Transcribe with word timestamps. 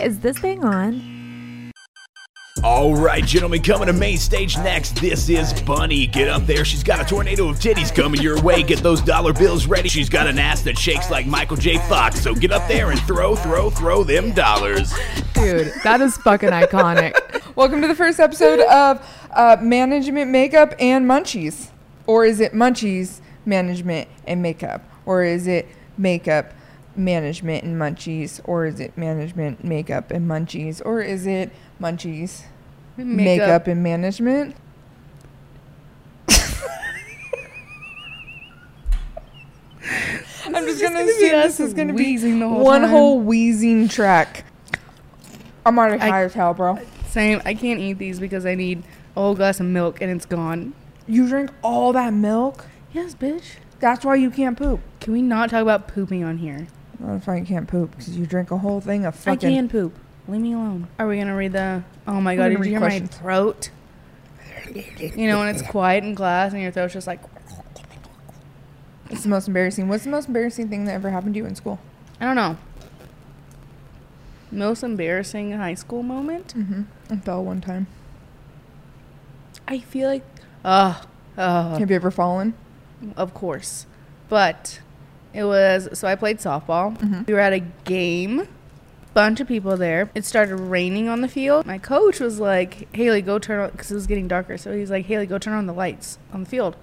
Is 0.00 0.20
this 0.20 0.38
thing 0.38 0.64
on? 0.64 1.72
All 2.64 2.96
right, 2.96 3.24
gentlemen, 3.24 3.62
coming 3.62 3.86
to 3.86 3.92
main 3.92 4.16
stage 4.16 4.56
next. 4.56 4.96
This 4.96 5.28
is 5.28 5.52
Bunnie. 5.62 6.06
Get 6.06 6.28
up 6.28 6.46
there. 6.46 6.64
She's 6.64 6.82
got 6.82 7.00
a 7.00 7.04
tornado 7.04 7.48
of 7.48 7.58
titties 7.58 7.94
coming 7.94 8.20
your 8.20 8.40
way. 8.42 8.62
Get 8.62 8.78
those 8.80 9.02
dollar 9.02 9.32
bills 9.32 9.66
ready. 9.66 9.88
She's 9.88 10.08
got 10.08 10.26
an 10.26 10.38
ass 10.38 10.62
that 10.62 10.78
shakes 10.78 11.10
like 11.10 11.26
Michael 11.26 11.58
J. 11.58 11.76
Fox. 11.86 12.20
So 12.20 12.34
get 12.34 12.52
up 12.52 12.66
there 12.66 12.90
and 12.90 13.00
throw, 13.00 13.36
throw, 13.36 13.68
throw 13.70 14.04
them 14.04 14.32
dollars. 14.32 14.92
Dude, 15.34 15.70
that 15.84 16.00
is 16.00 16.16
fucking 16.18 16.48
iconic. 16.48 17.12
Welcome 17.56 17.82
to 17.82 17.88
the 17.88 17.94
first 17.94 18.18
episode 18.18 18.60
of 18.60 19.06
uh, 19.32 19.58
Management 19.60 20.30
Makeup 20.30 20.74
and 20.80 21.04
Munchies. 21.04 21.70
Or 22.06 22.24
is 22.24 22.40
it 22.40 22.52
Munchies, 22.52 23.20
Management, 23.44 24.08
and 24.26 24.40
Makeup? 24.40 24.82
Or 25.04 25.22
is 25.22 25.46
it 25.46 25.68
Makeup, 25.98 26.52
Management, 26.96 27.64
and 27.64 27.80
Munchies? 27.80 28.40
Or 28.44 28.66
is 28.66 28.80
it 28.80 28.96
Management, 28.96 29.64
Makeup, 29.64 30.10
and 30.10 30.28
Munchies? 30.28 30.80
Or 30.84 31.00
is 31.00 31.26
it 31.26 31.50
Munchies, 31.80 32.44
Makeup, 32.96 33.66
and 33.66 33.82
Management? 33.82 34.56
I'm 40.46 40.64
just 40.64 40.80
gonna, 40.80 41.00
assume 41.00 41.30
this 41.32 41.60
is 41.60 41.74
gonna 41.74 41.92
be 41.92 42.16
whole 42.40 42.64
one 42.64 42.82
time. 42.82 42.90
whole 42.90 43.20
wheezing 43.20 43.88
track. 43.88 44.44
I'm 45.64 45.78
already 45.78 46.00
I- 46.02 46.08
high 46.08 46.24
as 46.24 46.34
hell, 46.34 46.54
bro. 46.54 46.78
Same. 47.08 47.40
I 47.44 47.54
can't 47.54 47.80
eat 47.80 47.94
these 47.94 48.20
because 48.20 48.46
I 48.46 48.54
need 48.54 48.82
a 49.16 49.20
whole 49.20 49.34
glass 49.34 49.58
of 49.60 49.66
milk 49.66 50.00
and 50.00 50.10
it's 50.10 50.26
gone. 50.26 50.74
You 51.06 51.28
drink 51.28 51.50
all 51.62 51.92
that 51.92 52.12
milk? 52.12 52.66
Yes, 52.92 53.14
bitch. 53.14 53.56
That's 53.80 54.04
why 54.04 54.14
you 54.16 54.30
can't 54.30 54.56
poop. 54.56 54.80
Can 55.00 55.12
we 55.12 55.22
not 55.22 55.50
talk 55.50 55.62
about 55.62 55.88
pooping 55.88 56.24
on 56.24 56.38
here? 56.38 56.66
Well, 56.98 57.14
that's 57.14 57.26
why 57.26 57.36
you 57.36 57.44
can't 57.44 57.68
poop 57.68 57.90
because 57.90 58.16
you 58.16 58.26
drink 58.26 58.50
a 58.50 58.58
whole 58.58 58.80
thing 58.80 59.04
of 59.04 59.14
fucking. 59.14 59.32
I 59.32 59.34
fucking. 59.36 59.56
can 59.56 59.68
poop. 59.68 59.98
Leave 60.28 60.40
me 60.40 60.52
alone. 60.54 60.88
Are 60.98 61.06
we 61.06 61.18
gonna 61.18 61.36
read 61.36 61.52
the? 61.52 61.84
Oh 62.06 62.20
my 62.20 62.36
god! 62.36 62.48
Did 62.48 62.52
you 62.52 62.58
read 62.58 62.70
hear 62.70 62.78
questions. 62.80 63.10
my 63.12 63.16
throat? 63.18 63.70
You 64.74 65.28
know 65.28 65.38
when 65.38 65.48
it's 65.48 65.62
quiet 65.62 66.02
in 66.02 66.14
class 66.14 66.52
and 66.52 66.60
your 66.60 66.72
throat's 66.72 66.92
just 66.94 67.06
like 67.06 67.20
It's 69.10 69.22
the 69.22 69.28
most 69.28 69.46
embarrassing. 69.46 69.88
What's 69.88 70.04
the 70.04 70.10
most 70.10 70.26
embarrassing 70.26 70.68
thing 70.68 70.86
that 70.86 70.92
ever 70.94 71.10
happened 71.10 71.34
to 71.34 71.38
you 71.38 71.46
in 71.46 71.54
school? 71.54 71.78
I 72.20 72.24
don't 72.24 72.34
know. 72.34 72.56
Most 74.50 74.82
embarrassing 74.82 75.52
high 75.52 75.74
school 75.74 76.02
moment? 76.02 76.54
Mm-hmm. 76.56 76.82
I 77.10 77.16
fell 77.16 77.44
one 77.44 77.60
time. 77.60 77.86
I 79.68 79.80
feel 79.80 80.08
like, 80.08 80.24
uh, 80.64 81.02
uh, 81.36 81.78
Have 81.78 81.90
you 81.90 81.96
ever 81.96 82.10
fallen? 82.10 82.54
of 83.16 83.34
course, 83.34 83.86
but 84.28 84.80
it 85.36 85.44
was 85.44 85.88
so 85.92 86.08
I 86.08 86.14
played 86.14 86.38
softball. 86.38 86.96
Mhm. 86.98 87.26
We 87.26 87.34
were 87.34 87.40
at 87.40 87.52
a 87.52 87.60
game, 87.84 88.48
bunch 89.14 89.40
of 89.40 89.46
people 89.48 89.76
there. 89.76 90.10
It 90.14 90.24
started 90.24 90.56
raining 90.56 91.08
on 91.08 91.20
the 91.20 91.28
field. 91.28 91.66
My 91.66 91.78
coach 91.78 92.20
was 92.20 92.40
like, 92.40 92.88
"Hailee, 92.92 93.24
go 93.24 93.38
turn 93.38 93.60
on," 93.60 93.70
because 93.70 93.90
it 93.90 93.94
was 93.94 94.06
getting 94.06 94.28
darker. 94.28 94.56
So 94.58 94.76
he's 94.76 94.90
like, 94.90 95.06
"Hailee, 95.06 95.28
go 95.28 95.38
turn 95.38 95.54
on 95.54 95.66
the 95.66 95.72
lights 95.72 96.18
on 96.32 96.40
the 96.44 96.48
field." 96.48 96.76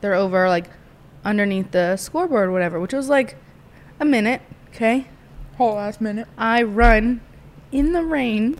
They're 0.00 0.14
over 0.14 0.48
like 0.48 0.66
underneath 1.24 1.70
the 1.72 1.96
scoreboard, 1.96 2.48
or 2.48 2.52
whatever, 2.52 2.80
which 2.80 2.92
was 2.92 3.08
like 3.08 3.36
a 4.00 4.04
minute. 4.04 4.40
Okay, 4.74 5.06
Whole 5.58 5.74
last 5.74 6.00
minute. 6.00 6.26
I 6.38 6.62
run 6.62 7.20
in 7.70 7.92
the 7.92 8.02
rain. 8.02 8.56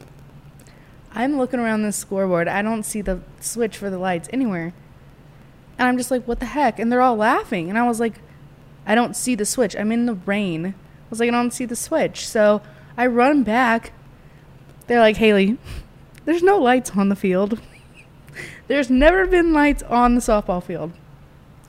I'm 1.15 1.39
looking 1.39 1.59
around 1.59 1.83
the 1.83 1.93
scoreboard. 1.93 2.47
I 2.47 2.63
don't 2.63 2.83
see 2.85 3.01
the 3.01 3.21
switch 3.41 3.77
for 3.77 3.89
the 3.91 3.99
lights 3.99 4.29
anywhere. 4.33 4.73
And 5.79 5.89
I'm 5.89 5.97
just 5.97 6.11
like, 6.11 6.25
what 6.29 6.41
the 6.41 6.47
heck? 6.47 6.79
And 6.79 6.93
they're 6.93 7.01
all 7.01 7.17
laughing. 7.17 7.69
And 7.71 7.79
I 7.79 7.89
was 7.89 8.01
like, 8.01 8.21
I 8.87 8.95
don't 8.95 9.17
see 9.17 9.35
the 9.35 9.47
switch. 9.47 9.77
I'm 9.77 9.93
in 9.93 10.07
the 10.07 10.15
rain. 10.15 10.67
I 10.67 10.75
was 11.09 11.21
like, 11.21 11.29
I 11.29 11.33
don't 11.33 11.53
see 11.53 11.65
the 11.65 11.77
switch. 11.77 12.27
So 12.27 12.63
I 12.97 13.07
run 13.07 13.43
back. 13.43 13.93
They're 14.87 15.01
like, 15.01 15.17
Hailee, 15.17 15.59
there's 16.25 16.43
no 16.43 16.59
lights 16.59 16.93
on 16.97 17.09
the 17.09 17.17
field. 17.17 17.61
there's 18.69 18.91
never 18.91 19.27
been 19.27 19.53
lights 19.53 19.83
on 19.85 20.15
the 20.15 20.21
softball 20.21 20.63
field. 20.63 20.93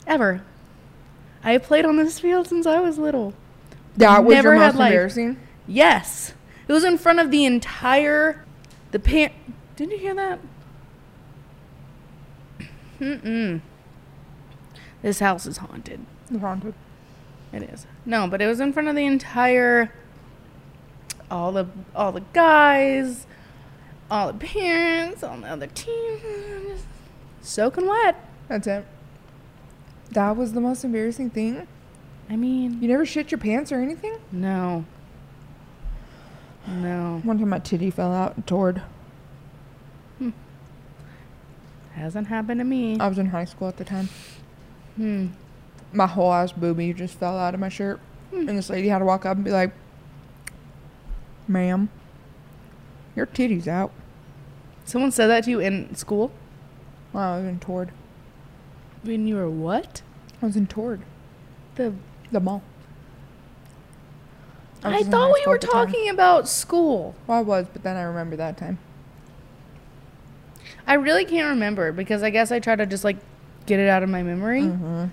Ever. 0.07 0.43
I 1.43 1.57
played 1.57 1.85
on 1.85 1.97
this 1.97 2.19
field 2.19 2.47
since 2.47 2.65
I 2.65 2.79
was 2.79 2.97
little. 2.97 3.33
That 3.97 4.23
was 4.23 4.35
Never 4.35 4.55
your 4.55 4.59
most 4.59 4.75
embarrassing. 4.75 5.37
Yes. 5.67 6.33
It 6.67 6.73
was 6.73 6.83
in 6.83 6.97
front 6.97 7.19
of 7.19 7.31
the 7.31 7.45
entire 7.45 8.45
the 8.91 8.99
pan 8.99 9.31
Didn't 9.75 9.93
you 9.93 9.97
hear 9.97 10.15
that? 10.15 10.39
Mm-mm. 12.99 13.61
This 15.01 15.19
house 15.19 15.47
is 15.47 15.57
haunted. 15.57 16.05
It's 16.29 16.39
haunted. 16.39 16.75
It 17.53 17.63
is. 17.63 17.85
No, 18.05 18.27
but 18.27 18.41
it 18.41 18.47
was 18.47 18.59
in 18.59 18.71
front 18.73 18.87
of 18.87 18.95
the 18.95 19.05
entire 19.05 19.91
all 21.29 21.51
the 21.51 21.67
all 21.95 22.11
the 22.11 22.23
guys, 22.33 23.25
all 24.09 24.31
the 24.31 24.37
parents, 24.39 25.23
all 25.23 25.37
the 25.37 25.47
other 25.47 25.67
teams. 25.67 26.83
Soaking 27.41 27.87
wet. 27.87 28.15
That's 28.47 28.67
it. 28.67 28.85
That 30.11 30.35
was 30.35 30.53
the 30.53 30.61
most 30.61 30.83
embarrassing 30.83 31.29
thing. 31.29 31.67
I 32.29 32.35
mean, 32.35 32.81
You 32.81 32.87
never 32.87 33.05
shit 33.05 33.31
your 33.31 33.39
pants 33.39 33.71
or 33.71 33.81
anything. 33.81 34.17
no. 34.31 34.85
No. 36.67 37.19
One 37.23 37.39
time 37.39 37.49
my 37.49 37.59
titty 37.59 37.89
fell 37.89 38.13
out 38.13 38.35
and 38.35 38.45
toured. 38.45 38.81
Hasn't 41.93 42.27
happened 42.27 42.59
to 42.59 42.63
me. 42.63 42.97
I 42.99 43.07
was 43.07 43.17
in 43.17 43.27
high 43.27 43.45
school 43.45 43.67
at 43.67 43.77
the 43.77 43.83
time. 43.83 44.09
Hmm. 44.95 45.27
My 45.93 46.07
whole 46.07 46.31
ass 46.31 46.53
boobie 46.53 46.95
just 46.95 47.15
fell 47.15 47.37
out 47.37 47.53
of 47.53 47.59
my 47.59 47.69
shirt, 47.69 47.99
Hmm. 48.31 48.47
and 48.49 48.57
this 48.57 48.69
lady 48.69 48.87
had 48.87 48.99
to 48.99 49.05
walk 49.05 49.25
up 49.25 49.35
and 49.35 49.43
be 49.43 49.51
like, 49.51 49.71
"Ma'am, 51.47 51.89
your 53.15 53.25
titty's 53.25 53.67
out." 53.67 53.91
Someone 54.85 55.11
said 55.11 55.27
that 55.27 55.43
to 55.45 55.49
you 55.51 55.59
in 55.59 55.93
school? 55.95 56.31
Wow, 57.13 57.35
I 57.35 57.37
was 57.39 57.45
in 57.47 57.59
toured. 57.59 57.91
When 59.03 59.27
you 59.27 59.35
were 59.35 59.49
what? 59.49 60.01
I 60.41 60.45
was 60.45 60.55
in 60.55 60.65
toured. 60.67 61.01
The 61.75 61.93
The 62.31 62.39
mall. 62.39 62.63
I, 64.83 64.99
in 64.99 65.11
thought 65.11 65.33
we 65.33 65.43
were 65.45 65.59
the 65.59 65.67
time. 65.67 65.87
talking 65.87 66.09
about 66.09 66.47
school. 66.47 67.13
Well, 67.27 67.37
I 67.37 67.41
was, 67.41 67.67
but 67.71 67.83
then 67.83 67.97
I 67.97 68.01
remember 68.03 68.35
that 68.37 68.57
time. 68.57 68.79
I 70.87 70.95
really 70.95 71.25
can't 71.25 71.49
remember 71.49 71.91
because 71.91 72.23
I 72.23 72.29
guess 72.31 72.51
I 72.51 72.59
try 72.59 72.75
to 72.75 72.85
just 72.85 73.03
like 73.03 73.17
get 73.67 73.79
it 73.79 73.87
out 73.89 74.01
of 74.03 74.09
my 74.09 74.23
memory. 74.23 74.63
Mm-hmm. 74.63 75.05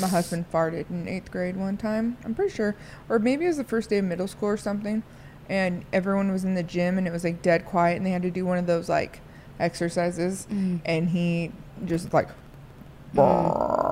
My 0.00 0.08
husband 0.08 0.46
farted 0.52 0.88
in 0.90 1.08
eighth 1.08 1.30
grade 1.30 1.56
one 1.56 1.76
time. 1.76 2.16
I'm 2.24 2.34
pretty 2.34 2.54
sure, 2.54 2.74
or 3.08 3.18
maybe 3.18 3.44
it 3.44 3.48
was 3.48 3.56
the 3.58 3.64
first 3.64 3.90
day 3.90 3.98
of 3.98 4.04
middle 4.04 4.28
school 4.28 4.48
or 4.48 4.56
something. 4.56 5.02
And 5.48 5.84
everyone 5.92 6.30
was 6.30 6.44
in 6.44 6.54
the 6.54 6.62
gym, 6.62 6.96
and 6.96 7.06
it 7.06 7.12
was 7.12 7.24
like 7.24 7.42
dead 7.42 7.66
quiet, 7.66 7.96
and 7.96 8.06
they 8.06 8.10
had 8.10 8.22
to 8.22 8.30
do 8.30 8.46
one 8.46 8.58
of 8.58 8.66
those 8.66 8.88
like 8.88 9.20
exercises, 9.58 10.46
Mm. 10.50 10.80
and 10.84 11.08
he 11.10 11.52
just 11.84 12.12
like. 12.14 12.28
Mm. 13.16 13.90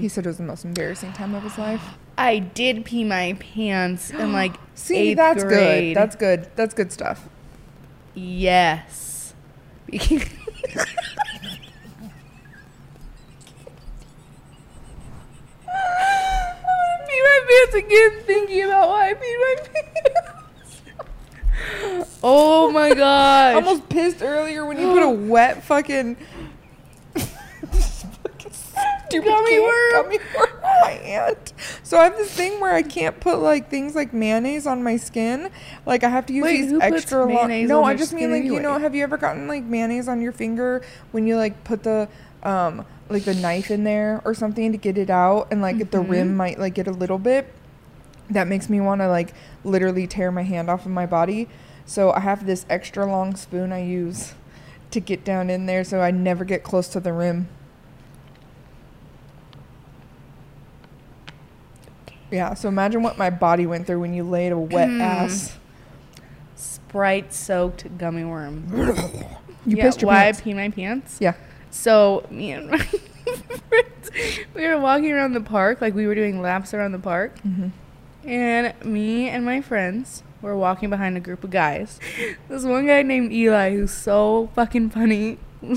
He 0.00 0.08
said 0.08 0.24
it 0.24 0.28
was 0.28 0.38
the 0.38 0.42
most 0.44 0.64
embarrassing 0.64 1.12
time 1.12 1.34
of 1.34 1.42
his 1.42 1.58
life. 1.58 1.82
I 2.16 2.38
did 2.38 2.84
pee 2.84 3.04
my 3.04 3.36
pants 3.38 4.10
in 4.10 4.32
like 4.32 4.56
See, 4.74 5.14
that's 5.14 5.44
grade. 5.44 5.94
good. 5.94 6.02
That's 6.02 6.16
good. 6.16 6.48
That's 6.56 6.74
good 6.74 6.92
stuff. 6.92 7.28
yes. 8.14 9.34
I 17.72 17.80
pee 17.80 17.86
my 17.86 17.90
pants 17.90 18.18
again, 18.18 18.24
thinking 18.26 18.64
about 18.64 18.88
why 18.88 19.10
I 19.10 19.14
peed 19.14 19.38
my 19.40 19.54
pants. 19.72 20.82
Oh 22.22 22.70
my 22.70 22.94
god. 22.94 23.54
Almost 23.56 23.88
pissed 23.88 24.22
earlier 24.22 24.64
when 24.64 24.78
you 24.78 24.92
put 24.92 25.02
a 25.02 25.10
wet 25.10 25.62
fucking 25.64 26.16
stupid 28.50 29.26
Gummy 29.28 29.50
can- 29.50 29.62
worm. 29.62 29.92
gummy 29.92 30.18
worm 30.36 30.50
on 30.64 30.80
my 30.82 30.90
hand. 30.90 31.52
So 31.82 31.98
I 31.98 32.04
have 32.04 32.16
this 32.16 32.30
thing 32.32 32.60
where 32.60 32.72
I 32.74 32.82
can't 32.82 33.18
put 33.20 33.40
like 33.40 33.68
things 33.68 33.94
like 33.94 34.12
mayonnaise 34.12 34.66
on 34.66 34.82
my 34.82 34.96
skin. 34.96 35.50
Like 35.84 36.04
I 36.04 36.08
have 36.08 36.26
to 36.26 36.32
use 36.32 36.44
Wait, 36.44 36.62
these 36.62 36.80
extra 36.80 37.24
long. 37.26 37.66
No, 37.66 37.82
I 37.84 37.94
just 37.96 38.12
mean 38.12 38.30
like 38.30 38.44
you 38.44 38.60
know. 38.60 38.78
Have 38.78 38.94
you 38.94 39.02
ever 39.02 39.16
gotten 39.16 39.48
like 39.48 39.64
mayonnaise 39.64 40.08
on 40.08 40.20
your 40.20 40.32
finger 40.32 40.82
when 41.12 41.26
you 41.26 41.36
like 41.36 41.64
put 41.64 41.82
the 41.82 42.08
um 42.42 42.86
like 43.08 43.24
the 43.24 43.34
knife 43.34 43.70
in 43.72 43.82
there 43.84 44.22
or 44.24 44.32
something 44.34 44.70
to 44.72 44.78
get 44.78 44.96
it 44.96 45.10
out 45.10 45.48
and 45.50 45.60
like 45.60 45.78
the 45.78 45.84
Mm-hmm. 45.98 46.10
rim 46.10 46.36
might 46.36 46.58
like 46.58 46.74
get 46.74 46.86
a 46.86 46.92
little 46.92 47.18
bit. 47.18 47.52
That 48.30 48.46
makes 48.46 48.68
me 48.70 48.80
want 48.80 49.00
to 49.00 49.08
like 49.08 49.34
literally 49.64 50.06
tear 50.06 50.30
my 50.30 50.42
hand 50.42 50.70
off 50.70 50.86
of 50.86 50.92
my 50.92 51.06
body. 51.06 51.48
So 51.84 52.12
I 52.12 52.20
have 52.20 52.46
this 52.46 52.64
extra 52.70 53.04
long 53.04 53.34
spoon 53.34 53.72
I 53.72 53.82
use 53.82 54.34
to 54.92 55.00
get 55.00 55.24
down 55.24 55.50
in 55.50 55.66
there 55.66 55.82
so 55.84 56.00
I 56.00 56.10
never 56.10 56.44
get 56.44 56.62
close 56.62 56.88
to 56.88 57.00
the 57.00 57.12
rim. 57.12 57.48
Yeah, 62.30 62.54
so 62.54 62.68
imagine 62.68 63.02
what 63.02 63.18
my 63.18 63.30
body 63.30 63.66
went 63.66 63.86
through 63.86 64.00
when 64.00 64.14
you 64.14 64.22
laid 64.22 64.52
a 64.52 64.58
wet 64.58 64.88
Hmm. 64.88 65.00
ass. 65.00 65.56
Sprite 66.54 67.32
soaked 67.32 67.98
gummy 67.98 68.24
worm. 68.24 68.64
You 69.66 69.76
yeah, 69.76 69.82
pissed 69.84 70.00
your 70.00 70.06
why 70.06 70.22
pants. 70.24 70.40
I 70.40 70.42
pee 70.42 70.54
my 70.54 70.68
pants? 70.70 71.18
Yeah. 71.20 71.34
So 71.70 72.26
me 72.30 72.52
and 72.52 72.70
my 72.70 72.78
friends, 73.68 74.10
we 74.54 74.66
were 74.66 74.78
walking 74.80 75.12
around 75.12 75.34
the 75.34 75.42
park, 75.42 75.82
like 75.82 75.94
we 75.94 76.06
were 76.06 76.14
doing 76.14 76.40
laps 76.40 76.72
around 76.72 76.92
the 76.92 76.98
park, 76.98 77.34
Mhm. 77.46 77.70
And 78.30 78.72
me 78.84 79.28
and 79.28 79.44
my 79.44 79.60
friends 79.60 80.22
were 80.40 80.56
walking 80.56 80.88
behind 80.88 81.16
a 81.16 81.20
group 81.20 81.42
of 81.42 81.50
guys. 81.50 81.98
This 82.48 82.64
one 82.64 82.86
guy 82.86 83.02
named 83.02 83.32
Eli, 83.32 83.72
who's 83.72 83.90
so 83.90 84.50
fucking 84.54 84.90
funny, 84.90 85.38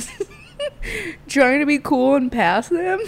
trying 1.27 1.61
to 1.61 1.65
be 1.65 1.79
cool 1.79 2.15
and 2.15 2.31
pass 2.31 2.69
them. 2.69 2.99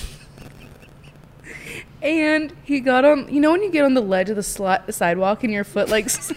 And 2.02 2.54
he 2.64 2.80
got 2.80 3.06
on, 3.06 3.32
you 3.32 3.40
know, 3.40 3.52
when 3.52 3.62
you 3.62 3.72
get 3.72 3.86
on 3.86 3.94
the 3.94 4.02
ledge 4.02 4.32
of 4.32 4.36
the 4.36 4.42
sli- 4.42 4.92
sidewalk 4.92 5.44
and 5.44 5.54
your 5.54 5.64
foot 5.64 5.90
like 5.90 6.06
His 6.10 6.34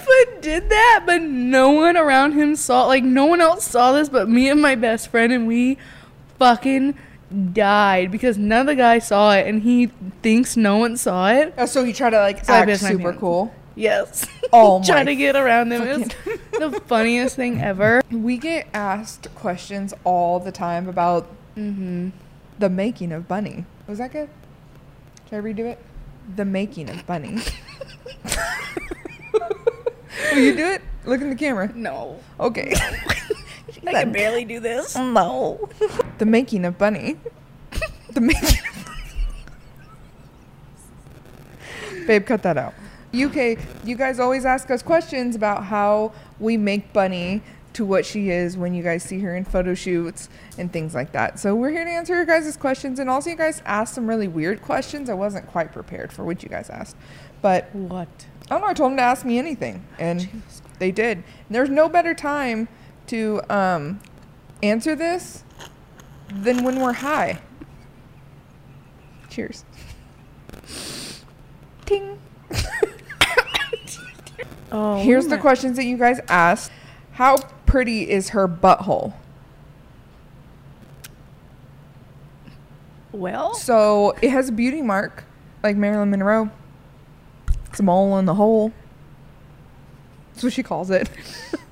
foot 0.00 0.40
did 0.40 0.70
that, 0.70 1.02
but 1.04 1.20
no 1.20 1.70
one 1.70 1.98
around 1.98 2.32
him 2.32 2.56
saw. 2.56 2.86
Like 2.86 3.04
no 3.04 3.26
one 3.26 3.42
else 3.42 3.66
saw 3.66 3.92
this, 3.92 4.08
but 4.08 4.30
me 4.30 4.48
and 4.48 4.62
my 4.62 4.74
best 4.74 5.08
friend, 5.08 5.30
and 5.30 5.46
we 5.46 5.76
fucking 6.38 6.94
died 7.52 8.10
because 8.10 8.38
none 8.38 8.60
of 8.62 8.66
the 8.66 8.74
guys 8.74 9.06
saw 9.08 9.32
it, 9.34 9.46
and 9.46 9.62
he 9.62 9.86
thinks 10.22 10.56
no 10.56 10.76
one 10.78 10.96
saw 10.96 11.28
it. 11.30 11.54
Oh, 11.58 11.66
so 11.66 11.84
he 11.84 11.92
tried 11.92 12.10
to 12.10 12.18
like 12.20 12.44
So 12.44 12.52
act 12.52 12.80
super 12.80 13.12
cool. 13.12 13.52
Yes. 13.74 14.26
Oh 14.50 14.82
Trying 14.82 15.04
to 15.06 15.14
get 15.14 15.36
around 15.36 15.68
them 15.68 15.82
is 15.82 16.08
the 16.58 16.80
funniest 16.86 17.36
thing 17.36 17.60
ever. 17.60 18.00
We 18.10 18.38
get 18.38 18.66
asked 18.72 19.28
questions 19.34 19.92
all 20.04 20.40
the 20.40 20.52
time 20.52 20.88
about 20.88 21.28
Mm-hmm. 21.54 22.10
the 22.58 22.70
making 22.70 23.12
of 23.12 23.28
Bunnie. 23.28 23.66
Was 23.86 23.98
that 23.98 24.10
good? 24.12 24.30
Should 25.28 25.36
I 25.36 25.40
redo 25.42 25.66
it? 25.66 25.78
The 26.36 26.46
making 26.46 26.88
of 26.88 27.04
Bunnie. 27.06 27.40
Will 30.32 30.38
you 30.38 30.56
do 30.56 30.64
it? 30.66 30.82
Look 31.04 31.20
in 31.20 31.30
the 31.30 31.36
camera. 31.36 31.70
No, 31.74 32.18
Okay. 32.40 32.72
I 33.88 34.02
can 34.04 34.12
barely 34.12 34.44
do 34.44 34.60
this. 34.60 34.96
no. 34.96 35.68
The 36.18 36.26
making 36.26 36.64
of 36.64 36.78
Bunnie. 36.78 37.16
The 38.12 38.20
making. 38.20 38.60
Babe, 42.06 42.24
cut 42.24 42.42
that 42.42 42.56
out. 42.56 42.74
UK, 43.14 43.58
you 43.84 43.96
guys 43.96 44.18
always 44.18 44.44
ask 44.44 44.70
us 44.70 44.82
questions 44.82 45.36
about 45.36 45.64
how 45.64 46.12
we 46.38 46.56
make 46.56 46.92
Bunnie 46.92 47.42
to 47.74 47.84
what 47.84 48.04
she 48.04 48.30
is 48.30 48.56
when 48.56 48.74
you 48.74 48.82
guys 48.82 49.02
see 49.02 49.20
her 49.20 49.36
in 49.36 49.44
photo 49.44 49.74
shoots 49.74 50.28
and 50.58 50.72
things 50.72 50.94
like 50.94 51.12
that. 51.12 51.38
So 51.38 51.54
we're 51.54 51.70
here 51.70 51.84
to 51.84 51.90
answer 51.90 52.14
your 52.14 52.24
guys' 52.24 52.56
questions 52.56 52.98
and 52.98 53.08
also 53.08 53.30
you 53.30 53.36
guys 53.36 53.62
asked 53.64 53.94
some 53.94 54.06
really 54.08 54.28
weird 54.28 54.62
questions. 54.62 55.08
I 55.08 55.14
wasn't 55.14 55.46
quite 55.46 55.72
prepared 55.72 56.12
for 56.12 56.24
what 56.24 56.42
you 56.42 56.48
guys 56.48 56.70
asked. 56.70 56.96
But 57.40 57.72
What? 57.74 58.08
I 58.46 58.54
don't 58.54 58.62
know, 58.62 58.68
I 58.68 58.74
told 58.74 58.92
them 58.92 58.96
to 58.96 59.02
ask 59.02 59.24
me 59.24 59.38
anything 59.38 59.84
and 59.98 60.28
they 60.78 60.90
did. 60.90 61.22
There's 61.50 61.70
no 61.70 61.88
better 61.88 62.14
time 62.14 62.68
to 63.08 63.40
um, 63.50 64.00
answer 64.62 64.94
this 64.94 65.44
than 66.32 66.64
when 66.64 66.80
we're 66.80 66.92
high. 66.92 67.40
Cheers. 69.28 69.64
Ting. 71.86 72.18
Oh, 74.70 75.02
Here's 75.02 75.26
the 75.28 75.38
questions 75.38 75.76
that 75.76 75.84
you 75.84 75.96
guys 75.96 76.20
asked. 76.28 76.70
How 77.12 77.38
pretty 77.64 78.10
is 78.10 78.30
her 78.30 78.46
butthole? 78.46 79.14
Well, 83.12 83.54
So 83.54 84.14
it 84.20 84.30
has 84.30 84.50
a 84.50 84.52
beauty 84.52 84.82
mark, 84.82 85.24
like 85.62 85.76
Marilyn 85.76 86.10
Monroe. 86.10 86.50
It's 87.70 87.80
a 87.80 87.82
mole 87.82 88.18
in 88.18 88.26
the 88.26 88.34
hole. 88.34 88.72
That's 90.34 90.44
what 90.44 90.52
she 90.52 90.62
calls 90.62 90.90
it. 90.90 91.08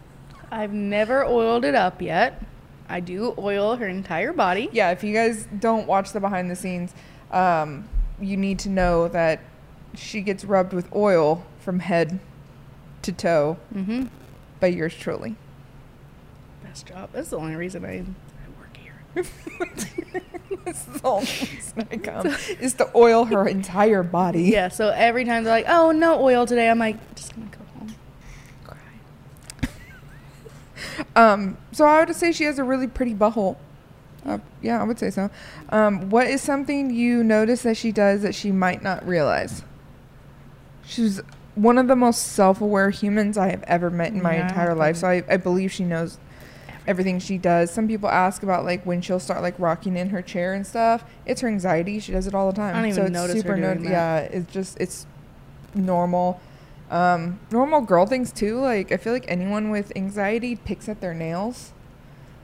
I've 0.57 0.73
never 0.73 1.25
oiled 1.25 1.65
it 1.65 1.75
up 1.75 2.01
yet. 2.01 2.43
I 2.89 3.01
do 3.01 3.35
oil 3.37 3.77
her 3.77 3.87
entire 3.89 4.33
body. 4.33 4.69
yeah, 4.73 4.91
if 4.91 5.05
you 5.05 5.13
guys 5.13 5.47
don't 5.59 5.87
watch 5.87 6.13
the 6.13 6.21
behind 6.21 6.51
the 6.51 6.57
scenes, 6.57 6.95
um, 7.31 7.89
you 8.21 8.37
need 8.37 8.59
to 8.61 8.69
know 8.69 9.09
that 9.09 9.41
she 9.95 10.21
gets 10.23 10.45
rubbed 10.45 10.73
with 10.73 10.89
oil 10.95 11.45
from 11.61 11.81
head 11.81 12.21
to 13.03 13.13
toe 13.13 13.59
Mm-hmm. 13.75 14.05
by 14.61 14.69
yours 14.69 14.95
truly. 14.95 15.37
Best 16.63 16.87
job. 16.87 17.11
That's 17.13 17.29
the 17.31 17.39
only 17.39 17.55
reason 17.57 17.85
I, 17.85 17.99
I 17.99 18.05
work 18.59 18.77
here. 18.77 19.25
This 20.65 20.81
is 20.89 21.01
the 21.01 21.09
only 21.09 21.27
reason 21.27 21.89
I 21.93 21.97
come 21.97 22.27
is 22.61 22.75
to 22.75 22.91
oil 22.97 23.25
her 23.27 23.47
entire 23.47 24.03
body. 24.03 24.45
Yeah, 24.45 24.67
so 24.69 24.89
every 24.89 25.25
time 25.25 25.45
they're 25.45 25.53
like, 25.53 25.67
"Oh, 25.69 25.93
no 25.93 26.21
oil 26.21 26.45
today," 26.45 26.69
I'm 26.69 26.79
like, 26.81 26.97
"Just 27.15 27.35
gonna 27.37 27.47
go 27.47 27.59
home, 27.79 27.95
cry." 28.65 28.77
Um, 31.15 31.57
so 31.73 31.85
I 31.87 32.05
would 32.05 32.15
say 32.15 32.33
she 32.33 32.45
has 32.45 32.59
a 32.59 32.65
really 32.65 32.87
pretty 32.87 33.15
butthole. 33.15 33.57
Uh, 34.25 34.39
yeah, 34.61 34.81
I 34.81 34.85
would 34.85 34.99
say 34.99 35.11
so. 35.11 35.31
Um, 35.71 36.11
what 36.11 36.27
is 36.27 36.41
something 36.43 36.91
you 36.93 37.23
notice 37.23 37.63
that 37.63 37.77
she 37.77 37.93
does 37.93 38.23
that 38.23 38.35
she 38.35 38.51
might 38.51 38.83
not 38.83 39.07
realize? 39.07 39.63
She's 40.85 41.21
one 41.55 41.79
of 41.79 41.89
the 41.89 41.97
most 41.97 42.33
self-aware 42.33 42.91
humans 42.91 43.39
I 43.39 43.51
have 43.51 43.63
ever 43.65 43.91
met 43.91 44.13
in 44.13 44.23
my 44.23 44.35
Yeah, 44.37 44.49
entire 44.49 44.75
life. 44.75 44.97
So 44.97 45.09
I, 45.09 45.23
I 45.29 45.37
believe 45.37 45.73
she 45.73 45.85
knows 45.85 46.19
everything 46.87 47.19
she 47.19 47.39
does. 47.39 47.71
Some 47.71 47.89
people 47.89 48.09
ask 48.09 48.43
about 48.43 48.65
like 48.65 48.85
when 48.85 49.01
she'll 49.01 49.21
start 49.21 49.43
like 49.43 49.59
rocking 49.59 49.97
in 49.97 50.11
her 50.11 50.23
chair 50.23 50.55
and 50.55 50.67
stuff. 50.67 51.05
It's 51.25 51.41
her 51.41 51.49
anxiety. 51.49 51.99
She 51.99 52.13
does 52.13 52.27
it 52.27 52.35
all 52.35 52.51
the 52.51 52.57
time. 52.57 52.77
I 52.77 52.83
don't 52.83 52.93
so 52.93 53.01
even 53.03 53.15
it's 53.15 53.27
notice 53.27 53.43
her 53.43 53.57
doing 53.57 53.61
no- 53.63 53.75
that. 53.75 53.91
Yeah, 53.91 54.19
it's 54.39 54.53
just 54.53 54.79
it's 54.81 55.07
normal. 55.75 56.41
Um, 56.91 57.41
normal 57.51 57.81
girl 57.81 58.07
things 58.07 58.31
too. 58.33 58.61
Like 58.61 58.93
I 58.93 58.97
feel 58.97 59.13
like 59.13 59.25
anyone 59.29 59.71
with 59.71 59.93
anxiety 59.97 60.55
picks 60.57 60.89
at 60.89 61.01
their 61.01 61.15
nails, 61.15 61.73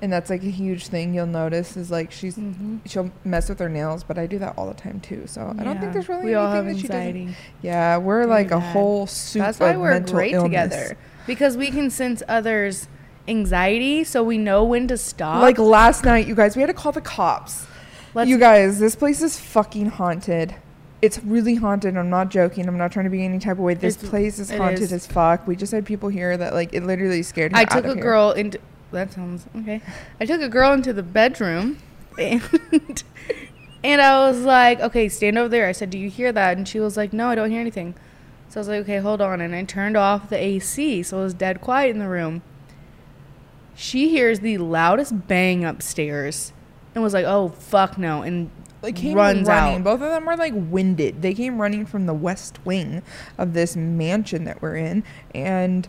and 0.01 0.13
that's 0.13 0.31
like 0.31 0.43
a 0.43 0.51
huge 0.51 0.89
thing 0.89 1.15
you'll 1.15 1.27
notice 1.27 1.77
is 1.77 1.91
like 1.93 2.11
she's 2.11 2.37
Mm-hmm. 2.37 2.79
she'll 2.87 3.13
mess 3.25 3.49
with 3.49 3.61
her 3.61 3.69
nails, 3.69 4.03
but 4.03 4.19
I 4.19 4.27
do 4.27 4.39
that 4.41 4.55
all 4.59 4.67
the 4.67 4.75
time 4.75 4.99
too. 5.01 5.25
So 5.27 5.55
I 5.59 5.63
don't 5.63 5.79
think 5.79 5.93
there's 5.93 6.09
really 6.09 6.25
we 6.25 6.35
anything 6.35 6.47
all 6.47 6.53
have 6.53 6.65
that 6.67 6.77
she 6.77 6.89
doesn't. 6.89 6.97
anxiety. 7.01 7.37
Yeah, 7.63 7.99
we're 7.99 8.21
Very 8.27 8.31
like 8.31 8.51
a 8.51 8.59
whole 8.61 9.07
soup 9.07 9.43
That's 9.43 9.61
why 9.61 9.71
of 9.71 9.81
we're 9.81 9.93
mental 9.93 10.15
great 10.17 10.33
illness. 10.33 10.49
together 10.71 10.97
because 11.27 11.57
we 11.57 11.71
can 11.71 11.89
sense 11.91 12.21
others' 12.27 12.89
anxiety, 13.29 14.03
so 14.03 14.25
we 14.25 14.39
know 14.39 14.65
when 14.65 14.89
to 14.89 14.97
stop. 14.99 15.41
Like 15.41 15.59
last 15.59 16.05
night, 16.05 16.27
you 16.27 16.35
guys, 16.35 16.57
we 16.57 16.63
had 16.63 16.67
to 16.67 16.75
call 16.75 16.91
the 16.93 17.01
cops. 17.01 17.67
Let's- 18.15 18.29
you 18.29 18.39
guys, 18.39 18.81
this 18.81 18.97
place 18.97 19.23
is 19.23 19.39
fucking 19.39 19.87
haunted. 19.87 20.57
It's 21.03 21.19
really 21.25 21.57
haunted. 21.57 21.97
I'm 21.97 22.09
not 22.11 22.29
joking. 22.31 22.69
I'm 22.69 22.79
not 22.79 22.93
trying 22.93 23.05
to 23.05 23.11
be 23.11 23.25
any 23.25 23.41
type 23.41 23.55
of 23.59 23.59
way. 23.65 23.75
This 23.75 23.97
It's- 23.97 24.09
place 24.11 24.39
is 24.39 24.51
it 24.53 24.59
haunted 24.59 24.83
is. 24.83 24.93
as 24.93 25.07
fuck. 25.07 25.47
We 25.49 25.57
just 25.57 25.73
had 25.73 25.85
people 25.85 26.09
here 26.09 26.37
that 26.37 26.55
like 26.55 26.73
it 26.73 26.85
literally 26.85 27.23
scared 27.25 27.53
her 27.53 27.59
I 27.59 27.63
out 27.63 27.71
took 27.71 27.85
a 27.87 27.95
girl 27.97 28.31
into 28.31 28.59
that 28.93 29.13
sounds 29.13 29.47
okay. 29.59 29.81
I 30.21 30.27
took 30.27 30.41
a 30.41 30.49
girl 30.49 30.73
into 30.73 30.93
the 30.93 31.03
bedroom 31.03 31.79
and 32.19 33.03
and 33.83 34.01
I 34.01 34.29
was 34.31 34.43
like, 34.43 34.81
"Okay, 34.81 35.09
stand 35.09 35.39
over 35.39 35.49
there." 35.49 35.67
I 35.67 35.73
said, 35.73 35.91
"Do 35.91 35.99
you 35.99 36.09
hear 36.09 36.31
that?" 36.31 36.57
And 36.57 36.69
she 36.69 36.79
was 36.79 36.97
like, 36.97 37.13
"No, 37.13 37.29
I 37.29 37.35
don't 37.35 37.51
hear 37.51 37.61
anything." 37.61 37.95
So 38.49 38.61
I 38.61 38.61
was 38.61 38.69
like, 38.69 38.81
"Okay, 38.83 38.99
hold 38.99 39.21
on." 39.21 39.41
And 39.41 39.55
I 39.57 39.65
turned 39.65 39.97
off 39.97 40.29
the 40.31 40.37
AC, 40.37 41.03
so 41.03 41.19
it 41.19 41.25
was 41.25 41.35
dead 41.35 41.61
quiet 41.61 41.91
in 41.91 41.99
the 41.99 42.09
room. 42.09 42.43
She 43.75 44.11
hears 44.11 44.41
the 44.41 44.59
loudest 44.59 45.27
bang 45.27 45.65
upstairs 45.65 46.53
and 46.95 47.03
was 47.03 47.13
like, 47.15 47.25
"Oh, 47.25 47.49
fuck 47.49 47.99
no." 47.99 48.23
And 48.23 48.51
They 48.83 48.93
came 48.93 49.17
runs 49.17 49.47
running. 49.49 49.77
out. 49.77 49.85
Both 49.85 50.03
of 50.03 50.11
them 50.11 50.27
were 50.27 50.37
like 50.37 50.53
winded. 50.55 51.23
They 51.23 51.35
came 51.35 51.61
running 51.61 51.87
from 51.87 52.07
the 52.07 52.15
west 52.15 52.59
wing 52.65 53.03
of 53.39 53.55
this 53.55 53.77
mansion 53.77 54.45
that 54.45 54.61
we're 54.61 54.77
in 54.77 55.05
and 55.35 55.89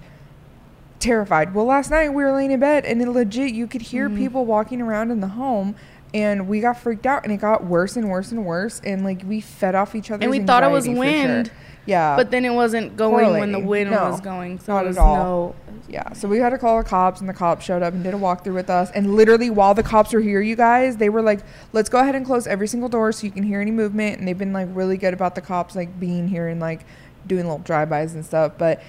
terrified. 0.99 1.53
Well, 1.53 1.65
last 1.65 1.91
night 1.91 2.09
we 2.13 2.23
were 2.23 2.31
laying 2.31 2.51
in 2.51 2.59
bed 2.59 2.85
and 2.85 3.01
it 3.01 3.09
legit 3.09 3.53
you 3.53 3.67
could 3.67 3.81
hear 3.81 4.09
Mhm. 4.09 4.17
people 4.17 4.45
walking 4.45 4.81
around 4.81 5.11
in 5.11 5.19
the 5.19 5.27
home 5.29 5.75
and 6.13 6.47
we 6.47 6.61
got 6.61 6.77
freaked 6.77 7.07
out, 7.07 7.23
and 7.23 7.33
it 7.33 7.37
got 7.41 7.65
worse 7.65 7.97
and 7.97 8.07
worse 8.07 8.31
and 8.31 8.45
worse, 8.45 8.79
and 8.85 9.03
like 9.03 9.23
we 9.27 9.41
fed 9.41 9.73
off 9.73 9.95
each 9.95 10.11
other. 10.11 10.21
And 10.21 10.29
we 10.29 10.37
thought 10.41 10.61
it 10.61 10.69
was 10.69 10.87
wind, 10.87 11.49
Yeah, 11.85 12.15
But 12.15 12.31
then 12.31 12.45
it 12.45 12.53
wasn't 12.53 12.95
going 12.95 13.31
when 13.39 13.51
the 13.51 13.59
wind 13.59 13.91
No, 13.91 14.09
was 14.11 14.21
going. 14.21 14.59
So 14.59 14.73
not 14.73 14.85
it 14.85 14.87
was 14.89 14.97
at 14.97 15.03
all. 15.03 15.15
no. 15.17 15.55
Yeah, 15.89 16.13
so 16.13 16.29
we 16.29 16.37
had 16.37 16.51
to 16.51 16.57
call 16.57 16.77
the 16.81 16.87
cops, 16.87 17.19
and 17.19 17.27
the 17.27 17.33
cops 17.33 17.65
showed 17.65 17.83
up 17.83 17.93
and 17.93 18.03
did 18.03 18.13
a 18.13 18.17
walkthrough 18.17 18.53
with 18.53 18.69
us. 18.69 18.89
And 18.91 19.15
literally, 19.15 19.49
while 19.49 19.73
the 19.73 19.83
cops 19.83 20.13
were 20.13 20.21
here, 20.21 20.39
you 20.41 20.55
guys, 20.55 20.95
they 20.97 21.09
were 21.09 21.21
like, 21.21 21.41
"Let's 21.73 21.89
go 21.89 21.99
ahead 21.99 22.15
and 22.15 22.25
close 22.25 22.47
every 22.47 22.67
single 22.69 22.87
door 22.87 23.11
so 23.11 23.25
you 23.25 23.31
can 23.31 23.43
hear 23.43 23.59
any 23.59 23.71
movement." 23.71 24.17
And 24.17 24.27
they've 24.27 24.37
been 24.37 24.53
like 24.53 24.69
really 24.71 24.95
good 24.97 25.13
about 25.13 25.35
the 25.35 25.41
cops 25.41 25.75
like 25.75 25.99
being 25.99 26.29
here 26.29 26.47
and 26.47 26.61
like 26.61 26.85
doing 27.27 27.43
little 27.43 27.59
drive-bys 27.59 28.15
and 28.15 28.25
stuff. 28.25 28.53
But 28.57 28.81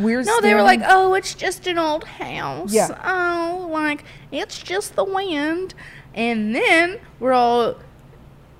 we 0.00 0.16
were 0.16 0.22
still 0.24 0.40
No, 0.40 0.48
they 0.48 0.54
were 0.54 0.62
like, 0.62 0.80
oh, 0.86 1.14
it's 1.14 1.34
just 1.34 1.66
an 1.66 1.78
old 1.78 2.04
house. 2.04 2.72
Yeah. 2.72 2.88
Oh, 3.04 3.68
like, 3.70 4.04
it's 4.32 4.58
just 4.62 4.96
the 4.96 5.04
wind. 5.04 5.74
And 6.14 6.54
then 6.54 6.98
we're 7.20 7.32
all 7.32 7.76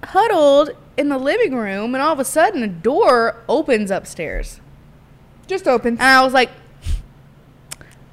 huddled 0.09 0.71
in 0.97 1.09
the 1.09 1.19
living 1.19 1.55
room, 1.57 1.95
and 1.95 2.03
all 2.03 2.13
of 2.13 2.19
a 2.21 2.25
sudden, 2.25 2.63
a 2.63 2.69
door 2.69 3.37
opens 3.49 3.91
upstairs. 3.91 4.61
just 5.47 5.67
open." 5.69 5.95
And 5.95 6.03
I 6.03 6.23
was 6.25 6.33
like, 6.33 6.51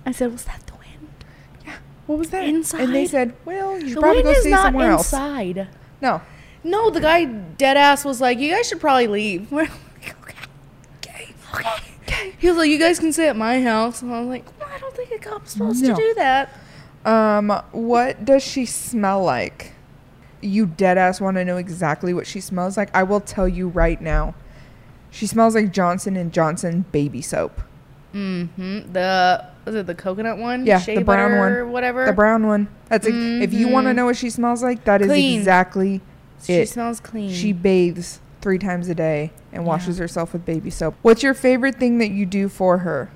I 0.06 0.12
said, 0.12 0.32
was 0.32 0.44
that 0.46 0.62
the 0.68 0.74
wind? 0.74 1.10
What 2.08 2.18
was 2.20 2.30
that? 2.32 2.44
Inside. 2.44 2.82
And 2.82 2.96
they 2.96 3.06
said, 3.06 3.34
"Well, 3.46 3.80
you 3.80 3.90
should 3.90 3.98
The 3.98 4.02
probably 4.02 4.24
wind 4.24 4.26
go 4.26 4.32
is 4.32 4.42
stay 4.42 4.50
not 4.50 4.64
somewhere 4.64 4.92
else." 4.92 5.14
inside. 5.14 5.68
No, 6.02 6.22
No, 6.64 6.90
the 6.90 7.00
guy 7.00 7.26
dead 7.26 7.78
ass 7.78 8.04
was 8.04 8.20
like, 8.22 8.38
you 8.40 8.52
guys 8.52 8.68
should 8.68 8.80
probably 8.82 9.08
leave. 9.08 9.52
We're 9.52 9.62
like, 10.02 10.16
okay. 10.22 10.36
Okay. 10.98 11.34
Okay. 11.54 11.70
Okay. 12.08 12.34
He 12.40 12.48
was 12.48 12.58
like, 12.58 12.70
you 12.70 12.80
guys 12.80 13.00
can 13.00 13.14
stay 13.14 13.30
at 13.30 13.36
my 13.38 13.62
house. 13.62 14.02
And 14.02 14.12
I 14.14 14.20
was 14.20 14.28
like, 14.30 14.46
well, 14.60 14.68
I 14.74 14.78
don't 14.80 14.96
think 14.96 15.12
a 15.12 15.20
cop's 15.20 15.52
supposed 15.54 15.84
No. 15.84 15.90
to 15.90 15.96
do 15.96 16.14
that. 16.16 16.50
Um, 17.06 17.50
what 17.72 18.26
does 18.26 18.44
she 18.44 18.66
smell 18.66 19.24
like? 19.24 19.74
You 20.42 20.66
dead 20.66 20.98
ass 20.98 21.22
want 21.22 21.38
to 21.38 21.46
know 21.46 21.58
exactly 21.58 22.14
what 22.14 22.26
she 22.28 22.40
smells 22.42 22.78
like? 22.78 22.90
I 22.96 23.04
will 23.04 23.20
tell 23.22 23.48
you 23.48 23.68
right 23.68 24.02
now. 24.02 24.34
She 25.12 25.28
smells 25.28 25.56
like 25.56 25.72
Johnson 25.74 26.16
and 26.16 26.32
Johnson 26.34 26.86
baby 26.92 27.22
soap. 27.22 27.62
Mm-hmm. 28.14 28.92
The 28.94 29.46
was 29.66 29.76
it 29.76 29.86
the 29.88 29.96
coconut 29.96 30.38
one? 30.38 30.66
Yeah, 30.66 30.80
Shea 30.80 30.96
the 30.96 31.04
brown 31.04 31.38
one. 31.38 31.72
Whatever. 31.72 32.06
The 32.06 32.14
brown 32.14 32.48
one. 32.48 32.68
That's 32.90 33.06
ex- 33.08 33.16
if 33.16 33.54
you 33.54 33.68
want 33.68 33.86
to 33.86 33.92
Mhm. 33.92 33.96
know 33.96 34.06
what 34.06 34.18
she 34.18 34.30
smells 34.30 34.64
like, 34.64 34.84
that 34.86 35.02
is 35.02 35.08
Clean. 35.08 35.38
exactly 35.40 36.02
She 36.44 36.54
it. 36.54 36.70
smells 36.70 37.00
clean. 37.00 37.30
She 37.32 37.54
bathes 37.54 38.20
three 38.42 38.58
times 38.58 38.90
a 38.90 38.96
day 38.96 39.32
and 39.54 39.66
washes 39.66 39.98
Yeah. 39.98 40.04
herself 40.04 40.34
with 40.34 40.46
baby 40.46 40.70
soap. 40.72 40.96
What's 41.04 41.24
your 41.24 41.34
favorite 41.36 41.76
thing 41.76 42.00
that 42.00 42.10
you 42.12 42.26
do 42.26 42.50
for 42.50 42.80
her? 42.80 43.10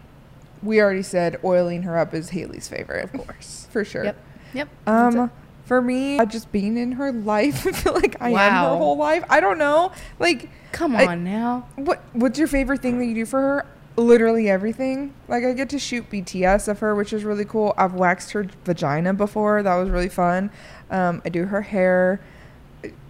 We 0.63 0.79
already 0.81 1.01
said 1.01 1.37
oiling 1.43 1.83
her 1.83 1.97
up 1.97 2.13
is 2.13 2.29
Hailee's 2.29 2.67
favorite, 2.67 3.03
of 3.03 3.11
course, 3.13 3.67
for 3.71 3.83
sure. 3.83 4.03
Yep. 4.05 4.17
Yep. 4.53 4.67
Um. 4.87 5.31
For 5.65 5.81
me, 5.81 6.19
uh, 6.19 6.25
just 6.25 6.51
being 6.51 6.77
in 6.77 6.93
her 6.93 7.11
life, 7.11 7.65
I 7.67 7.71
feel 7.71 7.93
like 7.93 8.15
I 8.21 8.29
am 8.29 8.63
her 8.71 8.77
whole 8.77 8.97
life. 8.97 9.23
I 9.29 9.39
don't 9.39 9.57
know, 9.57 9.91
like, 10.19 10.49
come 10.71 10.95
I- 10.95 11.05
on 11.07 11.23
now. 11.23 11.67
what 11.75 12.03
what's 12.13 12.39
your 12.39 12.47
favorite 12.47 12.81
thing 12.81 12.97
that 12.99 13.05
you 13.05 13.15
do 13.15 13.25
for 13.25 13.39
her? 13.41 13.65
Literally 13.97 14.49
everything. 14.49 15.13
Like 15.29 15.45
I 15.45 15.53
get 15.53 15.69
to 15.69 15.79
shoot 15.79 16.09
BTS 16.09 16.67
of 16.67 16.79
her, 16.79 16.93
which 16.95 17.13
is 17.13 17.23
really 17.23 17.45
cool. 17.45 17.73
I've 17.77 17.93
waxed 17.93 18.31
her 18.31 18.45
vagina 18.65 19.13
before. 19.13 19.63
That 19.63 19.75
was 19.75 19.89
really 19.89 20.09
fun. 20.09 20.51
Um, 20.91 21.21
I 21.25 21.29
do 21.29 21.45
her 21.45 21.61
hair. 21.61 22.19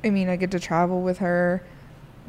I 0.04 0.10
mean, 0.12 0.30
I 0.30 0.36
get 0.36 0.52
to 0.52 0.60
travel 0.60 1.02
with 1.02 1.18
her. 1.18 1.64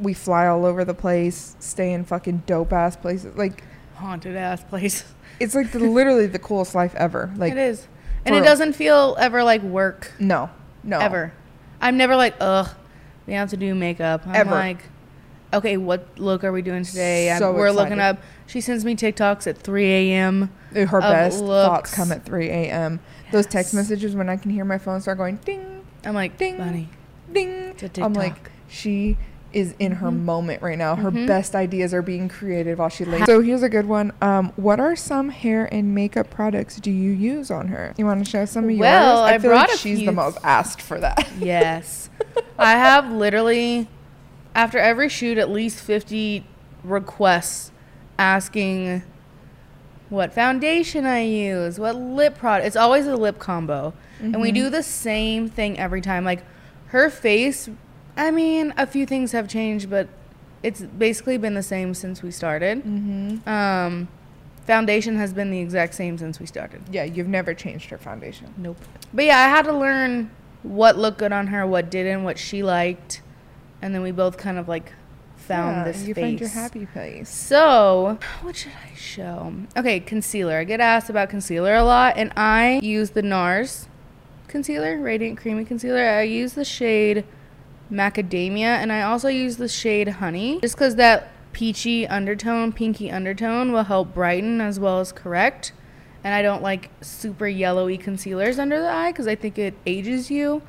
We 0.00 0.14
fly 0.14 0.46
all 0.46 0.64
over 0.64 0.84
the 0.86 0.94
place, 0.94 1.54
stay 1.60 1.92
in 1.92 2.04
fucking 2.04 2.44
dope 2.46 2.72
ass 2.72 2.96
places. 2.96 3.36
Like 3.36 3.62
Haunted 3.96 4.36
ass 4.36 4.62
place. 4.64 5.04
it's 5.40 5.54
like 5.54 5.72
the, 5.72 5.78
literally 5.78 6.26
the 6.26 6.38
coolest 6.38 6.74
life 6.74 6.94
ever. 6.96 7.32
Like 7.36 7.52
it 7.52 7.58
is, 7.58 7.86
and 8.26 8.34
it 8.36 8.44
doesn't 8.44 8.72
feel 8.74 9.16
ever 9.18 9.42
like 9.44 9.62
work. 9.62 10.12
no, 10.18 10.50
no, 10.84 10.98
Ever. 10.98 11.32
I'm 11.80 11.96
never 11.96 12.16
like, 12.16 12.34
ugh, 12.40 12.68
we 13.26 13.34
have 13.34 13.50
to 13.50 13.56
do 13.56 13.74
makeup. 13.74 14.26
I'm 14.26 14.34
Ever. 14.34 14.50
like, 14.50 14.84
okay, 15.52 15.76
what 15.76 16.06
look 16.18 16.42
are 16.44 16.52
we 16.52 16.62
doing 16.62 16.84
today? 16.84 17.30
I'm- 17.30 17.38
So 17.38 17.52
We're 17.52 17.70
looking 17.70 18.00
up. 18.00 18.18
She 18.46 18.60
sends 18.60 18.84
me 18.84 18.94
TikToks 18.94 19.46
at 19.46 19.58
3 19.58 19.84
a.m. 19.92 20.50
Uh, 20.74 20.86
her 20.86 20.98
of 20.98 21.02
best 21.02 21.40
thoughts 21.40 21.92
come 21.94 22.12
at 22.12 22.24
3 22.24 22.48
a.m. 22.48 23.00
Those 23.32 23.46
text 23.46 23.74
messages 23.74 24.14
when 24.14 24.28
I 24.28 24.36
can 24.36 24.50
hear 24.52 24.64
my 24.64 24.78
phone 24.78 25.00
start 25.00 25.18
going 25.18 25.36
ding, 25.44 25.84
I'm 26.04 26.14
like, 26.14 26.36
Ding. 26.38 26.56
buddy, 26.58 26.88
ding. 27.32 27.74
I'm 28.00 28.12
like, 28.14 28.50
she 28.68 29.16
is 29.56 29.74
in 29.78 29.90
her 29.92 30.08
Mm-hmm. 30.08 30.24
moment 30.26 30.62
right 30.62 30.76
now. 30.76 30.94
Her 30.96 31.10
best 31.10 31.54
ideas 31.56 31.94
are 31.94 32.02
being 32.02 32.28
created 32.28 32.76
while 32.78 32.90
she 32.90 33.04
lays. 33.06 33.24
So 33.24 33.40
here's 33.40 33.62
a 33.62 33.68
good 33.70 33.86
one. 33.86 34.12
Um, 34.20 34.52
what 34.56 34.78
are 34.78 34.94
some 34.94 35.30
hair 35.30 35.66
and 35.72 35.94
makeup 35.94 36.28
products 36.30 36.76
do 36.76 36.90
you 36.90 37.10
use 37.10 37.50
on 37.50 37.68
her? 37.68 37.94
You 37.96 38.04
want 38.04 38.22
to 38.24 38.30
share 38.30 38.46
some 38.46 38.68
of 38.68 38.78
Well, 38.78 39.22
yours? 39.22 39.30
I 39.32 39.38
feel 39.38 39.50
brought 39.52 39.70
like 39.70 39.78
she's 39.78 39.98
few- 40.00 40.06
the 40.06 40.12
most 40.12 40.36
asked 40.44 40.82
for 40.82 41.00
that. 41.00 41.26
yes. 41.40 42.10
I 42.58 42.72
have 42.72 43.10
literally, 43.10 43.88
after 44.54 44.78
every 44.78 45.08
shoot, 45.08 45.38
at 45.38 45.48
least 45.50 45.80
50 45.80 46.46
requests 46.84 47.72
asking 48.18 49.02
what 50.10 50.32
foundation 50.32 51.04
I 51.06 51.22
use, 51.22 51.78
what 51.80 51.96
lip 51.96 52.36
product. 52.38 52.66
It's 52.66 52.76
always 52.76 53.06
a 53.06 53.16
lip 53.16 53.38
combo. 53.38 53.94
And 54.20 54.40
we 54.40 54.52
do 54.52 54.70
the 54.70 54.82
same 54.82 55.48
thing 55.48 55.78
every 55.78 56.00
time. 56.00 56.24
Like 56.24 56.44
her 56.88 57.10
face, 57.10 57.68
I 58.16 58.30
mean, 58.30 58.72
a 58.76 58.86
few 58.86 59.06
things 59.06 59.32
have 59.32 59.48
changed, 59.48 59.90
but 59.90 60.08
it's 60.62 60.80
basically 60.80 61.36
been 61.36 61.54
the 61.54 61.62
same 61.62 61.94
since 61.94 62.22
we 62.22 62.30
started. 62.30 62.82
Mm-hmm. 62.82 63.48
Um, 63.48 64.08
foundation 64.64 65.16
has 65.16 65.32
been 65.32 65.50
the 65.50 65.60
exact 65.60 65.94
same 65.94 66.18
since 66.18 66.40
we 66.40 66.46
started. 66.46 66.82
yeah, 66.90 67.04
you've 67.04 67.28
never 67.28 67.54
changed 67.54 67.90
her 67.90 67.98
foundation. 67.98 68.52
Nope. 68.56 68.78
But 69.12 69.26
yeah, 69.26 69.38
I 69.38 69.48
had 69.48 69.64
to 69.66 69.72
learn 69.72 70.30
what 70.62 70.98
looked 70.98 71.18
good 71.18 71.32
on 71.32 71.48
her, 71.48 71.66
what 71.66 71.90
didn't, 71.90 72.24
what 72.24 72.38
she 72.38 72.62
liked, 72.62 73.22
and 73.80 73.94
then 73.94 74.02
we 74.02 74.10
both 74.10 74.36
kind 74.36 74.58
of 74.58 74.68
like 74.68 74.92
found 75.36 75.76
Yeah, 75.76 75.84
this 75.92 76.08
you 76.08 76.14
find 76.14 76.40
your 76.40 76.48
happy 76.48 76.86
place. 76.86 77.28
So, 77.28 78.18
what 78.42 78.56
should 78.56 78.72
I 78.72 78.96
show? 78.96 79.54
Okay, 79.76 80.00
concealer. 80.00 80.58
I 80.58 80.64
get 80.64 80.80
asked 80.80 81.08
about 81.08 81.30
concealer 81.30 81.74
a 81.74 81.84
lot, 81.84 82.16
and 82.16 82.32
I 82.36 82.80
use 82.82 83.10
the 83.10 83.22
NARS 83.22 83.86
concealer, 84.48 84.98
Radiant 84.98 85.38
Creamy 85.38 85.64
Concealer. 85.64 86.04
I 86.04 86.22
use 86.22 86.54
the 86.54 86.64
shade 86.64 87.24
Macadamia, 87.90 88.64
and 88.64 88.92
I 88.92 89.02
also 89.02 89.28
use 89.28 89.56
the 89.56 89.68
shade 89.68 90.08
Honey, 90.08 90.60
just 90.60 90.74
because 90.76 90.96
that 90.96 91.28
peachy 91.52 92.06
undertone, 92.06 92.72
pinky 92.72 93.10
undertone 93.10 93.72
will 93.72 93.84
help 93.84 94.12
brighten 94.14 94.60
as 94.60 94.78
well 94.80 95.00
as 95.00 95.12
correct. 95.12 95.72
And 96.24 96.34
I 96.34 96.42
don't 96.42 96.62
like 96.62 96.90
super 97.00 97.46
yellowy 97.46 97.96
concealers 97.96 98.58
under 98.58 98.80
the 98.80 98.88
eye 98.90 99.12
because 99.12 99.26
I 99.28 99.36
think 99.36 99.58
it 99.58 99.74
ages 99.86 100.30
you, 100.30 100.62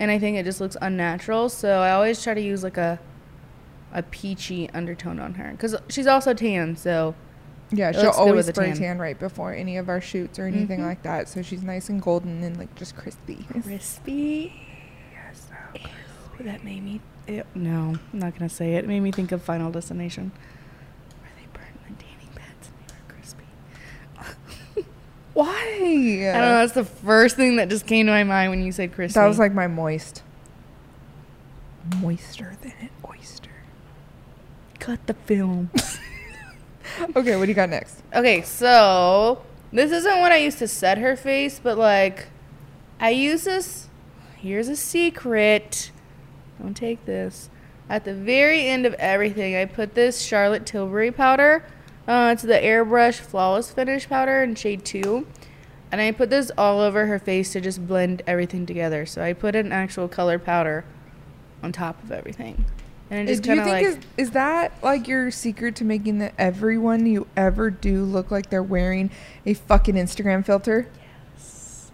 and 0.00 0.10
I 0.10 0.18
think 0.18 0.36
it 0.36 0.44
just 0.44 0.60
looks 0.60 0.76
unnatural. 0.82 1.48
So 1.48 1.80
I 1.80 1.92
always 1.92 2.22
try 2.22 2.34
to 2.34 2.40
use 2.40 2.62
like 2.62 2.76
a 2.76 2.98
a 3.92 4.02
peachy 4.02 4.68
undertone 4.74 5.18
on 5.20 5.34
her 5.34 5.52
because 5.52 5.74
she's 5.88 6.06
also 6.08 6.34
tan. 6.34 6.76
So 6.76 7.14
Yeah, 7.70 7.92
she'll 7.92 8.10
always 8.10 8.46
with 8.46 8.54
spray 8.56 8.68
tan. 8.68 8.76
tan. 8.76 8.98
right 8.98 9.18
before 9.18 9.54
any 9.54 9.76
of 9.76 9.88
our 9.88 10.00
shoots 10.00 10.38
or 10.38 10.44
anything 10.46 10.80
Mhm. 10.80 10.86
like 10.86 11.02
that. 11.04 11.28
So 11.28 11.40
she's 11.40 11.62
nice 11.62 11.88
and 11.88 12.02
golden 12.02 12.42
and 12.42 12.58
like 12.58 12.74
just 12.74 12.96
crispy. 12.96 13.46
crispy. 13.62 14.52
That 16.40 16.64
made 16.64 16.82
me. 16.82 17.00
Ew. 17.28 17.44
No, 17.54 17.96
I'm 18.12 18.18
not 18.18 18.34
gonna 18.38 18.48
say 18.48 18.74
it. 18.74 18.84
It 18.84 18.88
made 18.88 19.00
me 19.00 19.10
think 19.10 19.32
of 19.32 19.42
Final 19.42 19.70
Destination, 19.70 20.32
where 21.20 21.30
they 21.36 21.46
the 21.88 22.02
tanning 22.02 22.28
beds 22.34 22.68
and 22.68 22.88
they 22.88 22.94
were 22.94 23.14
crispy. 23.14 24.86
Why? 25.34 25.48
I 25.50 26.38
don't 26.38 26.48
know. 26.48 26.58
That's 26.60 26.72
the 26.72 26.84
first 26.84 27.36
thing 27.36 27.56
that 27.56 27.68
just 27.68 27.86
came 27.86 28.06
to 28.06 28.12
my 28.12 28.24
mind 28.24 28.50
when 28.50 28.62
you 28.64 28.72
said 28.72 28.92
crispy. 28.92 29.18
That 29.18 29.26
was 29.26 29.38
like 29.38 29.52
my 29.52 29.66
moist. 29.66 30.22
Moister 32.00 32.56
than 32.62 32.72
an 32.80 32.90
oyster. 33.08 33.50
cut 34.78 35.06
the 35.06 35.14
film. 35.14 35.70
Okay, 37.14 37.36
what 37.36 37.44
do 37.44 37.50
you 37.50 37.54
got 37.54 37.68
next? 37.68 38.02
Okay, 38.14 38.42
so 38.42 39.42
this 39.72 39.90
isn't 39.92 40.20
what 40.20 40.32
I 40.32 40.36
used 40.38 40.58
to 40.58 40.68
set 40.68 40.98
her 40.98 41.16
face, 41.16 41.60
but 41.62 41.76
like 41.76 42.28
I 43.00 43.10
use 43.10 43.44
this. 43.44 43.88
Here's 44.36 44.68
a 44.68 44.76
secret. 44.76 45.90
Don't 46.60 46.74
take 46.74 47.04
this. 47.04 47.50
At 47.88 48.04
the 48.04 48.14
very 48.14 48.66
end 48.66 48.84
of 48.86 48.94
everything, 48.94 49.54
I 49.54 49.64
put 49.64 49.94
this 49.94 50.20
Charlotte 50.20 50.66
Tilbury 50.66 51.10
powder. 51.10 51.64
Uh, 52.08 52.30
it's 52.32 52.42
the 52.42 52.54
Airbrush 52.54 53.20
Flawless 53.20 53.70
Finish 53.70 54.08
powder 54.08 54.42
in 54.42 54.54
shade 54.54 54.84
2. 54.84 55.26
And 55.92 56.00
I 56.00 56.10
put 56.10 56.30
this 56.30 56.50
all 56.58 56.80
over 56.80 57.06
her 57.06 57.18
face 57.18 57.52
to 57.52 57.60
just 57.60 57.86
blend 57.86 58.22
everything 58.26 58.66
together. 58.66 59.06
So 59.06 59.22
I 59.22 59.32
put 59.32 59.54
an 59.54 59.70
actual 59.70 60.08
color 60.08 60.38
powder 60.38 60.84
on 61.62 61.72
top 61.72 62.02
of 62.02 62.10
everything. 62.10 62.64
And 63.08 63.28
it 63.28 63.32
just 63.32 63.42
do 63.44 63.50
you 63.50 63.56
kind 63.56 63.60
of 63.60 63.76
think 63.76 63.88
like. 63.88 63.98
is, 64.18 64.28
is 64.28 64.30
that 64.32 64.82
like 64.82 65.06
your 65.06 65.30
secret 65.30 65.76
to 65.76 65.84
making 65.84 66.18
the 66.18 66.38
everyone 66.40 67.06
you 67.06 67.28
ever 67.36 67.70
do 67.70 68.02
look 68.04 68.32
like 68.32 68.50
they're 68.50 68.62
wearing 68.62 69.10
a 69.44 69.54
fucking 69.54 69.94
Instagram 69.94 70.44
filter? 70.44 70.88
Yes. 71.36 71.92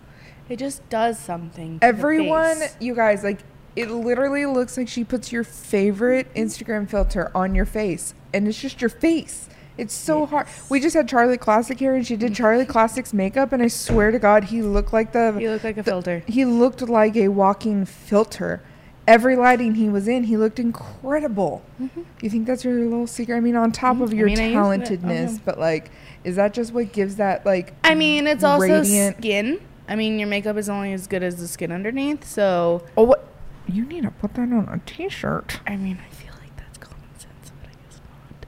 It 0.49 0.59
just 0.59 0.89
does 0.89 1.19
something. 1.19 1.79
Everyone, 1.83 2.59
you 2.81 2.95
guys, 2.95 3.23
like 3.23 3.41
it 3.77 3.91
literally 3.91 4.47
looks 4.47 4.77
like 4.77 4.89
she 4.89 5.05
puts 5.05 5.33
your 5.33 5.45
favorite 5.45 6.33
Instagram 6.35 6.89
filter 6.89 7.31
on 7.35 7.55
your 7.55 7.65
face, 7.67 8.15
and 8.33 8.47
it's 8.47 8.61
just 8.61 8.81
your 8.81 8.91
face. 8.91 9.49
It's 9.79 9.95
so 9.95 10.27
hard. 10.27 10.47
We 10.69 10.81
just 10.81 10.95
had 10.95 11.09
Charlie 11.09 11.39
Classic 11.39 11.79
here, 11.79 11.95
and 11.95 12.07
she 12.07 12.17
did 12.17 12.35
Charlie 12.35 12.67
Classic's 12.67 13.15
makeup, 13.15 13.53
and 13.53 13.63
I 13.63 13.69
swear 13.69 14.11
to 14.11 14.19
God, 14.19 14.45
he 14.45 14.61
looked 14.61 14.93
like 14.93 15.13
the 15.13 15.33
He 15.39 15.49
looked 15.49 15.65
like 15.65 15.77
a 15.79 15.83
the- 15.83 15.91
filter. 15.91 16.23
He 16.27 16.45
looked 16.45 16.83
like 16.83 17.17
a 17.17 17.29
walking 17.29 17.87
filter. 17.87 18.63
Every 19.05 19.35
lighting 19.35 19.75
he 19.75 19.89
was 19.89 20.07
in, 20.07 20.25
he 20.25 20.37
looked 20.37 20.61
incredible. 20.61 21.65
Mm-hmm. 21.81 22.03
You 22.21 22.31
think 22.31 22.47
that's 22.47 22.65
your 22.65 22.75
little 22.75 23.07
secret? 23.09 23.37
I 23.37 23.41
mean, 23.41 23.57
on 23.57 23.73
top 23.73 24.01
of 24.01 24.11
mm-hmm. 24.11 24.19
your 24.19 24.29
I 24.29 24.33
it. 24.33 24.37
talentedness, 24.55 25.29
Okay. 25.35 25.43
but 25.45 25.59
like, 25.59 25.91
is 26.23 26.37
that 26.37 26.55
just 26.55 26.73
what 26.73 26.93
gives 26.93 27.17
that 27.17 27.45
like? 27.45 27.73
I 27.83 27.95
mean, 27.97 28.27
it's 28.29 28.45
also 28.45 28.85
skin. 28.85 29.61
I 29.89 29.97
mean, 29.97 30.19
your 30.21 30.29
makeup 30.29 30.57
is 30.57 30.69
only 30.69 30.93
as 30.93 31.09
good 31.09 31.25
as 31.25 31.37
the 31.37 31.49
skin 31.49 31.73
underneath. 31.73 32.25
So, 32.25 32.85
Oh, 32.97 33.03
what? 33.03 33.27
You 33.67 33.85
need 33.85 34.03
to 34.03 34.11
put 34.11 34.35
that 34.35 34.43
on 34.53 34.69
a 34.69 34.81
T-shirt. 34.87 35.61
I 35.67 35.77
mean, 35.77 35.99
I 36.05 36.13
feel 36.15 36.33
like 36.41 36.57
that's 36.57 36.79
common 36.79 37.09
sense, 37.19 37.53
but 37.61 37.69
I 37.71 37.73
guess 37.73 38.01
not. 38.05 38.47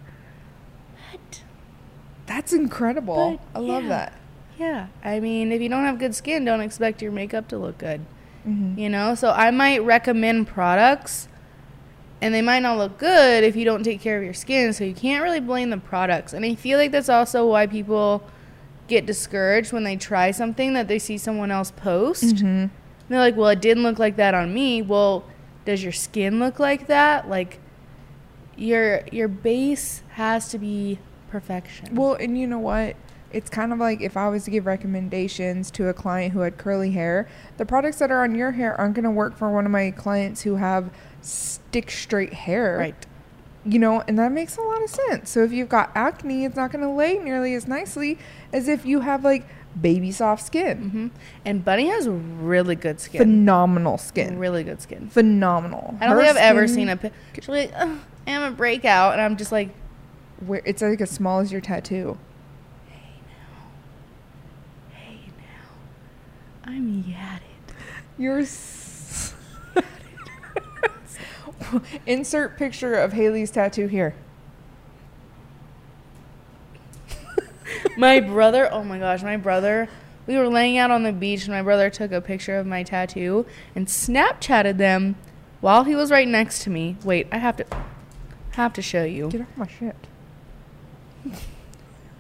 But, 1.13 1.43
That's 2.27 2.53
incredible. 2.53 3.41
But, 3.55 3.59
I 3.59 3.63
love 3.63 3.85
that. 3.87 4.13
yeah, 4.59 4.89
I 5.05 5.21
mean, 5.21 5.53
if 5.53 5.61
you 5.63 5.69
don't 5.69 5.85
have 5.85 5.99
good 5.99 6.15
skin, 6.15 6.45
don't 6.45 6.61
expect 6.61 7.01
your 7.03 7.13
makeup 7.13 7.49
to 7.49 7.59
look 7.59 7.79
good. 7.79 8.03
Mhm. 8.47 8.77
You 8.79 8.89
know? 8.91 9.15
So, 9.15 9.31
I 9.31 9.51
might 9.51 9.83
recommend 9.85 10.47
products, 10.49 11.29
and 12.21 12.35
they 12.35 12.43
might 12.43 12.61
not 12.61 12.77
look 12.79 12.99
good 12.99 13.45
if 13.45 13.57
you 13.57 13.65
don't 13.65 13.83
take 13.85 14.01
care 14.01 14.19
of 14.19 14.25
your 14.25 14.35
skin. 14.35 14.73
So, 14.73 14.85
you 14.85 14.95
can't 14.95 15.23
really 15.23 15.41
blame 15.41 15.71
the 15.71 15.79
products. 15.79 16.33
And 16.33 16.45
I 16.45 16.55
feel 16.55 16.79
like 16.79 16.93
that's 16.93 17.09
also 17.09 17.49
why 17.49 17.67
people 17.67 18.23
get 18.89 19.07
discouraged 19.07 19.73
when 19.73 19.85
they 19.85 19.97
try 19.97 20.31
something 20.31 20.75
that 20.75 20.89
they 20.89 20.99
see 20.99 21.17
someone 21.17 21.51
else 21.51 21.71
post. 21.71 22.37
Mhm. 22.37 22.71
They're 23.15 23.21
like, 23.21 23.37
well, 23.37 23.51
it 23.51 23.61
didn't 23.61 23.85
look 23.85 24.01
like 24.01 24.17
that 24.17 24.35
on 24.35 24.53
me. 24.53 24.83
Well, 24.83 25.25
does 25.65 25.85
your 25.85 25.93
skin 25.93 26.41
look 26.41 26.59
like 26.59 26.89
that? 26.89 27.29
Like, 27.29 27.61
your 28.57 29.03
your 29.13 29.29
base 29.29 30.03
has 30.11 30.49
to 30.49 30.59
be 30.59 30.99
perfection. 31.29 31.95
Well, 31.95 32.15
and 32.15 32.37
you 32.37 32.49
know 32.49 32.59
what? 32.59 32.97
It's 33.31 33.49
kind 33.49 33.73
of 33.73 33.79
like 33.79 34.01
if 34.01 34.17
I 34.17 34.29
was 34.29 34.43
to 34.47 34.51
give 34.51 34.67
recommendations 34.67 35.71
to 35.73 35.87
a 35.89 35.95
client 35.95 36.33
who 36.33 36.41
had 36.41 36.59
curly 36.59 36.91
hair, 36.91 37.29
the 37.57 37.65
products 37.65 38.01
that 38.01 38.11
are 38.11 38.25
on 38.25 38.35
your 38.35 38.51
hair 38.51 38.75
aren't 38.81 38.95
going 38.95 39.05
to 39.05 39.13
work 39.13 39.37
for 39.37 39.49
one 39.49 39.65
of 39.65 39.71
my 39.71 39.93
clients 39.93 40.43
who 40.43 40.57
have 40.57 40.91
stick 41.23 41.93
straight 41.93 42.33
hair. 42.33 42.79
right. 42.79 43.07
You 43.65 43.79
know, 43.79 44.03
and 44.09 44.19
that 44.19 44.33
makes 44.33 44.57
a 44.57 44.61
lot 44.61 44.83
of 44.83 44.91
sense. 44.91 45.31
So 45.31 45.45
if 45.45 45.53
you've 45.53 45.69
got 45.69 45.93
acne, 45.95 46.45
it's 46.45 46.57
not 46.57 46.73
going 46.73 46.85
to 46.85 46.91
lay 46.91 47.17
nearly 47.17 47.55
as 47.55 47.69
nicely 47.69 48.19
as 48.53 48.67
if 48.67 48.85
you 48.85 49.01
have 49.01 49.25
like 49.25 49.47
baby 49.81 50.13
soft 50.13 50.45
skin. 50.47 50.91
hmm 50.91 51.09
And 51.45 51.65
Bunnie 51.65 51.89
has 51.89 52.09
really 52.09 52.77
good 52.77 53.01
skin. 53.01 53.19
Phenomenal 53.19 53.99
skin. 53.99 54.39
Really 54.39 54.63
good 54.65 54.81
skin. 54.81 55.09
Phenomenal. 55.09 55.97
I 56.01 56.07
don't 56.07 56.17
Her 56.17 56.23
think 56.25 56.37
I've 56.37 56.43
ever 56.43 56.69
seen 56.69 56.89
a 56.89 56.97
picture. 56.97 57.17
She's 57.35 57.49
like, 57.49 57.73
I'm 58.27 58.43
a 58.43 58.51
breakout, 58.51 59.13
and 59.15 59.23
I'm 59.23 59.37
just 59.37 59.53
like, 59.53 59.71
where 60.47 60.63
it's 60.65 60.83
like 60.83 61.01
as 61.01 61.11
small 61.11 61.41
as 61.41 61.53
your 61.53 61.61
tattoo. 61.61 62.19
hey 62.89 63.21
now, 63.27 64.97
hey 64.97 65.19
now, 65.39 66.73
I'm 66.73 67.03
yadded. 67.05 67.41
You're. 68.19 68.41
S- 68.41 69.35
Insert 72.07 72.57
picture 72.57 72.95
of 72.95 73.13
Hailee's 73.13 73.51
tattoo 73.51 73.89
here. 73.89 74.15
My 77.97 78.21
brother, 78.21 78.69
oh 78.73 78.85
my 78.85 78.99
gosh, 78.99 79.23
my 79.23 79.37
brother. 79.37 79.89
We 80.27 80.37
were 80.39 80.49
laying 80.49 80.79
out 80.79 80.91
on 80.91 81.03
the 81.03 81.13
beach, 81.13 81.45
and 81.45 81.53
my 81.53 81.63
brother 81.63 81.91
took 81.91 82.11
a 82.11 82.21
picture 82.21 82.57
of 82.57 82.67
my 82.67 82.83
tattoo 82.83 83.45
and 83.75 83.87
Snapchatted 83.87 84.79
them 84.79 85.17
while 85.61 85.85
he 85.85 85.95
was 85.95 86.11
right 86.11 86.27
next 86.27 86.63
to 86.63 86.71
me. 86.71 86.97
Wait, 87.05 87.27
I 87.31 87.39
have 87.39 87.57
to 87.59 87.67
have 88.53 88.73
to 88.75 88.83
show 88.83 89.05
you. 89.05 89.29
Get 89.29 89.43
off 89.43 89.57
my 89.57 89.67
shit. 89.67 89.97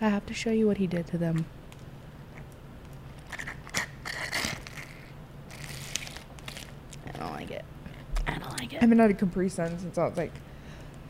I 0.01 0.09
have 0.09 0.27
to 0.27 0.35
show 0.35 0.51
you 0.51 0.67
what 0.67 0.77
he 0.79 0.87
did 0.87 1.07
to 1.09 1.19
them. 1.19 1.47
I 7.07 7.13
don't 7.17 7.33
like 7.33 7.51
it. 7.51 7.65
I 8.27 8.39
don't 8.39 8.61
like 8.61 8.73
it. 8.73 8.77
I 8.77 8.81
haven't 8.81 8.99
had 8.99 9.11
a 9.11 9.15
Capri 9.15 9.49
Sun 9.49 9.79
since 9.79 9.97
I 9.97 10.09
was 10.09 10.17
like 10.17 10.33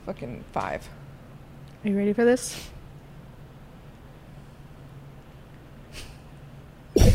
fucking 0.07 0.45
five. 0.53 0.89
Are 1.85 1.89
you 1.89 1.97
ready 1.97 2.13
for 2.13 2.25
this? 2.25 2.71
you 6.97 7.11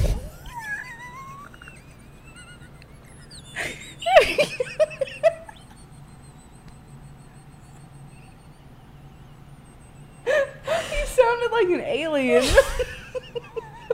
sounded 11.06 11.49
like 11.62 11.69
an 11.80 11.82
alien. 11.82 12.43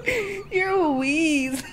You're 0.52 0.70
a 0.70 0.92
wheeze. 0.92 1.64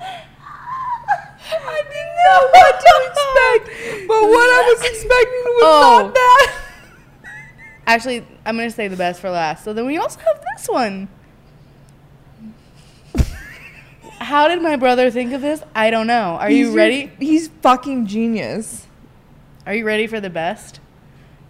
I 0.00 1.82
didn't 1.90 2.16
know 2.24 2.48
what 2.52 2.80
to 2.80 2.92
expect, 3.06 4.06
but 4.08 4.22
what 4.22 4.48
I 4.50 4.74
was 4.74 4.80
expecting 4.90 5.44
was 5.44 5.62
Oh. 5.64 6.00
not 6.04 6.14
that. 6.14 6.54
Actually, 7.86 8.26
I'm 8.44 8.56
gonna 8.56 8.70
say 8.70 8.88
the 8.88 8.96
best 8.96 9.20
for 9.20 9.30
last. 9.30 9.64
So 9.64 9.72
then 9.72 9.86
we 9.86 9.96
also 9.96 10.18
have 10.20 10.44
this 10.56 10.68
one. 10.68 11.08
How 14.20 14.48
did 14.48 14.60
my 14.62 14.76
brother 14.76 15.10
think 15.10 15.32
of 15.32 15.40
this? 15.40 15.62
I 15.74 15.90
don't 15.90 16.06
know. 16.06 16.36
Are 16.40 16.48
He's 16.48 16.58
you 16.58 16.66
your- 16.66 16.74
ready? 16.74 17.10
He's 17.18 17.48
fucking 17.62 18.06
genius. 18.06 18.86
Are 19.68 19.74
you 19.74 19.84
ready 19.84 20.06
for 20.06 20.18
the 20.18 20.30
best? 20.30 20.80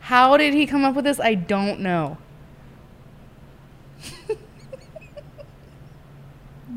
How 0.01 0.37
did 0.37 0.53
he 0.53 0.67
come 0.67 0.85
up 0.85 0.97
with 0.97 1.05
this? 1.05 1.21
I 1.21 1.37
don't 1.37 1.79
know. 1.79 2.19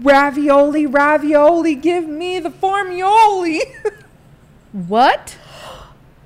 Ravioli, 0.03 0.85
ravioli, 0.85 1.73
give 1.73 2.07
me 2.07 2.39
the 2.39 2.51
formioli. 2.51 3.59
What? 4.71 5.37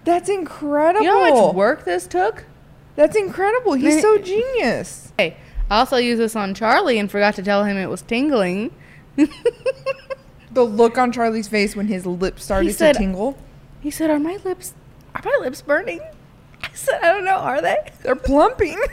That's 0.03 0.29
incredible. 0.29 1.03
You 1.03 1.11
know 1.11 1.23
how 1.23 1.45
much 1.47 1.55
work 1.55 1.83
this 1.83 2.05
took? 2.05 2.45
That's 2.95 3.15
incredible. 3.15 3.73
He's 3.73 4.01
so 4.01 4.19
genius. 4.19 5.11
Hey, 5.17 5.37
I 5.71 5.79
also 5.79 5.97
used 5.97 6.21
this 6.21 6.35
on 6.35 6.53
Charlie 6.53 6.99
and 6.99 7.09
forgot 7.09 7.33
to 7.35 7.41
tell 7.41 7.63
him 7.63 7.75
it 7.75 7.87
was 7.87 8.03
tingling. 8.03 8.71
The 10.51 10.63
look 10.63 10.97
on 10.97 11.11
Charlie's 11.11 11.49
face 11.49 11.75
when 11.75 11.87
his 11.87 12.05
lips 12.05 12.45
started 12.45 12.73
said- 12.73 12.93
to 12.93 12.99
tingle. 12.99 13.37
He 13.81 13.91
said, 13.91 14.09
"Are 14.09 14.19
my 14.19 14.37
lips 14.45 14.73
are 15.15 15.21
my 15.23 15.37
lips 15.41 15.61
burning?" 15.61 16.01
I 16.63 16.69
said, 16.73 16.99
"I 17.01 17.11
don't 17.11 17.25
know. 17.25 17.37
Are 17.37 17.61
they?" 17.61 17.77
They're 18.03 18.15
plumping. 18.15 18.79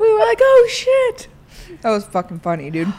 We 0.00 0.12
were 0.12 0.18
like, 0.18 0.38
"Oh 0.40 0.68
shit." 0.70 1.28
that 1.82 1.90
was 1.90 2.04
fucking 2.06 2.40
funny, 2.40 2.70
dude. 2.70 2.92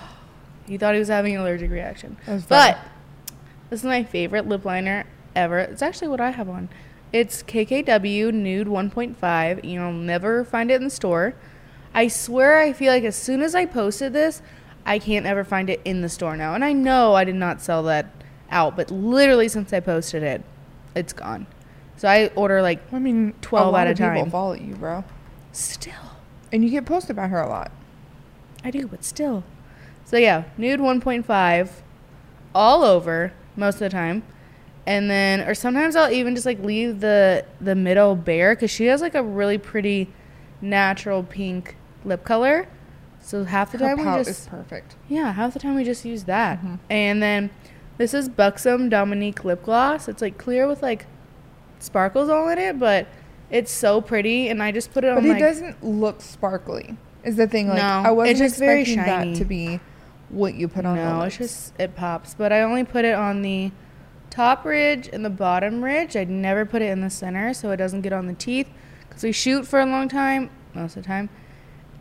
He 0.67 0.77
thought 0.77 0.93
he 0.93 0.99
was 0.99 1.07
having 1.07 1.35
an 1.35 1.41
allergic 1.41 1.71
reaction. 1.71 2.17
That 2.25 2.33
was 2.33 2.43
funny. 2.45 2.73
But 2.73 3.33
this 3.69 3.81
is 3.81 3.85
my 3.85 4.03
favorite 4.03 4.47
lip 4.47 4.65
liner 4.65 5.05
ever. 5.35 5.59
It's 5.59 5.81
actually 5.81 6.09
what 6.09 6.21
I 6.21 6.31
have 6.31 6.49
on. 6.49 6.69
It's 7.11 7.41
KKW 7.43 8.31
Nude 8.33 8.67
1.5. 8.67 9.63
You'll 9.63 9.91
never 9.91 10.43
find 10.43 10.69
it 10.69 10.75
in 10.75 10.83
the 10.83 10.89
store. 10.89 11.33
I 11.93 12.07
swear, 12.07 12.59
I 12.59 12.71
feel 12.71 12.93
like 12.93 13.03
as 13.03 13.15
soon 13.15 13.41
as 13.41 13.55
I 13.55 13.65
posted 13.65 14.13
this, 14.13 14.43
I 14.85 14.99
can't 14.99 15.25
ever 15.25 15.43
find 15.43 15.69
it 15.69 15.81
in 15.83 16.01
the 16.01 16.09
store 16.09 16.37
now. 16.37 16.53
And 16.53 16.63
I 16.63 16.73
know 16.73 17.15
I 17.15 17.23
did 17.23 17.35
not 17.35 17.61
sell 17.61 17.81
that 17.83 18.07
out, 18.51 18.75
but 18.75 18.91
literally 18.91 19.47
since 19.47 19.73
I 19.73 19.79
posted 19.79 20.21
it, 20.21 20.43
it's 20.95 21.13
gone. 21.13 21.47
So 21.99 22.07
I 22.07 22.27
order 22.35 22.61
like 22.61 22.79
I 22.93 22.99
mean, 22.99 23.33
12 23.41 23.67
a 23.67 23.69
lot 23.69 23.81
at 23.81 23.87
a 23.87 23.91
of 23.91 23.97
people 23.97 24.23
time. 24.23 24.31
follow 24.31 24.53
you, 24.53 24.73
bro. 24.75 25.03
still. 25.51 25.93
And 26.51 26.63
you 26.63 26.69
get 26.71 26.85
posted 26.85 27.15
by 27.15 27.27
her 27.27 27.41
a 27.41 27.47
lot. 27.49 27.71
I 28.63 28.71
do, 28.71 28.87
but 28.87 29.03
still. 29.03 29.43
So 30.05 30.15
yeah, 30.17 30.45
nude 30.57 30.79
1.5 30.79 31.69
all 32.55 32.83
over 32.83 33.33
most 33.57 33.75
of 33.75 33.79
the 33.81 33.89
time. 33.89 34.23
And 34.87 35.09
then 35.11 35.41
or 35.41 35.53
sometimes 35.53 35.97
I'll 35.97 36.09
even 36.11 36.35
just 36.35 36.45
like 36.45 36.59
leave 36.63 37.01
the 37.01 37.45
the 37.59 37.75
middle 37.75 38.15
bare 38.15 38.55
cuz 38.55 38.71
she 38.71 38.85
has 38.85 39.01
like 39.01 39.13
a 39.13 39.21
really 39.21 39.57
pretty 39.57 40.07
natural 40.61 41.21
pink 41.23 41.75
lip 42.05 42.23
color. 42.23 42.67
So 43.21 43.43
half 43.43 43.73
the 43.73 43.77
Her 43.77 43.95
time 43.95 43.97
we 44.17 44.23
just 44.23 44.49
perfect. 44.49 44.95
yeah, 45.09 45.33
half 45.33 45.51
the 45.53 45.59
time 45.59 45.75
we 45.75 45.83
just 45.83 46.05
use 46.05 46.23
that. 46.23 46.59
Mm-hmm. 46.59 46.75
And 46.89 47.21
then 47.21 47.49
this 47.97 48.13
is 48.13 48.29
Buxom 48.29 48.87
Dominique 48.87 49.43
lip 49.43 49.63
gloss. 49.65 50.07
It's 50.07 50.21
like 50.21 50.37
clear 50.37 50.65
with 50.65 50.81
like 50.81 51.05
sparkles 51.79 52.29
all 52.29 52.49
in 52.49 52.57
it, 52.57 52.79
but 52.79 53.07
it's 53.49 53.71
so 53.71 53.99
pretty 54.01 54.47
and 54.49 54.61
I 54.61 54.71
just 54.71 54.91
put 54.93 55.03
it 55.03 55.07
But 55.07 55.17
on 55.17 55.23
But 55.23 55.29
it 55.29 55.33
like 55.33 55.39
doesn't 55.39 55.83
look 55.83 56.21
sparkly. 56.21 56.97
Is 57.23 57.35
the 57.35 57.47
thing 57.47 57.67
like 57.67 57.77
No, 57.77 57.83
I 58.05 58.11
wasn't 58.11 58.31
it's 58.31 58.39
just 58.39 58.59
very 58.59 58.81
expecting 58.81 59.05
shiny. 59.05 59.31
that 59.33 59.39
to 59.39 59.45
be 59.45 59.79
what 60.29 60.53
you 60.53 60.67
put 60.67 60.85
on 60.85 60.95
No, 60.95 61.21
it's 61.21 61.37
just 61.37 61.73
it 61.79 61.95
pops. 61.95 62.33
But 62.35 62.53
I 62.53 62.61
only 62.61 62.83
put 62.83 63.03
it 63.05 63.15
on 63.15 63.41
the 63.41 63.71
top 64.29 64.63
ridge 64.65 65.09
and 65.11 65.25
the 65.25 65.29
bottom 65.29 65.83
ridge. 65.83 66.15
I 66.15 66.23
never 66.23 66.65
put 66.65 66.81
it 66.81 66.89
in 66.91 67.01
the 67.01 67.09
center 67.09 67.53
so 67.53 67.71
it 67.71 67.77
doesn't 67.77 68.01
get 68.01 68.13
on 68.13 68.27
the 68.27 68.33
teeth 68.35 68.69
because 69.07 69.23
we 69.23 69.31
shoot 69.31 69.65
for 69.65 69.79
a 69.79 69.85
long 69.85 70.07
time 70.07 70.49
most 70.75 70.95
of 70.95 71.01
the 71.03 71.07
time, 71.07 71.29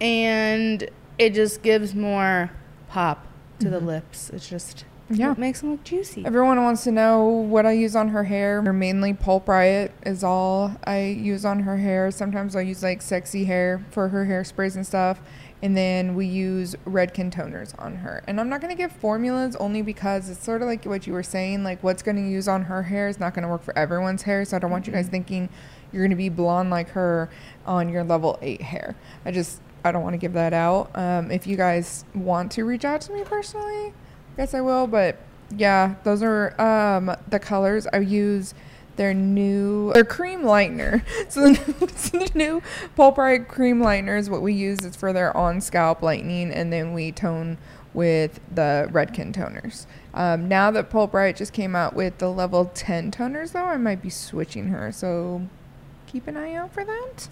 and 0.01 0.89
it 1.19 1.31
just 1.35 1.63
gives 1.63 1.95
more 1.95 2.51
pop 2.89 3.25
to 3.61 3.67
Mm-hmm. 3.67 3.73
the 3.75 3.81
lips. 3.81 4.31
It's 4.31 4.49
just 4.49 4.85
Yeah. 5.11 5.29
What 5.29 5.39
makes 5.39 5.61
them 5.61 5.71
look 5.71 5.85
juicy? 5.85 6.25
Everyone 6.27 6.63
wants 6.63 6.85
to 6.85 6.93
know 6.93 7.25
what 7.25 7.65
I 7.65 7.73
use 7.73 7.97
on 7.97 8.09
her 8.09 8.25
hair. 8.25 8.63
Her 8.63 8.73
Mainly 8.73 9.15
Pulp 9.15 9.49
Riot 9.49 9.93
is 10.05 10.23
all 10.23 10.77
I 10.85 11.05
use 11.07 11.45
on 11.45 11.61
her 11.61 11.79
hair. 11.79 12.11
Sometimes 12.11 12.55
I'll 12.55 12.63
use 12.63 12.83
like 12.83 13.01
sexy 13.01 13.47
hair 13.47 13.85
for 13.91 14.09
her 14.09 14.27
hairsprays 14.27 14.77
and 14.77 14.87
stuff. 14.87 15.21
And 15.61 15.77
then 15.77 16.15
we 16.15 16.27
use 16.27 16.77
Redken 16.87 17.33
toners 17.33 17.75
on 17.83 17.97
her. 17.97 18.23
And 18.29 18.39
I'm 18.39 18.49
not 18.49 18.61
going 18.61 18.71
to 18.71 18.81
give 18.81 18.93
formulas 18.93 19.57
only 19.57 19.83
because 19.83 20.29
it's 20.29 20.45
sort 20.45 20.63
of 20.63 20.69
like 20.69 20.85
what 20.85 21.07
you 21.07 21.13
were 21.13 21.23
saying. 21.23 21.65
Like 21.65 21.83
what's 21.83 22.03
going 22.03 22.17
to 22.17 22.31
use 22.31 22.47
on 22.47 22.65
her 22.65 22.85
hair 22.85 23.09
is 23.09 23.19
not 23.19 23.35
going 23.35 23.43
to 23.43 23.49
work 23.49 23.65
for 23.65 23.77
everyone's 23.77 24.23
hair. 24.23 24.45
So 24.45 24.57
I 24.57 24.61
don't 24.61 24.71
want 24.71 24.87
you 24.87 24.93
guys 24.93 25.09
thinking 25.09 25.49
you're 25.91 26.03
going 26.03 26.11
to 26.11 26.17
be 26.17 26.29
blonde 26.29 26.71
like 26.71 26.91
her 26.91 27.29
on 27.67 27.89
your 27.89 28.05
level 28.05 28.39
8 28.41 28.61
hair. 28.61 28.95
I 29.25 29.33
just, 29.33 29.61
I 29.85 29.91
don't 29.91 30.03
want 30.03 30.15
to 30.15 30.19
give 30.19 30.35
that 30.35 30.53
out. 30.53 30.91
Um, 30.95 31.31
if 31.31 31.47
you 31.47 31.57
guys 31.57 32.05
want 32.15 32.53
to 32.53 32.65
reach 32.65 32.85
out 32.85 33.01
to 33.03 33.13
me 33.13 33.25
personally, 33.25 33.95
guess 34.39 34.55
I 34.55 34.63
will. 34.63 34.87
But 34.87 35.19
yeah, 35.55 35.97
those 36.05 36.23
are 36.23 36.59
um, 36.61 37.15
the 37.29 37.39
colors 37.39 37.87
I 37.93 37.99
use. 37.99 38.55
Their 38.97 39.15
new, 39.15 39.93
their 39.93 40.05
cream 40.05 40.43
lightener. 40.43 41.03
So 41.29 41.43
the, 41.43 41.51
new- 41.51 41.89
so 41.95 42.19
the 42.19 42.31
new 42.35 42.61
cream 43.45 43.81
lightener 43.81 44.19
is 44.19 44.29
what 44.31 44.43
we 44.43 44.55
use. 44.55 44.79
It's 44.81 44.97
for 44.97 45.13
their 45.13 45.37
on 45.37 45.61
scalp 45.61 46.03
lightening, 46.03 46.51
and 46.51 46.73
then 46.73 46.95
we 46.95 47.13
tone 47.13 47.59
with 47.95 48.41
the 48.53 48.89
Redken 48.91 49.33
toners. 49.33 49.87
Um, 50.15 50.49
now 50.49 50.71
that 50.73 50.91
Pulp 50.91 51.15
Riot 51.15 51.37
just 51.37 51.53
came 51.53 51.77
out 51.77 51.95
with 51.95 52.19
the 52.19 52.31
level 52.31 52.71
10 52.75 53.13
toners, 53.13 53.53
though, 53.53 53.67
I 53.67 53.77
might 53.77 54.03
be 54.03 54.11
switching 54.11 54.69
her. 54.69 54.91
So 54.91 55.43
keep 56.07 56.27
an 56.27 56.37
eye 56.37 56.55
out 56.55 56.73
for 56.73 56.85
that. 56.85 57.29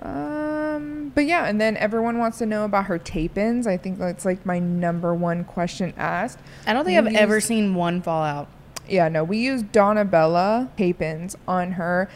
Um, 0.00 1.12
but 1.14 1.26
yeah, 1.26 1.46
and 1.46 1.60
then 1.60 1.76
everyone 1.76 2.18
wants 2.18 2.38
to 2.38 2.46
know 2.46 2.64
about 2.64 2.86
her 2.86 2.98
tape-ins. 2.98 3.66
I 3.66 3.76
think 3.76 3.98
that's 3.98 4.24
like 4.24 4.44
my 4.46 4.58
number 4.58 5.14
one 5.14 5.44
question 5.44 5.92
asked. 5.96 6.38
I 6.66 6.72
don't 6.72 6.84
think 6.84 7.00
We 7.02 7.08
I've 7.08 7.16
ever 7.16 7.40
seen 7.40 7.74
one 7.74 8.02
fall 8.02 8.22
out. 8.22 8.48
Yeah, 8.88 9.08
no, 9.08 9.24
we 9.24 9.38
use 9.38 9.62
Donna 9.62 10.04
Bella 10.04 10.70
tape-ins 10.76 11.36
on 11.46 11.72
her. 11.72 12.08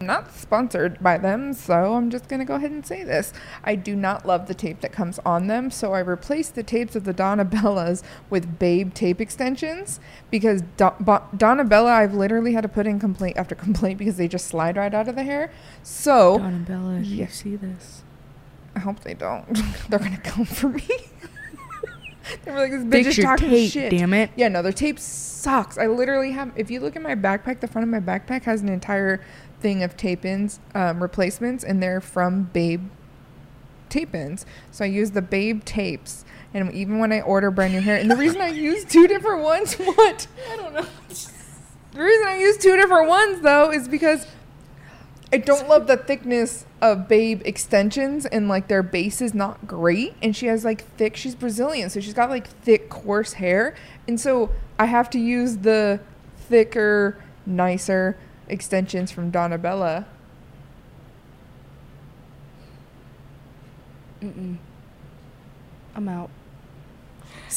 I'm 0.00 0.06
not 0.06 0.32
sponsored 0.32 1.02
by 1.02 1.18
them, 1.18 1.52
so 1.52 1.94
I'm 1.94 2.08
just 2.08 2.28
gonna 2.28 2.44
go 2.44 2.54
ahead 2.54 2.70
and 2.70 2.86
say 2.86 3.02
this. 3.02 3.32
I 3.64 3.74
do 3.74 3.96
not 3.96 4.24
love 4.24 4.46
the 4.46 4.54
tape 4.54 4.80
that 4.80 4.92
comes 4.92 5.18
on 5.26 5.48
them, 5.48 5.72
so 5.72 5.92
I 5.92 5.98
replaced 5.98 6.54
the 6.54 6.62
tapes 6.62 6.94
of 6.94 7.02
the 7.02 7.12
Donna 7.12 7.44
Bellas 7.44 8.04
with 8.30 8.60
Babe 8.60 8.94
tape 8.94 9.20
extensions 9.20 9.98
because 10.30 10.62
Do- 10.76 10.92
Bo- 11.00 11.24
Donna 11.36 11.64
Bella 11.64 11.90
I've 11.90 12.14
literally 12.14 12.52
had 12.52 12.60
to 12.62 12.68
put 12.68 12.86
in 12.86 13.00
complaint 13.00 13.36
after 13.36 13.56
complaint 13.56 13.98
because 13.98 14.16
they 14.16 14.28
just 14.28 14.46
slide 14.46 14.76
right 14.76 14.94
out 14.94 15.08
of 15.08 15.16
the 15.16 15.24
hair. 15.24 15.50
So 15.82 16.38
Donna 16.38 16.58
Bella, 16.58 16.94
if 17.00 17.06
Yeah. 17.06 17.24
you 17.24 17.30
see 17.32 17.56
this, 17.56 18.04
I 18.76 18.78
hope 18.80 19.00
they 19.00 19.14
don't. 19.14 19.46
They're 19.88 19.98
gonna 19.98 20.18
come 20.18 20.44
for 20.44 20.68
me. 20.68 20.86
they 22.44 22.52
were 22.52 22.58
like, 22.58 22.70
"This 22.70 22.84
bitch 22.84 23.04
fix 23.06 23.18
is 23.18 23.24
talking 23.24 23.48
tape, 23.50 23.72
shit." 23.72 23.90
damn 23.90 24.14
it. 24.14 24.30
Yeah, 24.36 24.46
no, 24.46 24.62
their 24.62 24.70
tape 24.70 25.00
sucks. 25.00 25.76
I 25.76 25.86
literally 25.88 26.30
have. 26.32 26.52
If 26.54 26.70
you 26.70 26.78
look 26.78 26.94
at 26.94 27.02
my 27.02 27.16
backpack, 27.16 27.58
the 27.58 27.66
front 27.66 27.82
of 27.82 27.88
my 27.88 27.98
backpack 28.00 28.44
has 28.44 28.60
an 28.62 28.68
entire 28.68 29.20
thing 29.60 29.82
of 29.82 29.96
tape-ins 29.96 30.60
um, 30.74 31.02
replacements, 31.02 31.64
and 31.64 31.82
they're 31.82 32.00
from 32.00 32.44
Babe 32.44 32.88
tape-ins. 33.88 34.46
So 34.70 34.84
I 34.84 34.88
use 34.88 35.12
the 35.12 35.22
Babe 35.22 35.64
tapes, 35.64 36.24
and 36.54 36.72
even 36.72 36.98
when 36.98 37.12
I 37.12 37.20
order 37.20 37.50
brand 37.50 37.74
new 37.74 37.80
hair, 37.80 37.96
and 37.96 38.10
the 38.10 38.16
reason 38.16 38.40
I 38.40 38.48
use 38.48 38.84
two 38.84 39.06
different 39.06 39.42
ones, 39.42 39.74
what? 39.74 40.26
I 40.50 40.56
don't 40.56 40.74
know. 40.74 40.86
The 41.98 42.04
reason 42.04 42.28
I 42.28 42.38
use 42.38 42.58
two 42.58 42.76
different 42.76 43.08
ones 43.08 43.40
though 43.40 43.72
is 43.72 43.88
because 43.88 44.24
I 45.32 45.38
don't 45.38 45.68
love 45.68 45.86
the 45.86 45.96
thickness 45.96 46.64
of 46.80 47.08
Babe 47.08 47.42
extensions 47.44 48.24
and 48.24 48.48
like 48.48 48.68
their 48.68 48.82
base 48.82 49.20
is 49.20 49.34
not 49.34 49.66
great. 49.66 50.14
And 50.22 50.34
she 50.34 50.46
has 50.46 50.64
like 50.64 50.84
thick, 50.96 51.16
she's 51.16 51.34
Brazilian, 51.34 51.90
so 51.90 52.00
she's 52.00 52.14
got 52.14 52.30
like 52.30 52.46
thick, 52.46 52.88
coarse 52.88 53.34
hair. 53.34 53.74
And 54.06 54.20
so 54.20 54.50
I 54.78 54.86
have 54.86 55.10
to 55.10 55.18
use 55.18 55.58
the 55.58 56.00
thicker, 56.36 57.18
nicer 57.44 58.16
extensions 58.48 59.10
from 59.10 59.30
Donna 59.30 59.58
Bella. 59.58 60.06
I'm 64.22 66.08
out. 66.08 66.30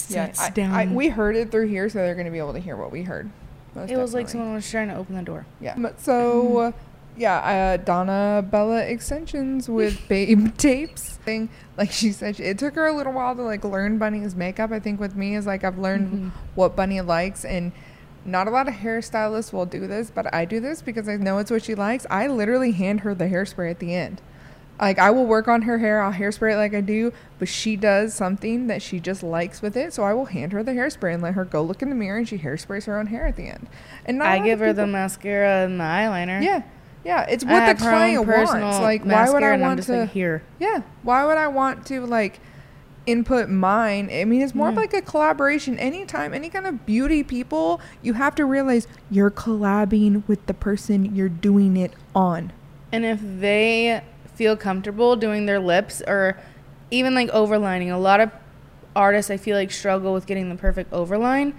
Yeah, 0.09 0.25
Sits 0.27 0.41
I, 0.41 0.49
down. 0.49 0.73
I, 0.73 0.85
we 0.87 1.09
heard 1.09 1.35
it 1.35 1.51
through 1.51 1.67
here, 1.67 1.89
so 1.89 1.99
they're 1.99 2.15
going 2.15 2.25
to 2.25 2.31
be 2.31 2.37
able 2.37 2.53
to 2.53 2.59
hear 2.59 2.75
what 2.75 2.91
we 2.91 3.03
heard. 3.03 3.29
Most 3.75 3.89
it 3.89 3.97
was 3.97 4.13
like 4.13 4.29
someone 4.29 4.53
was 4.53 4.69
trying 4.69 4.89
to 4.89 4.95
open 4.95 5.15
the 5.15 5.21
door. 5.21 5.45
Yeah. 5.59 5.75
So, 5.97 6.57
uh, 6.57 6.71
yeah, 7.15 7.37
uh, 7.37 7.77
Donna 7.77 8.45
Bella 8.49 8.83
extensions 8.83 9.69
with 9.69 9.99
Babe 10.09 10.55
tapes. 10.57 11.09
Thing 11.21 11.49
like 11.77 11.91
she 11.91 12.11
said, 12.11 12.39
it 12.39 12.57
took 12.57 12.73
her 12.73 12.87
a 12.87 12.93
little 12.93 13.13
while 13.13 13.35
to 13.35 13.43
like 13.43 13.63
learn 13.63 13.99
Bunnie's 13.99 14.35
makeup. 14.35 14.71
I 14.71 14.79
think 14.79 14.99
with 14.99 15.15
me 15.15 15.35
is 15.35 15.45
like 15.45 15.63
I've 15.63 15.77
learned 15.77 16.31
what 16.55 16.75
Bunny 16.75 16.99
likes, 17.01 17.45
and 17.45 17.71
not 18.25 18.47
a 18.47 18.51
lot 18.51 18.67
of 18.67 18.75
hairstylists 18.75 19.51
will 19.51 19.65
do 19.65 19.87
this, 19.87 20.11
but 20.11 20.33
I 20.33 20.45
do 20.45 20.59
this 20.59 20.81
because 20.81 21.09
I 21.09 21.15
know 21.15 21.37
it's 21.39 21.51
what 21.51 21.63
she 21.63 21.75
likes. 21.75 22.05
I 22.09 22.27
literally 22.27 22.71
hand 22.71 23.01
her 23.01 23.15
the 23.15 23.25
hairspray 23.25 23.71
at 23.71 23.79
the 23.79 23.95
end. 23.95 24.21
Like 24.79 24.97
I 24.97 25.11
will 25.11 25.25
work 25.27 25.47
on 25.47 25.63
her 25.63 25.77
hair, 25.77 26.01
I'll 26.01 26.13
hairspray 26.13 26.53
it 26.53 26.57
like 26.57 26.73
I 26.73 26.81
do, 26.81 27.13
but 27.37 27.47
she 27.47 27.75
does 27.75 28.15
something 28.15 28.65
that 28.67 28.81
she 28.81 28.99
just 28.99 29.21
likes 29.21 29.61
with 29.61 29.77
it, 29.77 29.93
so 29.93 30.03
I 30.03 30.13
will 30.13 30.25
hand 30.25 30.53
her 30.53 30.63
the 30.63 30.71
hairspray 30.71 31.13
and 31.13 31.21
let 31.21 31.35
her 31.35 31.45
go 31.45 31.61
look 31.61 31.83
in 31.83 31.89
the 31.89 31.95
mirror 31.95 32.17
and 32.17 32.27
she 32.27 32.39
hairsprays 32.39 32.85
her 32.85 32.97
own 32.97 33.07
hair 33.07 33.27
at 33.27 33.35
the 33.35 33.43
end. 33.43 33.67
And 34.05 34.23
I 34.23 34.39
give 34.39 34.59
her 34.59 34.73
the 34.73 34.87
mascara 34.87 35.65
and 35.65 35.79
the 35.79 35.83
eyeliner. 35.83 36.43
yeah, 36.43 36.63
yeah. 37.05 37.27
It's 37.29 37.43
what 37.45 37.67
the 37.67 37.83
client 37.83 38.25
wants. 38.25 38.79
Like, 38.79 39.03
why 39.03 39.29
would 39.29 39.43
I 39.43 39.57
want 39.57 39.83
to? 39.83 39.97
like, 40.01 40.09
here. 40.09 40.41
Yeah, 40.59 40.81
why 41.03 41.25
would 41.25 41.37
I 41.37 41.47
want 41.47 41.85
to 41.87 42.01
like 42.05 42.39
input 43.05 43.49
mine? 43.49 44.09
I 44.11 44.25
mean, 44.25 44.41
it's 44.41 44.53
more 44.55 44.69
of 44.69 44.75
like 44.75 44.93
a 44.93 45.01
collaboration. 45.01 45.77
Anytime, 45.79 46.33
any 46.33 46.49
kind 46.49 46.67
of 46.67 46.85
beauty 46.85 47.23
people, 47.23 47.81
you 48.01 48.13
have 48.13 48.35
to 48.35 48.45
realize 48.45 48.87
you're 49.09 49.31
collabing 49.31 50.27
with 50.27 50.45
the 50.45 50.53
person 50.53 51.15
you're 51.15 51.29
doing 51.29 51.77
it 51.77 51.93
on. 52.15 52.51
And 52.91 53.05
if 53.05 53.19
they 53.21 54.03
feel 54.35 54.55
comfortable 54.57 55.15
doing 55.15 55.45
their 55.45 55.59
lips 55.59 56.01
or 56.07 56.37
even 56.89 57.15
like 57.15 57.29
overlining, 57.31 57.91
a 57.91 57.97
lot 57.97 58.19
of 58.19 58.31
artists 58.95 59.31
I 59.31 59.37
feel 59.37 59.55
like 59.55 59.71
struggle 59.71 60.13
with 60.13 60.25
getting 60.25 60.49
the 60.49 60.55
perfect 60.55 60.91
overline. 60.91 61.53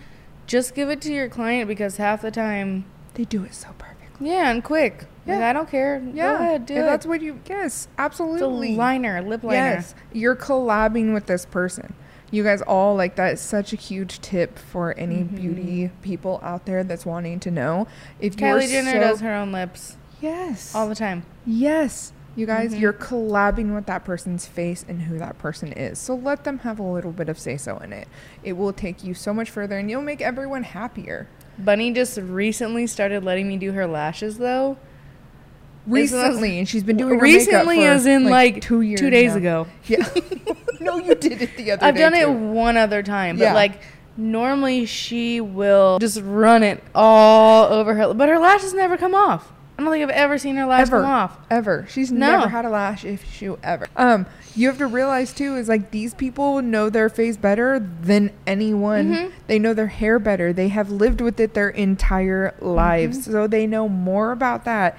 Just 0.46 0.74
give 0.74 0.90
it 0.90 1.00
to 1.02 1.12
your 1.12 1.28
client 1.28 1.68
because 1.68 1.96
half 1.96 2.22
the 2.22 2.30
time, 2.30 2.84
They 3.14 3.24
do 3.24 3.44
it 3.44 3.54
so 3.54 3.68
perfectly. 3.78 4.28
yeah, 4.30 4.50
and 4.50 4.62
quick. 4.62 5.04
Like, 5.26 5.38
Yeah. 5.38 5.48
I 5.50 5.52
don't 5.52 5.70
care. 5.70 6.02
Yeah, 6.14 6.30
Go 6.30 6.34
ahead, 6.44 6.66
do 6.66 6.74
if 6.74 6.80
it. 6.80 6.82
that's 6.86 7.06
what 7.06 7.22
you. 7.22 7.38
Yes, 7.48 7.64
it's 7.84 7.88
absolutely. 7.98 8.74
liner, 8.76 9.22
lip 9.22 9.42
liner. 9.44 9.56
Yes, 9.56 9.94
you're 10.12 10.34
collabing 10.36 11.14
with 11.14 11.26
this 11.26 11.46
person. 11.46 11.94
You 12.30 12.42
guys 12.42 12.62
all 12.62 12.96
like 12.96 13.16
that 13.16 13.34
is 13.34 13.40
such 13.40 13.72
a 13.72 13.76
huge 13.76 14.20
tip 14.20 14.58
for 14.58 14.94
any 14.98 15.16
Mm-hmm. 15.16 15.36
beauty 15.36 15.90
people 16.00 16.40
out 16.42 16.64
there 16.66 16.82
that's 16.82 17.04
wanting 17.06 17.40
to 17.40 17.50
know. 17.50 17.86
If 18.20 18.36
Kylie 18.36 18.68
Jenner 18.70 18.92
so- 18.92 19.00
does 19.00 19.20
her 19.20 19.34
own 19.34 19.52
lips 19.52 19.96
yes 20.20 20.74
all 20.74 20.88
the 20.88 20.94
time. 20.94 21.24
Yes. 21.46 22.12
You 22.34 22.46
guys, 22.46 22.72
Mhm. 22.74 22.80
you're 22.80 22.92
collabing 22.94 23.74
with 23.74 23.84
that 23.86 24.04
person's 24.06 24.46
face 24.46 24.82
and 24.88 25.02
who 25.02 25.18
that 25.18 25.36
person 25.36 25.70
is. 25.72 25.98
So 25.98 26.14
let 26.14 26.44
them 26.44 26.60
have 26.60 26.78
a 26.78 26.82
little 26.82 27.12
bit 27.12 27.28
of 27.28 27.38
say 27.38 27.58
so 27.58 27.76
in 27.76 27.92
it. 27.92 28.08
It 28.42 28.54
will 28.54 28.72
take 28.72 29.04
you 29.04 29.12
so 29.12 29.34
much 29.34 29.50
further 29.50 29.76
and 29.78 29.90
you'll 29.90 30.00
make 30.00 30.22
everyone 30.22 30.62
happier. 30.62 31.28
Bunnie 31.58 31.92
just 31.92 32.16
recently 32.16 32.86
started 32.86 33.22
letting 33.22 33.46
me 33.48 33.58
do 33.58 33.72
her 33.72 33.86
lashes 33.86 34.38
though. 34.38 34.78
Recently, 35.86 36.58
and 36.58 36.68
she's 36.68 36.84
been 36.84 36.96
doing 36.96 37.14
her 37.18 37.20
recently 37.22 37.78
for, 37.78 37.86
as 37.86 38.06
in 38.06 38.24
like, 38.24 38.60
two 38.60 38.82
years, 38.82 39.00
two 39.00 39.10
days 39.10 39.32
now. 39.32 39.38
ago. 39.38 39.66
Yeah. 39.86 40.08
no, 40.80 40.98
you 40.98 41.14
did 41.14 41.42
it 41.42 41.56
the 41.56 41.72
other 41.72 41.80
day. 41.80 41.86
I've 41.86 41.96
done 41.96 42.14
it 42.14 42.28
one 42.30 42.76
other 42.76 43.02
time, 43.02 43.36
but 43.38 43.44
Yeah. 43.44 43.54
like 43.54 43.80
normally 44.16 44.86
she 44.86 45.40
will 45.40 45.98
just 45.98 46.20
run 46.22 46.62
it 46.62 46.82
all 46.94 47.64
over 47.72 47.94
her, 47.94 48.14
but 48.14 48.28
her 48.28 48.38
lashes 48.38 48.72
never 48.74 48.96
come 48.96 49.14
off. 49.14 49.50
I 49.78 49.82
don't 49.84 49.90
think 49.92 50.02
I've 50.04 50.10
ever 50.10 50.38
seen 50.38 50.54
her 50.56 50.66
lash 50.66 50.82
ever 50.88 51.00
come 51.00 51.10
off. 51.10 51.38
ever 51.50 51.86
she's 51.88 52.12
No. 52.12 52.30
never 52.30 52.48
had 52.48 52.64
a 52.64 52.68
lash 52.68 53.04
issue 53.04 53.56
ever 53.64 53.86
um 53.96 54.26
you 54.54 54.68
have 54.68 54.78
to 54.78 54.86
realize 54.86 55.32
too 55.32 55.56
is 55.56 55.68
like 55.68 55.90
these 55.90 56.14
people 56.14 56.62
know 56.62 56.88
their 56.90 57.08
face 57.08 57.36
better 57.36 57.80
than 58.02 58.30
anyone 58.46 59.12
Mhm. 59.12 59.32
they 59.48 59.58
know 59.58 59.74
their 59.74 59.86
hair 59.88 60.18
better 60.20 60.52
they 60.52 60.68
have 60.68 60.90
lived 60.90 61.20
with 61.20 61.40
it 61.40 61.54
their 61.54 61.70
entire 61.70 62.54
lives 62.60 63.20
Mm-hmm. 63.22 63.32
so 63.32 63.46
they 63.48 63.66
know 63.66 63.88
more 63.88 64.30
about 64.30 64.64
that 64.66 64.96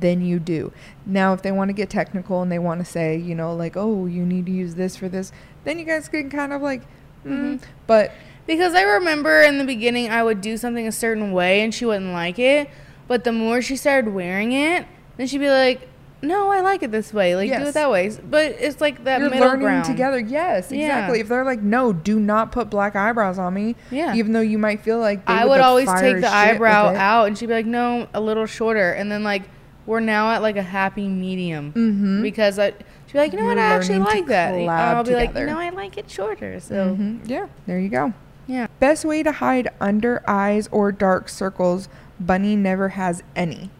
than 0.00 0.24
you 0.24 0.38
do 0.38 0.72
now 1.04 1.32
if 1.34 1.42
they 1.42 1.52
want 1.52 1.68
to 1.68 1.72
get 1.72 1.90
technical 1.90 2.40
and 2.42 2.50
they 2.50 2.58
want 2.58 2.78
to 2.80 2.84
say 2.84 3.16
you 3.16 3.34
know 3.34 3.54
like 3.54 3.76
oh 3.76 4.06
you 4.06 4.24
need 4.24 4.46
to 4.46 4.52
use 4.52 4.74
this 4.76 4.96
for 4.96 5.08
this 5.08 5.30
then 5.64 5.78
you 5.78 5.84
guys 5.84 6.08
can 6.08 6.30
kind 6.30 6.52
of 6.52 6.62
like 6.62 6.82
mm, 6.82 6.86
Mm-hmm. 7.26 7.64
but 7.86 8.12
Because 8.46 8.74
I 8.74 8.82
remember 8.82 9.40
in 9.42 9.58
the 9.58 9.64
beginning 9.64 10.10
I 10.10 10.22
would 10.22 10.40
do 10.40 10.56
something 10.56 10.86
a 10.86 10.92
certain 10.92 11.32
way 11.32 11.60
and 11.62 11.72
she 11.74 11.84
wouldn't 11.86 12.12
like 12.12 12.38
it, 12.38 12.68
but 13.08 13.24
the 13.24 13.32
more 13.32 13.62
she 13.62 13.76
started 13.76 14.12
wearing 14.12 14.52
it, 14.52 14.86
then 15.16 15.26
she'd 15.26 15.38
be 15.38 15.48
like, 15.48 15.88
"No, 16.20 16.50
I 16.50 16.60
like 16.60 16.82
it 16.82 16.90
this 16.90 17.14
way. 17.14 17.34
Like 17.36 17.50
do 17.50 17.66
it 17.68 17.72
that 17.72 17.90
way." 17.90 18.10
But 18.22 18.56
it's 18.60 18.80
like 18.82 19.04
that 19.04 19.20
you're 19.20 19.30
middle 19.30 19.46
learning 19.48 19.60
ground 19.62 19.84
together. 19.86 20.18
Yes, 20.18 20.70
Yeah. 20.70 20.84
exactly. 20.84 21.20
If 21.20 21.28
they're 21.28 21.44
like, 21.44 21.62
no, 21.62 21.94
do 21.94 22.20
not 22.20 22.52
put 22.52 22.68
black 22.68 22.94
eyebrows 22.96 23.38
on 23.38 23.54
me. 23.54 23.76
Yeah. 23.90 24.14
Even 24.14 24.32
though 24.32 24.40
you 24.40 24.58
might 24.58 24.80
feel 24.80 24.98
like 24.98 25.22
I 25.26 25.44
would, 25.44 25.50
would 25.52 25.60
like, 25.60 25.64
always 25.64 25.92
take 26.00 26.20
the 26.20 26.28
eyebrow 26.30 26.94
out, 26.94 27.28
and 27.28 27.38
she'd 27.38 27.46
be 27.46 27.54
like, 27.54 27.64
"No, 27.66 28.08
a 28.12 28.20
little 28.20 28.44
shorter." 28.46 28.92
And 28.92 29.10
then 29.10 29.24
like 29.24 29.44
we're 29.86 30.00
now 30.00 30.30
at 30.32 30.42
like 30.42 30.56
a 30.56 30.62
happy 30.62 31.08
medium 31.08 31.72
Mhm. 31.72 32.22
because 32.22 32.58
I 32.58 32.70
she'd 33.06 33.12
be 33.12 33.18
like, 33.18 33.32
"You 33.32 33.38
know 33.40 33.46
what? 33.46 33.56
You're 33.56 33.64
I 33.66 33.74
actually 33.76 33.98
like 34.00 34.26
that." 34.26 34.54
I'll 34.54 35.04
be 35.04 35.14
like, 35.14 35.34
"No, 35.34 35.58
I 35.58 35.70
like 35.70 35.96
it 35.98 36.08
shorter." 36.10 36.58
So 36.60 36.96
Mhm. 36.96 37.20
Yeah, 37.28 37.46
there 37.66 37.78
you 37.78 37.88
go. 37.88 38.12
Yeah. 38.46 38.66
Best 38.80 39.04
way 39.04 39.22
to 39.22 39.32
hide 39.32 39.68
under 39.80 40.22
eyes 40.28 40.68
or 40.72 40.92
dark 40.92 41.28
circles. 41.28 41.88
Bunnie 42.20 42.56
never 42.56 42.90
has 42.90 43.22
any 43.34 43.70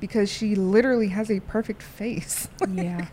because 0.00 0.30
she 0.30 0.54
literally 0.54 1.08
has 1.08 1.30
a 1.30 1.40
perfect 1.40 1.82
face. 1.82 2.48
Yeah. 2.72 3.06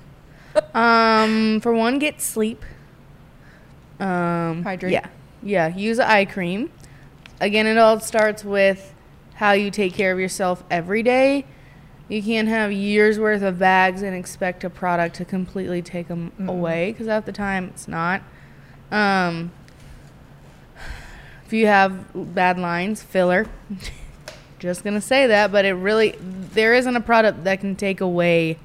um, 0.74 1.60
for 1.62 1.74
one, 1.74 2.00
get 2.00 2.22
sleep. 2.22 2.64
Um, 4.00 4.64
Hydrate. 4.64 4.92
Yeah. 4.94 5.06
Yeah. 5.44 5.68
Use 5.76 6.00
eye 6.00 6.26
cream. 6.26 6.72
Again, 7.40 7.66
it 7.68 7.78
all 7.78 8.00
starts 8.00 8.44
with 8.44 8.94
how 9.36 9.52
you 9.54 9.72
take 9.72 9.94
care 9.94 10.12
of 10.12 10.20
yourself 10.20 10.64
every 10.70 11.04
day. 11.04 11.46
You 12.08 12.22
can't 12.22 12.48
have 12.48 12.72
years 12.72 13.18
worth 13.20 13.42
of 13.42 13.60
bags 13.60 14.02
and 14.02 14.16
expect 14.16 14.64
a 14.64 14.70
product 14.70 15.16
to 15.18 15.26
completely 15.26 15.82
take 15.82 16.08
them 16.10 16.32
away 16.48 16.92
because 16.92 17.08
at 17.08 17.26
the 17.26 17.32
time 17.32 17.66
it's 17.74 17.88
not. 17.88 18.22
Um, 18.92 19.52
if 21.46 21.54
you 21.54 21.68
have 21.68 22.34
bad 22.36 22.60
lines, 22.60 23.02
filler. 23.02 23.48
Just 24.60 24.84
gonna 24.84 25.02
say 25.02 25.26
that, 25.28 25.52
but 25.52 25.66
it 25.66 25.74
really 25.74 26.16
there 26.20 26.74
isn't 26.74 26.96
a 26.96 27.02
product 27.02 27.46
that 27.46 27.62
can 27.62 27.76
take 27.76 28.00
away 28.00 28.60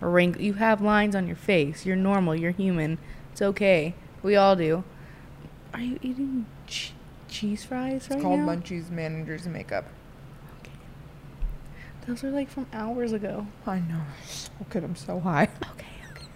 a 0.00 0.08
wrinkle. 0.08 0.42
You 0.42 0.54
have 0.54 0.80
lines 0.80 1.14
on 1.14 1.26
your 1.26 1.36
face. 1.36 1.86
You're 1.86 1.96
normal. 1.96 2.34
You're 2.34 2.50
human. 2.50 2.98
It's 3.32 3.42
okay. 3.42 3.94
We 4.22 4.36
all 4.36 4.56
do. 4.56 4.82
Are 5.72 5.80
you 5.80 5.98
eating 6.02 6.46
ch- 6.66 6.92
cheese 7.28 7.64
fries 7.64 8.08
right 8.10 8.10
now? 8.10 8.16
it's 8.16 8.22
called? 8.22 8.40
Munchies 8.40 8.90
Managers 8.90 9.46
Makeup. 9.46 9.84
Those 12.06 12.22
are 12.22 12.30
like 12.30 12.48
from 12.48 12.66
hours 12.72 13.12
ago. 13.12 13.46
I 13.66 13.80
know. 13.80 14.00
Look 14.60 14.76
at 14.76 14.82
them 14.82 14.96
so 14.96 15.20
high. 15.20 15.48
Okay, 15.72 15.86
okay. 16.12 16.26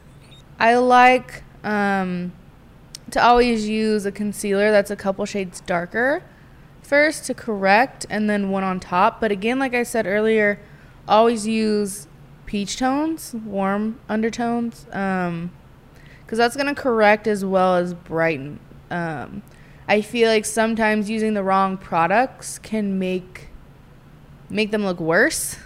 I 0.59 0.76
like 0.76 1.44
um, 1.62 2.33
to 3.11 3.22
always 3.22 3.68
use 3.68 4.04
a 4.04 4.12
concealer 4.12 4.70
that's 4.70 4.90
a 4.90 4.96
couple 4.96 5.24
shades 5.24 5.61
darker 5.61 6.22
first 6.83 7.24
to 7.26 7.35
correct 7.35 8.04
and 8.11 8.28
then 8.28 8.50
one 8.50 8.64
on 8.64 8.80
top. 8.80 9.20
But 9.20 9.30
again, 9.30 9.61
like 9.61 9.74
I 9.74 9.85
said 9.85 10.06
earlier, 10.06 10.59
always 11.06 11.46
use 11.46 12.09
peach 12.46 12.76
tones, 12.76 13.33
warm 13.33 14.00
undertones, 14.09 14.87
um, 14.90 15.52
because 16.22 16.38
that's 16.38 16.56
going 16.56 16.66
to 16.66 16.80
correct 16.80 17.28
as 17.28 17.44
well 17.44 17.76
as 17.76 17.94
brighten. 17.94 18.59
Um, 18.90 19.42
I 19.87 20.00
feel 20.00 20.28
like 20.28 20.44
sometimes 20.44 21.09
using 21.09 21.35
the 21.35 21.44
wrong 21.44 21.78
products 21.78 22.59
can 22.59 22.98
make 22.98 23.49
make 24.50 24.70
them 24.70 24.84
look 24.84 25.00
worse. 25.00 25.56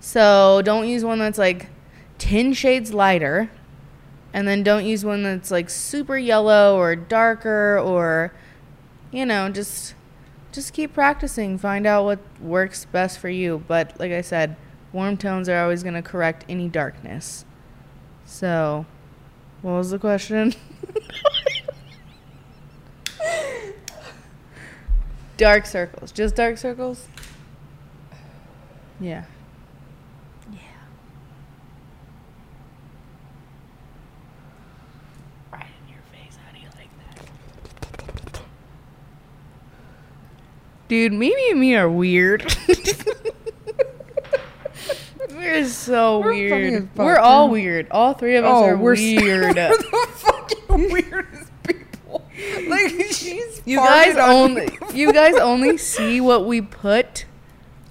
So 0.00 0.62
don't 0.64 0.88
use 0.88 1.04
one 1.04 1.18
that's 1.18 1.38
like 1.38 1.68
10 2.18 2.52
shades 2.52 2.92
lighter. 2.92 3.50
And 4.34 4.48
then 4.48 4.62
don't 4.62 4.84
use 4.84 5.04
one 5.04 5.22
that's 5.22 5.50
like 5.50 5.70
super 5.70 6.16
yellow 6.16 6.76
or 6.76 6.96
darker 6.96 7.78
or 7.78 8.32
you 9.12 9.26
know, 9.26 9.48
just 9.50 9.94
just 10.50 10.72
keep 10.72 10.92
practicing, 10.92 11.56
find 11.58 11.86
out 11.86 12.04
what 12.04 12.18
works 12.40 12.84
best 12.86 13.18
for 13.18 13.28
you. 13.28 13.62
But 13.68 13.98
like 14.00 14.10
I 14.12 14.22
said, 14.22 14.56
warm 14.92 15.16
tones 15.16 15.48
are 15.48 15.62
always 15.62 15.82
going 15.82 15.94
to 15.94 16.02
correct 16.02 16.44
any 16.48 16.68
darkness. 16.68 17.44
So, 18.24 18.86
what 19.60 19.72
was 19.72 19.90
the 19.90 19.98
question? 19.98 20.54
dark 25.36 25.66
circles. 25.66 26.12
Just 26.12 26.34
dark 26.36 26.58
circles? 26.58 27.08
Yeah. 29.02 29.24
Yeah. 30.52 30.58
Right 35.52 35.66
in 35.82 35.88
your 35.92 36.02
face. 36.12 36.36
How 36.46 36.52
do 36.52 36.58
you 36.60 36.68
like 36.76 36.90
that? 38.32 38.40
Dude, 40.88 41.12
Meme 41.12 41.32
and 41.50 41.60
me 41.60 41.74
are 41.74 41.90
weird. 41.90 42.44
We're 45.30 45.66
so 45.66 46.20
We're 46.20 46.32
weird. 46.32 46.88
fuck, 46.94 47.04
We're 47.04 47.18
all 47.18 47.46
dude. 47.48 47.52
weird. 47.52 47.86
All 47.90 48.14
three 48.14 48.36
of 48.36 48.44
us 48.44 48.50
Oh, 48.54 48.64
are 48.64 48.76
we're 48.76 48.94
so- 48.96 49.02
weird. 49.02 49.54
the 49.56 49.84
fucking 50.14 50.92
weirdest 50.92 51.50
people. 51.66 52.24
Like 52.68 52.90
she's 53.12 53.60
you 53.64 53.78
guys 53.78 54.16
only 54.16 54.78
you 54.94 55.12
guys 55.12 55.34
only 55.36 55.78
see 55.78 56.20
what 56.20 56.46
we 56.46 56.60
put. 56.60 57.24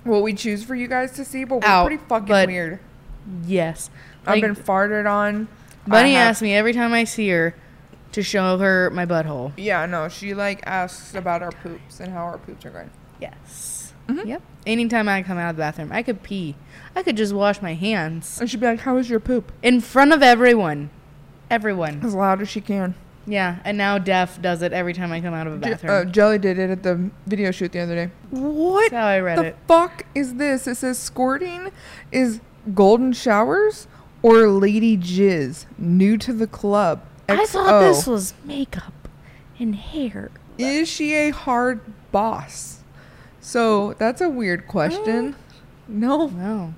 What 0.04 0.24
we 0.24 0.34
choose 0.34 0.64
for 0.64 0.76
you 0.76 0.88
guys 0.88 1.12
to 1.14 1.26
see, 1.26 1.44
but 1.44 1.62
we're 1.62 1.68
Out, 1.68 1.88
pretty 1.88 2.04
fucking 2.08 2.48
weird. 2.48 2.80
Yes. 3.46 3.90
I've 4.26 4.36
Like, 4.36 4.42
been 4.42 4.56
farted 4.56 5.10
on. 5.10 5.48
Bunnie 5.88 6.16
asks 6.16 6.42
me 6.42 6.56
every 6.56 6.74
time 6.74 6.94
I 6.94 7.04
see 7.04 7.30
her 7.30 7.56
to 8.12 8.22
show 8.24 8.58
her 8.58 8.90
my 8.92 9.06
butthole. 9.06 9.54
Yeah, 9.58 9.86
no, 9.86 10.10
she 10.10 10.34
like 10.34 10.62
asks 10.66 11.16
about 11.16 11.42
our 11.42 11.52
poops 11.52 12.00
and 12.00 12.12
how 12.14 12.24
our 12.26 12.38
poops 12.38 12.66
are 12.66 12.70
going. 12.72 12.90
Yes. 13.20 13.94
Mm-hmm. 14.08 14.28
Yep. 14.28 14.42
Anytime 14.66 15.08
I 15.08 15.24
come 15.24 15.38
out 15.38 15.52
of 15.52 15.56
the 15.56 15.62
bathroom, 15.62 15.92
I 15.92 16.04
could 16.04 16.22
pee. 16.24 16.56
I 16.96 17.04
could 17.04 17.16
just 17.18 17.34
wash 17.34 17.62
my 17.62 17.74
hands 17.74 18.40
And 18.42 18.50
she'd 18.50 18.60
be 18.60 18.66
like, 18.66 18.82
"How 18.82 18.96
was 18.96 19.10
your 19.10 19.20
poop?" 19.20 19.52
in 19.64 19.82
front 19.82 20.12
of 20.14 20.22
everyone. 20.22 20.90
Everyone. 21.50 22.02
As 22.04 22.14
loud 22.14 22.42
as 22.42 22.50
she 22.50 22.62
can. 22.62 22.96
Yeah. 23.32 23.60
And 23.64 23.78
now 23.78 23.98
Def 23.98 24.42
does 24.42 24.62
it 24.62 24.74
every 24.74 24.94
time 24.94 25.12
I 25.12 25.22
come 25.22 25.34
out 25.34 25.48
of 25.48 25.54
a 25.54 25.58
bathroom. 25.58 25.92
uh, 25.94 26.04
Jelly 26.12 26.38
did 26.38 26.60
it 26.60 26.70
at 26.70 26.84
the 26.84 27.10
video 27.26 27.52
shoot 27.52 27.72
the 27.72 27.80
other 27.80 27.96
day. 27.96 28.12
What 28.30 28.92
That's 28.92 28.94
how 29.02 29.08
I 29.08 29.20
read 29.20 29.38
the 29.38 29.44
it. 29.46 29.58
fuck 29.68 30.06
is 30.14 30.36
this? 30.36 30.68
It 30.68 30.76
says 30.76 31.00
squirting 31.00 31.72
is 32.12 32.42
golden 32.76 33.14
showers 33.14 33.88
or 34.22 34.48
lady 34.50 34.98
jizz. 34.98 35.66
New 35.78 36.18
to 36.18 36.34
the 36.34 36.48
club. 36.48 37.02
I 37.30 37.46
thought 37.46 37.80
this 37.80 38.06
was 38.06 38.34
makeup 38.44 39.08
and 39.58 39.76
hair. 39.76 40.30
Is 40.58 40.90
she 40.90 41.14
a 41.14 41.30
hard 41.30 41.80
boss? 42.12 42.80
So 43.40 43.94
that's 43.94 44.20
a 44.22 44.30
weird 44.30 44.68
question. 44.68 45.36
No. 45.88 46.28
No. 46.28 46.74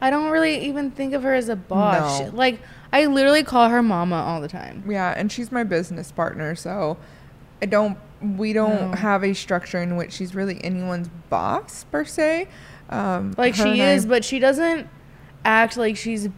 I 0.00 0.10
don't 0.10 0.30
really 0.30 0.64
even 0.66 0.92
think 0.92 1.12
of 1.14 1.24
her 1.24 1.34
as 1.34 1.48
a 1.48 1.56
boss. 1.56 2.20
No. 2.20 2.26
She- 2.26 2.30
like, 2.30 2.60
I 2.92 3.06
literally 3.06 3.42
call 3.42 3.68
her 3.68 3.82
mama 3.82 4.16
all 4.16 4.40
the 4.40 4.48
time. 4.48 4.82
Yeah, 4.88 5.12
and 5.16 5.30
she's 5.30 5.52
my 5.52 5.62
business 5.64 6.10
partner, 6.12 6.54
so 6.54 6.96
I 7.62 7.66
don't. 7.66 7.98
We 8.20 8.52
don't 8.52 8.90
No. 8.92 8.96
have 8.96 9.22
a 9.22 9.32
structure 9.34 9.80
in 9.80 9.96
which 9.96 10.12
she's 10.12 10.34
really 10.34 10.62
anyone's 10.64 11.08
boss 11.30 11.84
per 11.84 12.04
se. 12.04 12.48
Um, 12.90 13.34
Like, 13.38 13.54
she 13.54 13.62
and 13.62 13.82
I- 13.82 13.92
is, 13.92 14.06
but 14.06 14.24
she 14.24 14.38
doesn't 14.38 14.88
act 15.44 15.76
like 15.76 15.96
she's 15.96 16.28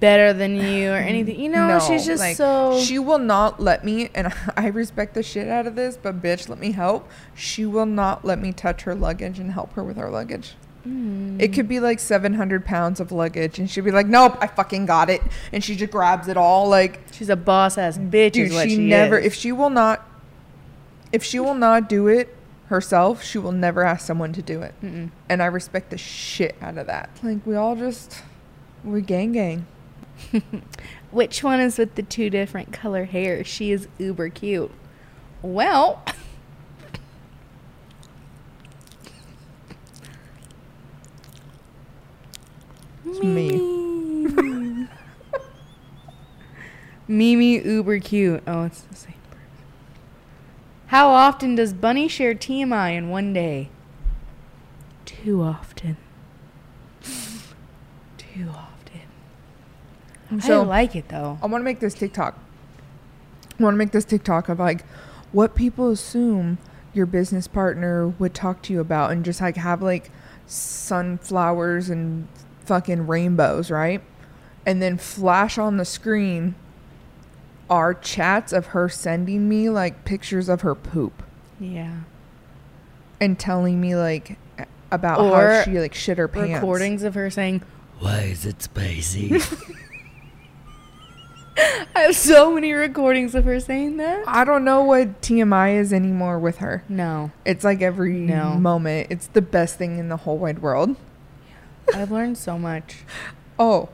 better 0.00 0.32
than 0.32 0.56
you 0.56 0.90
or 0.92 0.96
anything. 1.12 1.38
You 1.38 1.48
know, 1.50 1.78
she's 1.78 2.06
just 2.06 2.20
like, 2.20 2.36
so. 2.36 2.78
She 2.80 2.98
will 2.98 3.18
not 3.18 3.60
let 3.60 3.84
me, 3.84 4.10
and 4.14 4.32
I 4.56 4.68
respect 4.68 5.14
the 5.14 5.22
shit 5.22 5.48
out 5.48 5.66
of 5.66 5.74
this, 5.74 5.96
but 6.00 6.22
bitch, 6.22 6.48
let 6.48 6.58
me 6.58 6.72
help. 6.72 7.08
She 7.34 7.66
will 7.66 7.86
not 7.86 8.24
let 8.24 8.38
me 8.40 8.52
touch 8.52 8.82
her 8.82 8.94
luggage 8.94 9.38
and 9.38 9.52
help 9.52 9.74
her 9.74 9.84
with 9.84 9.96
her 9.96 10.08
luggage. 10.10 10.54
Mm. 10.86 11.40
It 11.40 11.52
could 11.52 11.68
be 11.68 11.80
like 11.80 12.00
700 12.00 12.64
pounds 12.64 12.98
of 12.98 13.12
luggage, 13.12 13.58
and 13.58 13.70
she'd 13.70 13.84
be 13.84 13.92
like, 13.92 14.06
"Nope, 14.06 14.36
I 14.40 14.46
fucking 14.48 14.86
got 14.86 15.10
it," 15.10 15.22
and 15.52 15.62
she 15.62 15.76
just 15.76 15.92
grabs 15.92 16.28
it 16.28 16.36
all. 16.36 16.68
Like, 16.68 17.00
she's 17.12 17.28
a 17.30 17.36
boss 17.36 17.78
ass 17.78 17.98
bitch. 17.98 18.32
dude, 18.32 18.52
she, 18.52 18.68
she 18.70 18.76
never. 18.78 19.18
is. 19.18 19.26
If 19.26 19.34
she 19.34 19.52
will 19.52 19.70
not, 19.70 20.06
if 21.12 21.22
she 21.22 21.38
will 21.38 21.54
not 21.54 21.88
do 21.88 22.08
it 22.08 22.34
herself, 22.66 23.22
she 23.22 23.38
will 23.38 23.52
never 23.52 23.84
ask 23.84 24.06
someone 24.06 24.32
to 24.32 24.42
do 24.42 24.62
it. 24.62 24.74
Mm-mm. 24.82 25.10
And 25.28 25.42
I 25.42 25.46
respect 25.46 25.90
the 25.90 25.98
shit 25.98 26.56
out 26.60 26.78
of 26.78 26.86
that. 26.86 27.10
Like, 27.22 27.46
we 27.46 27.54
all 27.54 27.76
just, 27.76 28.22
we 28.82 29.02
gang 29.02 29.32
gang. 29.32 29.66
Which 31.10 31.44
one 31.44 31.60
is 31.60 31.78
with 31.78 31.94
the 31.96 32.02
two 32.02 32.30
different 32.30 32.72
color 32.72 33.04
hair? 33.04 33.44
She 33.44 33.72
is 33.72 33.88
uber 33.98 34.30
cute. 34.30 34.70
Well, 35.42 36.02
It's 43.04 43.22
me. 43.22 43.58
Meme 47.08 47.40
uber 47.42 47.98
cute. 47.98 48.42
Oh, 48.46 48.64
it's 48.64 48.82
the 48.82 48.94
same 48.94 49.14
person. 49.30 49.48
How 50.86 51.08
often 51.10 51.54
does 51.54 51.72
Bunnie 51.72 52.08
share 52.08 52.34
TMI 52.34 52.96
in 52.96 53.08
one 53.10 53.32
day? 53.32 53.68
Too 55.04 55.42
often. 55.42 55.96
Too 57.02 58.48
often. 58.48 60.40
So- 60.40 60.62
I 60.62 60.64
like 60.64 60.96
it 60.96 61.08
though. 61.08 61.38
I 61.42 61.46
want 61.46 61.60
to 61.62 61.64
make 61.64 61.80
this 61.80 61.94
TikTok. 61.94 62.38
I 63.58 63.62
want 63.62 63.74
to 63.74 63.78
make 63.78 63.92
this 63.92 64.04
TikTok 64.04 64.48
of 64.48 64.58
like 64.58 64.84
what 65.32 65.54
people 65.54 65.90
assume 65.90 66.58
your 66.94 67.06
business 67.06 67.46
partner 67.48 68.08
would 68.08 68.34
talk 68.34 68.62
to 68.62 68.72
you 68.72 68.80
about 68.80 69.10
and 69.12 69.24
just 69.24 69.40
like 69.40 69.56
have 69.56 69.82
like 69.82 70.10
sunflowers 70.46 71.88
and 71.90 72.28
fucking 72.62 73.06
rainbows, 73.06 73.70
right? 73.70 74.00
And 74.64 74.80
then 74.80 74.96
flash 74.98 75.58
on 75.58 75.76
the 75.76 75.84
screen 75.84 76.54
are 77.68 77.94
chats 77.94 78.52
of 78.52 78.66
her 78.66 78.88
sending 78.88 79.48
me 79.48 79.68
like 79.70 80.04
pictures 80.04 80.48
of 80.48 80.60
her 80.60 80.74
poop 80.74 81.22
Yeah. 81.58 82.00
and 83.20 83.38
telling 83.38 83.80
me 83.80 83.96
like 83.96 84.38
about 84.90 85.20
Or 85.20 85.54
how 85.54 85.62
she 85.64 85.78
like 85.80 85.94
shit 85.94 86.18
her 86.18 86.28
pants. 86.28 86.54
Recordings 86.54 87.02
of 87.02 87.14
her 87.14 87.30
saying, 87.30 87.62
Why 87.98 88.20
is 88.20 88.44
it 88.46 88.62
spicy? 88.62 89.40
I 91.94 92.00
have 92.06 92.16
so 92.16 92.52
many 92.54 92.72
recordings 92.72 93.34
of 93.34 93.44
her 93.44 93.60
saying 93.60 93.98
that. 93.98 94.24
I 94.26 94.44
don't 94.44 94.64
know 94.64 94.82
what 94.82 95.20
TMI 95.20 95.76
is 95.76 95.92
anymore 95.92 96.38
with 96.38 96.58
her. 96.58 96.82
No, 96.88 97.30
It's 97.44 97.62
like 97.64 97.82
every 97.82 98.12
No. 98.14 98.54
moment. 98.54 99.08
It's 99.10 99.26
the 99.26 99.42
best 99.42 99.76
thing 99.76 99.98
in 99.98 100.08
the 100.08 100.16
whole 100.18 100.38
wide 100.38 100.60
world. 100.60 100.96
I've 101.94 102.10
learned 102.10 102.38
so 102.38 102.58
much. 102.58 102.98
Oh, 103.58 103.88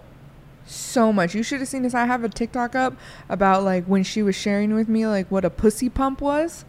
so 0.66 1.12
much. 1.12 1.34
You 1.34 1.42
should 1.42 1.60
have 1.60 1.68
seen 1.68 1.82
this. 1.82 1.94
I 1.94 2.06
have 2.06 2.22
a 2.24 2.28
TikTok 2.28 2.74
up 2.74 2.94
about 3.28 3.64
like 3.64 3.84
when 3.86 4.02
she 4.02 4.22
was 4.22 4.36
sharing 4.36 4.74
with 4.74 4.88
me 4.88 5.06
like 5.06 5.30
what 5.30 5.44
a 5.44 5.50
pussy 5.50 5.88
pump 5.88 6.20
was 6.20 6.64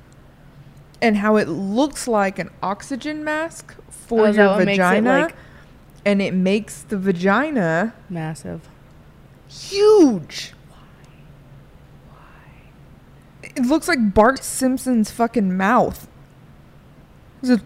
and 1.02 1.18
how 1.18 1.36
it 1.38 1.48
looks 1.48 2.08
like 2.08 2.40
an 2.40 2.50
oxygen 2.64 3.24
mask 3.24 3.76
for 3.90 4.28
Oh, 4.28 4.32
your 4.32 4.58
makes 4.58 4.62
it, 4.62 4.66
vagina 4.82 5.20
like- 5.24 5.36
and 6.06 6.22
it 6.22 6.34
makes 6.34 6.82
the 6.84 6.98
vagina 6.98 7.94
Massive. 8.10 8.68
huge. 9.48 10.54
Why? 10.70 10.78
Why? 13.44 13.50
It 13.56 13.66
looks 13.66 13.88
like 13.88 14.14
Bart 14.14 14.44
Simpson's 14.44 15.12
fucking 15.12 15.56
mouth. 15.56 16.08
It's 17.42 17.50
a- 17.52 17.62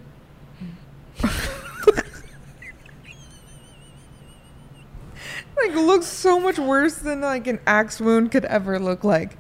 like 5.68 5.76
it 5.78 5.82
looks 5.82 6.06
so 6.06 6.40
much 6.40 6.58
worse 6.60 6.96
than 6.96 7.22
like 7.22 7.48
an 7.48 7.60
axe 7.66 8.00
wound 8.00 8.32
could 8.32 8.46
ever 8.46 8.80
look 8.80 9.04
like. 9.04 9.38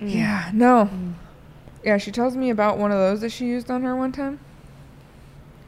Mm. 0.00 0.14
Yeah, 0.14 0.50
no. 0.52 0.90
Yeah, 1.84 1.98
she 1.98 2.10
tells 2.10 2.36
me 2.36 2.50
about 2.50 2.78
one 2.78 2.92
of 2.92 2.98
those 2.98 3.20
that 3.22 3.30
she 3.30 3.46
used 3.46 3.70
on 3.70 3.82
her 3.82 3.96
one 3.96 4.12
time. 4.12 4.38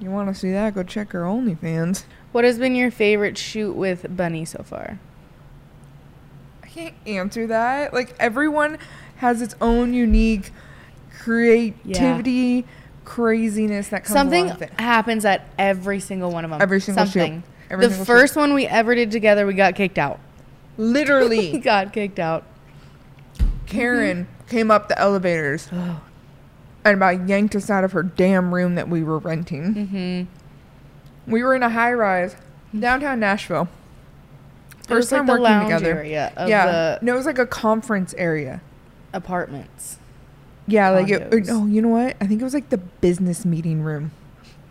You 0.01 0.11
want 0.11 0.29
to 0.29 0.35
see 0.35 0.51
that? 0.53 0.75
Go 0.75 0.83
check 0.83 1.13
her 1.13 1.23
OnlyFans. 1.23 2.05
What 2.33 2.45
has 2.45 2.59
been 2.59 2.75
your 2.75 2.91
favorite 2.91 3.39
shoot 3.39 3.73
with 3.75 4.17
Bunnie 4.17 4.45
so 4.45 4.63
far? 4.63 4.99
I 6.63 6.67
can't 6.67 6.95
answer 7.07 7.47
that. 7.47 7.95
Like 7.95 8.15
everyone 8.19 8.79
has 9.17 9.41
its 9.41 9.55
own 9.61 9.95
unique 9.95 10.53
creativity, 11.21 12.67
craziness 13.05 13.89
that 13.89 14.05
comes 14.05 14.15
Something 14.15 14.47
along 14.47 14.59
with 14.59 14.71
it. 14.73 14.81
happens 14.81 15.25
at 15.25 15.47
every 15.59 16.01
single 16.01 16.31
one 16.31 16.45
of 16.45 16.51
them. 16.51 16.61
Every 16.61 16.81
single 16.81 17.07
shoot. 17.07 17.43
Every 17.75 17.87
the 17.89 18.05
first 18.05 18.37
one 18.37 18.55
we 18.55 18.67
ever 18.67 18.95
did 18.95 19.11
together, 19.11 19.47
we 19.47 19.55
got 19.55 19.75
kicked 19.75 19.99
out. 19.99 20.21
We 20.77 20.85
Literally, 20.87 21.59
got 21.61 21.93
kicked 21.93 22.19
out. 22.19 22.43
Karen 23.67 24.27
came 24.49 24.71
up 24.71 24.89
the 24.89 24.99
elevators 24.99 25.69
Oh. 25.73 26.01
and 26.85 26.97
about 26.97 27.29
yanked 27.29 27.55
us 27.55 27.71
out 27.71 27.85
of 27.85 27.93
her 27.93 28.03
damn 28.03 28.53
room 28.55 28.75
that 28.75 28.89
we 28.89 29.03
were 29.03 29.19
renting. 29.19 29.75
Mm-hmm. 29.75 31.31
We 31.31 31.43
were 31.43 31.55
in 31.55 31.63
a 31.63 31.71
high 31.71 31.93
rise 31.93 32.37
downtown 32.79 33.21
Nashville. 33.21 33.69
First 34.89 35.13
like 35.13 35.21
time 35.21 35.27
the 35.27 35.41
working 35.41 35.61
together. 35.61 36.03
yeah, 36.05 36.99
no, 37.01 37.15
it 37.15 37.17
was 37.17 37.27
like 37.27 37.39
a 37.39 37.47
conference 37.47 38.13
area. 38.19 38.61
apartments. 39.13 39.99
Yeah, 40.67 40.91
like 40.91 41.09
it, 41.09 41.47
no, 41.47 41.67
you 41.67 41.81
know 41.83 41.89
what? 41.89 42.17
I 42.21 42.27
think 42.27 42.41
it 42.41 42.45
was 42.45 42.55
like 42.55 42.71
the 42.71 42.79
business 42.79 43.45
meeting 43.45 43.83
room. 43.83 44.11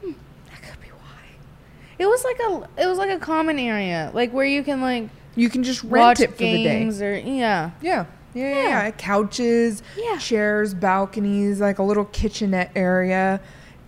That 0.02 0.62
could 0.62 0.82
be 0.82 0.90
why. 0.90 1.83
It 2.00 2.06
was 2.08 2.24
like 2.24 2.40
a 2.40 2.82
it 2.84 2.88
was 2.88 2.98
like 2.98 3.10
a 3.12 3.20
common 3.20 3.60
area, 3.60 4.12
like 4.14 4.32
where 4.32 4.46
you 4.46 4.64
can 4.64 4.82
like 4.82 5.10
You 5.36 5.50
can 5.50 5.64
just 5.64 5.84
rent 5.84 6.20
it 6.20 6.32
for 6.32 6.38
the 6.38 6.64
day. 6.64 6.84
or 6.86 7.16
yeah. 7.16 7.72
Yeah. 7.82 8.06
Yeah, 8.36 8.50
yeah, 8.50 8.68
Yeah. 8.86 8.92
Couches, 8.92 9.84
Yeah. 9.98 10.18
chairs, 10.18 10.74
balconies, 10.74 11.60
like 11.62 11.78
a 11.80 11.84
little 11.84 12.06
kitchenette 12.06 12.72
area. 12.76 13.40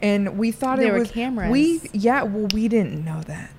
And 0.02 0.38
we 0.38 0.52
thought 0.52 0.78
There 0.78 0.90
it 0.90 0.92
were 0.94 1.00
was 1.00 1.12
cameras. 1.12 1.50
We 1.52 1.82
yeah, 1.94 2.24
well 2.24 2.48
we 2.54 2.68
didn't 2.68 3.04
know 3.04 3.22
that. 3.28 3.52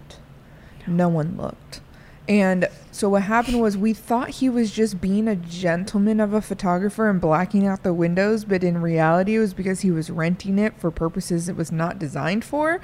No 0.87 1.09
one 1.09 1.37
looked. 1.37 1.81
And 2.29 2.69
so 2.91 3.09
what 3.09 3.23
happened 3.23 3.61
was 3.61 3.77
we 3.77 3.93
thought 3.93 4.31
he 4.31 4.49
was 4.49 4.71
just 4.73 5.01
being 5.01 5.29
a 5.29 5.37
gentleman 5.37 6.19
of 6.21 6.33
a 6.33 6.41
photographer 6.41 7.09
and 7.09 7.21
blacking 7.21 7.67
out 7.67 7.83
the 7.85 7.95
windows, 7.95 8.45
but 8.45 8.65
in 8.65 8.79
reality 8.81 9.37
it 9.37 9.39
was 9.39 9.55
because 9.55 9.81
he 9.81 9.91
was 9.93 10.11
renting 10.11 10.59
it 10.59 10.79
for 10.79 10.91
purposes 10.91 11.49
it 11.49 11.57
was 11.57 11.71
not 11.73 11.99
designed 11.99 12.45
for. 12.45 12.81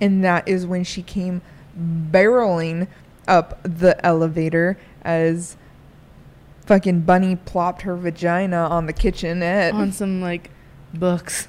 And 0.00 0.24
that 0.24 0.48
is 0.48 0.66
when 0.66 0.84
she 0.84 1.02
came 1.02 1.42
barreling 1.78 2.88
up 3.28 3.60
the 3.62 4.04
elevator 4.04 4.78
as 5.02 5.56
fucking 6.66 7.00
Bunnie 7.00 7.36
plopped 7.36 7.82
her 7.82 7.96
vagina 7.96 8.56
on 8.56 8.86
the 8.86 8.92
kitchenette 8.92 9.74
on 9.74 9.92
some 9.92 10.20
like 10.20 10.50
books. 10.94 11.48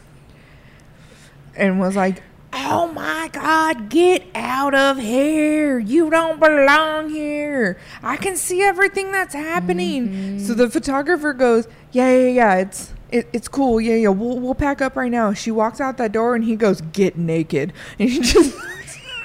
and 1.56 1.80
was 1.80 1.96
like, 1.96 2.24
"Oh 2.54 2.88
my 2.88 3.30
god, 3.32 3.90
get 3.90 4.24
out 4.34 4.74
of 4.74 4.98
here. 4.98 5.80
You 5.80 6.10
don't 6.10 6.40
belong 6.40 7.10
here. 7.10 7.78
I 8.02 8.18
can 8.18 8.38
see 8.38 8.62
everything 8.62 9.12
that's 9.12 9.34
happening." 9.34 10.40
So 10.40 10.54
mm-hmm. 10.54 10.58
the 10.58 10.70
photographer 10.70 11.34
goes, 11.34 11.68
"Yeah, 11.92 12.16
yeah, 12.16 12.30
yeah, 12.30 12.56
it's 12.56 12.94
it, 13.12 13.28
it's 13.34 13.48
cool. 13.48 13.80
Yeah, 13.82 13.96
yeah. 13.96 14.10
We'll 14.10 14.40
we'll 14.40 14.56
pack 14.56 14.82
up 14.82 14.96
right 14.96 15.12
now." 15.12 15.34
She 15.34 15.52
walks 15.52 15.80
out 15.82 15.98
that 15.98 16.12
door 16.12 16.36
and 16.36 16.44
he 16.44 16.56
goes, 16.56 16.82
"Get 16.82 17.18
naked." 17.18 17.74
And 18.00 18.10
she 18.10 18.20
just 18.22 18.58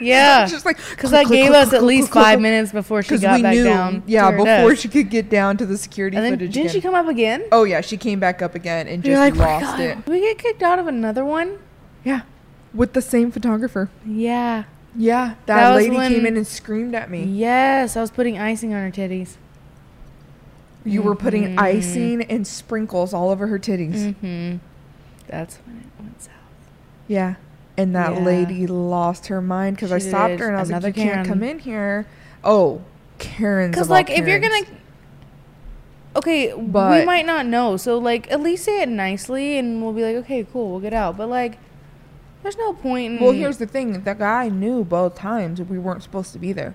Yeah, 0.00 0.46
just 0.50 0.66
like 0.66 0.76
because 0.90 1.12
I 1.14 1.24
gave 1.24 1.46
click, 1.48 1.56
us 1.62 1.68
click, 1.70 1.78
at 1.80 1.84
least 1.84 2.10
click, 2.10 2.24
five 2.24 2.40
minutes 2.40 2.70
before 2.72 3.02
she 3.02 3.16
got 3.18 3.36
we 3.38 3.42
back 3.42 3.54
knew, 3.54 3.64
down. 3.64 4.02
yeah, 4.06 4.30
before 4.30 4.44
desk. 4.70 4.82
she 4.82 4.88
could 4.88 5.08
get 5.08 5.30
down 5.30 5.56
to 5.56 5.64
the 5.64 5.78
security 5.78 6.16
And 6.16 6.24
then 6.26 6.32
footage. 6.34 6.52
didn't 6.52 6.72
she 6.72 6.80
come 6.82 6.94
up 6.94 7.08
again? 7.08 7.44
Oh 7.50 7.64
yeah, 7.64 7.80
she 7.80 7.96
came 7.96 8.20
back 8.20 8.42
up 8.42 8.54
again 8.54 8.86
and 8.88 9.02
You're 9.04 9.16
just 9.16 9.38
like, 9.38 9.48
"Oh 9.62 9.64
lost 9.66 9.80
it. 9.80 10.04
Did 10.04 10.12
we 10.12 10.20
get 10.20 10.36
kicked 10.38 10.62
out 10.62 10.78
of 10.78 10.86
another 10.86 11.24
one? 11.24 11.58
Yeah, 12.04 12.22
with 12.74 12.92
the 12.92 13.00
same 13.02 13.30
photographer. 13.30 13.88
Yeah. 14.04 14.64
Yeah, 14.98 15.34
that, 15.44 15.60
That 15.60 15.74
lady 15.76 15.94
came 15.96 16.24
in 16.24 16.36
and 16.38 16.46
screamed 16.46 16.94
at 16.94 17.10
me. 17.10 17.24
Yes, 17.24 17.96
I 17.98 18.00
was 18.00 18.10
putting 18.10 18.38
icing 18.38 18.72
on 18.72 18.82
her 18.82 18.90
titties. 18.90 19.36
You 20.86 21.02
were 21.02 21.14
putting 21.16 21.44
Mhm. 21.56 21.58
icing 21.60 22.22
and 22.22 22.46
sprinkles 22.46 23.12
all 23.12 23.30
over 23.30 23.46
her 23.48 23.58
titties. 23.58 24.14
Mm-hmm. 24.14 24.56
That's 25.28 25.56
when 25.66 25.76
it 25.78 25.86
went 26.02 26.22
south. 26.22 26.32
Yeah. 27.08 27.34
And 27.76 27.94
that 27.94 28.14
Yeah. 28.14 28.20
lady 28.24 28.66
lost 28.66 29.26
her 29.26 29.42
mind 29.42 29.76
because 29.76 29.92
I 29.92 29.98
stopped 29.98 30.38
her 30.40 30.48
and 30.48 30.56
I 30.56 30.60
was 30.60 30.70
like, 30.70 30.84
"You 30.86 30.92
can't 30.92 31.26
come 31.28 31.42
in 31.42 31.58
here." 31.58 32.06
Oh, 32.44 32.80
Karen's. 33.18 33.72
Because 33.74 33.90
like 33.90 34.08
if 34.10 34.26
you're 34.26 34.38
gonna, 34.38 34.62
Karens. 34.62 34.80
okay, 36.16 36.54
we 36.54 37.04
might 37.04 37.26
not 37.26 37.46
know. 37.46 37.76
So 37.76 37.98
like 37.98 38.30
at 38.30 38.40
least 38.40 38.64
say 38.64 38.82
it 38.82 38.88
nicely, 38.88 39.58
and 39.58 39.82
we'll 39.82 39.92
be 39.92 40.02
like, 40.02 40.16
okay, 40.16 40.46
cool, 40.52 40.70
we'll 40.70 40.80
get 40.80 40.94
out. 40.94 41.16
But 41.16 41.28
like, 41.28 41.58
there's 42.42 42.56
no 42.56 42.72
point. 42.72 43.14
In, 43.14 43.20
Well, 43.20 43.32
here's 43.32 43.58
the 43.58 43.66
thing: 43.66 44.02
the 44.04 44.14
guy 44.14 44.48
knew 44.48 44.84
both 44.84 45.14
times 45.16 45.60
we 45.60 45.78
weren't 45.78 46.02
supposed 46.02 46.32
to 46.32 46.38
be 46.38 46.52
there, 46.52 46.74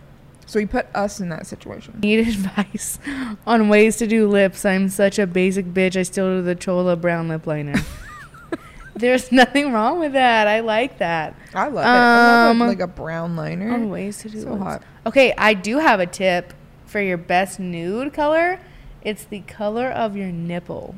so 0.52 0.60
he 0.60 0.66
put 0.66 0.86
us 0.94 1.22
in 1.22 1.30
that 1.30 1.48
situation. 1.48 1.98
need 2.04 2.20
advice 2.28 3.00
on 3.48 3.70
ways 3.70 3.96
to 3.98 4.06
do 4.08 4.28
lips. 4.28 4.66
I'm 4.66 4.90
such 4.90 5.18
a 5.18 5.26
basic 5.26 5.68
bitch. 5.68 5.96
I 5.96 6.04
still 6.04 6.40
do 6.40 6.42
the 6.42 6.56
Chola 6.56 6.98
brown 6.98 7.30
lip 7.30 7.48
liner. 7.48 7.76
There's 8.96 9.32
nothing 9.32 9.72
wrong 9.72 10.00
with 10.02 10.12
that. 10.12 10.48
I 10.50 10.60
like 10.60 10.98
that. 10.98 11.36
I 11.54 11.70
love 11.70 11.86
it. 11.86 11.88
I 11.88 12.48
love 12.48 12.52
Um, 12.52 12.60
like 12.60 12.82
a 12.82 12.88
brown 12.88 13.38
liner. 13.38 13.72
On 13.74 13.90
ways 13.90 14.18
to 14.24 14.30
do 14.30 14.42
So 14.42 14.50
lips. 14.52 14.62
hot. 14.64 14.84
Okay, 15.06 15.34
I 15.38 15.54
do 15.54 15.78
have 15.80 16.02
a 16.02 16.06
tip 16.06 16.54
for 16.86 17.00
your 17.00 17.18
best 17.18 17.58
nude 17.58 18.12
color. 18.14 18.60
It's 19.02 19.24
the 19.24 19.40
color 19.42 19.88
of 19.88 20.18
your 20.18 20.28
nipple. 20.34 20.96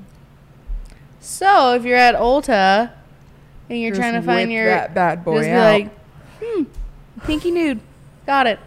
So 1.20 1.76
if 1.76 1.84
you're 1.86 1.96
at 1.98 2.16
Ulta 2.16 2.92
and 3.70 3.80
you're 3.80 3.92
Just 3.92 4.02
trying 4.02 4.14
to 4.16 4.22
find 4.24 4.52
your 4.52 4.66
that 4.66 4.94
bad 4.96 5.24
boy 5.24 5.36
just 5.38 5.48
be 5.48 5.52
out. 5.52 5.72
like, 5.74 5.90
hmm, 6.44 6.64
pinky 7.26 7.52
nude, 7.52 7.80
got 8.26 8.48
it. 8.48 8.60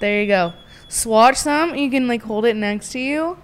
There 0.00 0.22
you 0.22 0.28
go. 0.28 0.52
Swatch 0.88 1.36
some. 1.36 1.74
You 1.74 1.90
can 1.90 2.06
like 2.08 2.22
hold 2.22 2.44
it 2.44 2.56
next 2.56 2.90
to 2.92 2.98
you. 2.98 3.38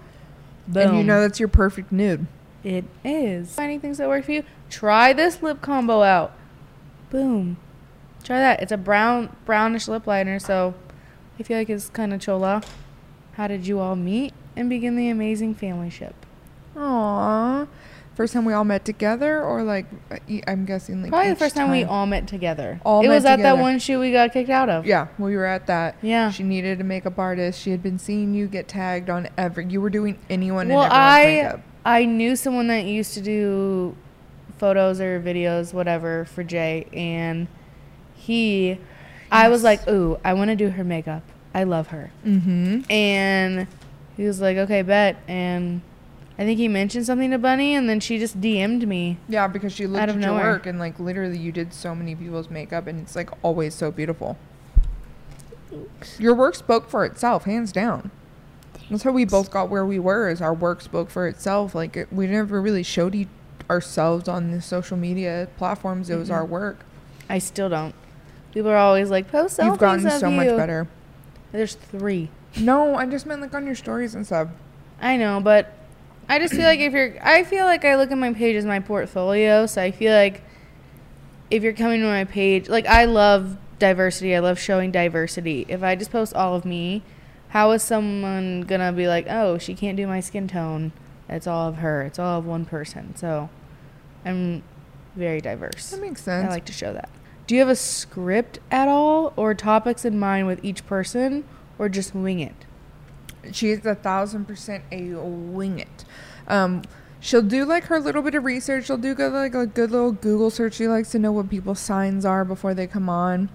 Boom. 0.67 0.89
and 0.89 0.97
you 0.97 1.03
know 1.03 1.21
that's 1.21 1.39
your 1.39 1.49
perfect 1.49 1.91
nude. 1.91 2.27
it 2.63 2.85
is. 3.03 3.53
Finding 3.55 3.79
things 3.79 3.97
that 3.97 4.07
work 4.07 4.25
for 4.25 4.31
you. 4.31 4.43
Try 4.69 5.13
this 5.13 5.41
lip 5.41 5.61
combo 5.61 6.01
out. 6.03 6.33
Boom. 7.09 7.57
Try 8.23 8.37
that. 8.37 8.61
It's 8.61 8.71
a 8.71 8.77
brown 8.77 9.35
brownish 9.45 9.87
lip 9.87 10.05
liner, 10.07 10.39
so 10.39 10.75
I 11.39 11.43
feel 11.43 11.57
like 11.57 11.69
it's 11.69 11.89
kind 11.89 12.13
of 12.13 12.21
chola. 12.21 12.61
How 13.33 13.47
did 13.47 13.65
you 13.67 13.79
all 13.79 13.95
meet 13.95 14.33
and 14.55 14.69
begin 14.69 14.95
the 14.95 15.09
amazing 15.09 15.55
family 15.55 15.89
ship? 15.89 16.13
Aww. 16.75 17.67
First 18.15 18.33
time 18.33 18.43
we 18.45 18.53
all 18.53 18.65
met 18.65 18.83
together, 18.83 19.41
or 19.41 19.63
like 19.63 19.85
uh, 20.11 20.17
I'm 20.45 20.65
guessing 20.65 21.01
like 21.01 21.11
Probably 21.11 21.29
the 21.29 21.35
first 21.37 21.55
time, 21.55 21.71
we 21.71 21.83
all 21.85 22.05
met 22.05 22.27
together. 22.27 22.79
All 22.85 23.03
it 23.03 23.07
was 23.07 23.23
at 23.25 23.39
that 23.39 23.57
one 23.57 23.79
shoot 23.79 23.99
we 23.99 24.11
got 24.11 24.33
kicked 24.33 24.49
out 24.49 24.69
of. 24.69 24.85
Yeah, 24.85 25.07
we 25.17 25.35
were 25.37 25.45
at 25.45 25.67
that. 25.67 25.95
Yeah. 26.01 26.29
She 26.29 26.43
needed 26.43 26.81
a 26.81 26.83
makeup 26.83 27.17
artist. 27.17 27.61
She 27.61 27.71
had 27.71 27.81
been 27.81 27.97
seeing 27.97 28.33
you 28.33 28.47
get 28.47 28.67
tagged 28.67 29.09
on 29.09 29.29
every. 29.37 29.65
You 29.65 29.79
were 29.81 29.89
doing 29.89 30.19
anyone 30.29 30.67
well, 30.67 30.87
I 30.91 31.25
makeup. 31.43 31.61
I 31.85 32.05
knew 32.05 32.35
someone 32.35 32.67
that 32.67 32.83
used 32.85 33.13
to 33.13 33.21
do 33.21 33.95
photos 34.57 34.99
or 34.99 35.19
videos, 35.21 35.73
whatever, 35.73 36.25
for 36.25 36.43
Jay, 36.43 36.87
and 36.93 37.47
he, 38.13 38.77
I 39.31 39.47
was 39.49 39.63
like, 39.63 39.87
ooh, 39.89 40.19
I 40.23 40.33
want 40.33 40.49
to 40.49 40.55
do 40.55 40.69
her 40.69 40.83
makeup. 40.83 41.23
I 41.53 41.63
love 41.63 41.87
her, 41.87 42.11
Mm-hmm. 42.25 42.91
and 42.91 43.67
he 44.15 44.23
was 44.25 44.39
like, 44.41 44.57
okay, 44.57 44.83
bet, 44.83 45.17
and 45.27 45.81
I 46.41 46.43
think 46.43 46.57
he 46.57 46.67
mentioned 46.67 47.05
something 47.05 47.29
to 47.29 47.37
Bunnie, 47.37 47.75
and 47.75 47.87
then 47.87 47.99
she 47.99 48.17
just 48.17 48.41
DM'd 48.41 48.87
me. 48.87 49.17
Yeah, 49.29 49.45
because 49.47 49.73
she 49.73 49.85
looked 49.85 50.01
at 50.01 50.09
your 50.09 50.17
nowhere. 50.17 50.53
work 50.53 50.65
and 50.65 50.79
like 50.79 50.99
literally 50.99 51.37
you 51.37 51.51
did 51.51 51.71
so 51.71 51.93
many 51.93 52.15
people's 52.15 52.49
makeup 52.49 52.87
and 52.87 52.99
it's 52.99 53.15
like 53.15 53.29
always 53.43 53.75
so 53.75 53.91
beautiful. 53.91 54.39
Your 56.17 56.33
work 56.33 56.55
spoke 56.55 56.89
for 56.89 57.05
itself, 57.05 57.43
hands 57.43 57.71
down. 57.71 58.09
That's 58.89 59.03
how 59.03 59.11
we 59.11 59.23
both 59.23 59.51
got 59.51 59.69
where 59.69 59.85
we 59.85 59.99
were. 59.99 60.29
Is 60.31 60.41
our 60.41 60.51
work 60.51 60.81
spoke 60.81 61.11
for 61.11 61.27
itself. 61.27 61.75
Like 61.75 61.95
it, 61.95 62.11
we 62.11 62.25
never 62.25 62.59
really 62.59 62.81
showed 62.81 63.13
e- 63.13 63.27
ourselves 63.69 64.27
on 64.27 64.49
the 64.49 64.63
social 64.63 64.97
media 64.97 65.47
platforms. 65.57 66.09
It 66.09 66.15
was 66.15 66.29
mm-hmm. 66.29 66.37
our 66.37 66.45
work. 66.45 66.79
I 67.29 67.37
still 67.37 67.69
don't. 67.69 67.93
People 68.51 68.71
are 68.71 68.77
always 68.77 69.11
like, 69.11 69.27
post 69.27 69.59
selfies 69.59 69.65
You've 69.65 69.77
gotten 69.77 70.09
so 70.09 70.31
much 70.31 70.47
better. 70.47 70.87
There's 71.51 71.75
three. 71.75 72.31
No, 72.57 72.95
I 72.95 73.05
just 73.05 73.27
meant 73.27 73.41
like 73.41 73.53
on 73.53 73.67
your 73.67 73.75
stories 73.75 74.15
and 74.15 74.25
stuff. 74.25 74.47
I 74.99 75.17
know, 75.17 75.39
but 75.39 75.77
I 76.31 76.39
just 76.39 76.53
feel 76.53 76.63
like 76.63 76.79
if 76.79 76.93
you're, 76.93 77.13
I 77.21 77.43
feel 77.43 77.65
like 77.65 77.83
I 77.83 77.97
look 77.97 78.09
at 78.09 78.17
my 78.17 78.31
page 78.31 78.55
as 78.55 78.63
my 78.63 78.79
portfolio. 78.79 79.65
So 79.65 79.81
I 79.81 79.91
feel 79.91 80.13
like 80.13 80.41
if 81.49 81.61
you're 81.61 81.73
coming 81.73 81.99
to 81.99 82.07
my 82.07 82.23
page, 82.23 82.69
like 82.69 82.85
I 82.85 83.03
love 83.03 83.57
diversity. 83.79 84.33
I 84.33 84.39
love 84.39 84.57
showing 84.57 84.91
diversity. 84.91 85.65
If 85.67 85.83
I 85.83 85.95
just 85.95 86.09
post 86.09 86.33
all 86.33 86.55
of 86.55 86.63
me, 86.63 87.03
how 87.49 87.71
is 87.71 87.83
someone 87.83 88.61
gonna 88.61 88.93
be 88.93 89.09
like, 89.09 89.27
oh, 89.29 89.57
she 89.57 89.75
can't 89.75 89.97
do 89.97 90.07
my 90.07 90.21
skin 90.21 90.47
tone? 90.47 90.93
It's 91.27 91.47
all 91.47 91.67
of 91.67 91.79
her. 91.79 92.03
It's 92.03 92.17
all 92.17 92.39
of 92.39 92.45
one 92.45 92.63
person. 92.63 93.13
So 93.17 93.49
I'm 94.23 94.63
very 95.17 95.41
diverse. 95.41 95.89
That 95.89 95.99
makes 95.99 96.23
sense. 96.23 96.47
I 96.47 96.49
like 96.49 96.63
to 96.63 96.73
show 96.73 96.93
that. 96.93 97.09
Do 97.45 97.55
you 97.55 97.59
have 97.59 97.67
a 97.67 97.75
script 97.75 98.59
at 98.71 98.87
all 98.87 99.33
or 99.35 99.53
topics 99.53 100.05
in 100.05 100.17
mind 100.17 100.47
with 100.47 100.63
each 100.63 100.85
person 100.87 101.43
or 101.77 101.89
just 101.89 102.15
wing 102.15 102.39
it? 102.39 102.55
She's 103.51 103.85
a 103.85 103.95
thousand 103.95 104.45
percent 104.45 104.83
a 104.91 105.13
wing 105.13 105.79
it. 105.79 106.05
Um, 106.47 106.83
she'll 107.19 107.41
do 107.41 107.65
like 107.65 107.85
her 107.85 107.99
little 107.99 108.21
bit 108.21 108.35
of 108.35 108.43
research. 108.43 108.87
She'll 108.87 108.97
do 108.97 109.15
good, 109.15 109.33
like 109.33 109.55
a 109.55 109.65
good 109.65 109.91
little 109.91 110.11
Google 110.11 110.49
search. 110.49 110.75
She 110.75 110.87
likes 110.87 111.11
to 111.11 111.19
know 111.19 111.31
what 111.31 111.49
people's 111.49 111.79
signs 111.79 112.25
are 112.25 112.45
before 112.45 112.73
they 112.73 112.87
come 112.87 113.09
on. 113.09 113.49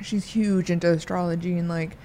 She's 0.00 0.24
huge 0.26 0.70
into 0.70 0.90
astrology 0.90 1.58
and 1.58 1.68
like 1.68 1.96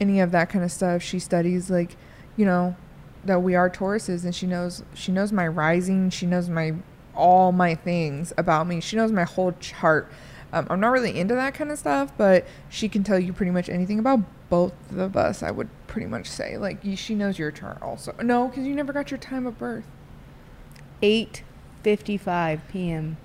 any 0.00 0.20
of 0.20 0.30
that 0.32 0.48
kind 0.48 0.64
of 0.64 0.72
stuff. 0.72 1.02
She 1.02 1.18
studies 1.18 1.70
like, 1.70 1.96
you 2.36 2.44
know, 2.44 2.76
that 3.24 3.42
we 3.42 3.54
are 3.54 3.68
Tauruses, 3.68 4.24
and 4.24 4.34
she 4.34 4.46
knows 4.46 4.82
she 4.94 5.12
knows 5.12 5.32
my 5.32 5.46
rising. 5.46 6.10
She 6.10 6.26
knows 6.26 6.48
my 6.48 6.74
all 7.14 7.52
my 7.52 7.74
things 7.74 8.32
about 8.36 8.66
me. 8.66 8.80
She 8.80 8.96
knows 8.96 9.12
my 9.12 9.24
whole 9.24 9.52
chart. 9.52 10.10
Um, 10.56 10.66
I'm 10.70 10.80
not 10.80 10.88
really 10.92 11.18
into 11.18 11.34
that 11.34 11.54
kind 11.54 11.70
of 11.70 11.78
stuff, 11.78 12.12
but 12.16 12.46
she 12.68 12.88
can 12.88 13.04
tell 13.04 13.18
you 13.18 13.32
pretty 13.32 13.52
much 13.52 13.68
anything 13.68 13.98
about 13.98 14.20
both 14.48 14.72
of 14.96 15.16
us. 15.16 15.42
I 15.42 15.50
would 15.50 15.68
pretty 15.86 16.06
much 16.06 16.26
say 16.28 16.56
like 16.56 16.78
she 16.96 17.14
knows 17.14 17.38
your 17.38 17.50
chart 17.50 17.82
also. 17.82 18.14
No, 18.22 18.48
because 18.48 18.66
you 18.66 18.74
never 18.74 18.92
got 18.92 19.10
your 19.10 19.18
time 19.18 19.46
of 19.46 19.58
birth. 19.58 19.84
8:55 21.84 22.60
p.m. 22.68 23.16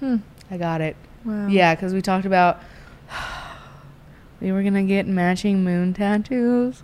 Hmm. 0.00 0.16
I 0.50 0.56
got 0.56 0.80
it. 0.80 0.96
Wow. 1.24 1.48
Yeah, 1.48 1.74
cuz 1.74 1.92
we 1.92 2.00
talked 2.02 2.26
about 2.26 2.60
we 4.40 4.52
were 4.52 4.62
going 4.62 4.74
to 4.74 4.82
get 4.84 5.06
matching 5.06 5.64
moon 5.64 5.92
tattoos 5.92 6.82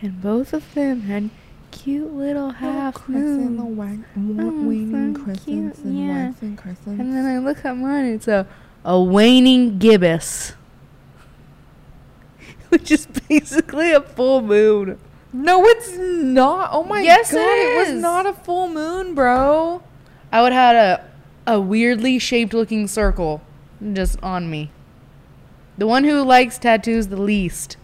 and 0.00 0.20
both 0.20 0.52
of 0.52 0.74
them 0.74 1.02
had 1.02 1.30
cute 1.70 2.12
little 2.12 2.50
half 2.50 3.08
little 3.08 3.22
moons. 3.22 3.76
wag- 3.78 4.04
Oh, 4.16 4.20
wa- 4.20 4.68
waning 4.68 5.16
so 5.16 5.22
crescents 5.24 5.44
cute, 5.44 5.78
and 5.78 5.98
yeah. 5.98 6.26
waxing 6.26 6.56
crescents. 6.56 7.00
And 7.00 7.14
then 7.16 7.24
I 7.24 7.38
look 7.38 7.64
at 7.64 7.76
mine 7.76 8.04
it's 8.06 8.28
a 8.28 8.46
a 8.84 9.00
waning 9.00 9.78
gibbous. 9.78 10.54
Which 12.68 12.90
is 12.90 13.06
basically 13.28 13.92
a 13.92 14.00
full 14.00 14.42
moon. 14.42 14.98
no, 15.32 15.64
it's 15.64 15.96
not. 15.96 16.70
Oh 16.72 16.84
my 16.84 17.00
god. 17.00 17.04
Yes, 17.04 17.32
it 17.32 17.36
god, 17.36 17.42
it, 17.42 17.92
was 17.92 18.00
not 18.00 18.26
a 18.26 18.32
full 18.32 18.68
moon, 18.68 19.14
bro. 19.14 19.82
I 20.30 20.42
would 20.42 20.52
have 20.52 20.74
had 20.74 20.76
a 20.76 21.12
a 21.44 21.60
weirdly 21.60 22.18
shaped 22.18 22.54
looking 22.54 22.86
circle 22.86 23.42
just 23.92 24.22
on 24.22 24.48
me. 24.48 24.70
The 25.76 25.86
one 25.86 26.04
who 26.04 26.22
likes 26.22 26.58
tattoos 26.58 27.08
the 27.08 27.20
least 27.20 27.76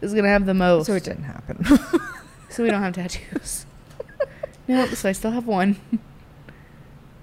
is 0.00 0.14
gonna 0.14 0.28
have 0.28 0.46
the 0.46 0.54
most. 0.54 0.86
So 0.86 0.94
it 0.94 1.04
didn't 1.04 1.24
happen. 1.24 1.64
So 2.54 2.62
we 2.62 2.70
don't 2.70 2.82
have 2.82 2.94
tattoos. 2.94 3.66
nope. 4.68 4.90
So 4.90 5.08
I 5.08 5.12
still 5.12 5.32
have 5.32 5.44
one. 5.44 5.74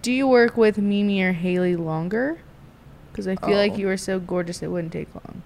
Do 0.01 0.11
you 0.11 0.27
work 0.27 0.57
with 0.57 0.77
Meme 0.77 1.21
or 1.21 1.33
Hailee 1.33 1.79
longer? 1.79 2.39
Because 3.11 3.27
I 3.27 3.35
feel 3.35 3.57
like 3.57 3.73
Oh. 3.73 3.77
you 3.77 3.87
were 3.87 3.97
so 3.97 4.19
gorgeous 4.19 4.61
it 4.63 4.67
wouldn't 4.71 4.93
take 4.93 5.13
long. 5.13 5.41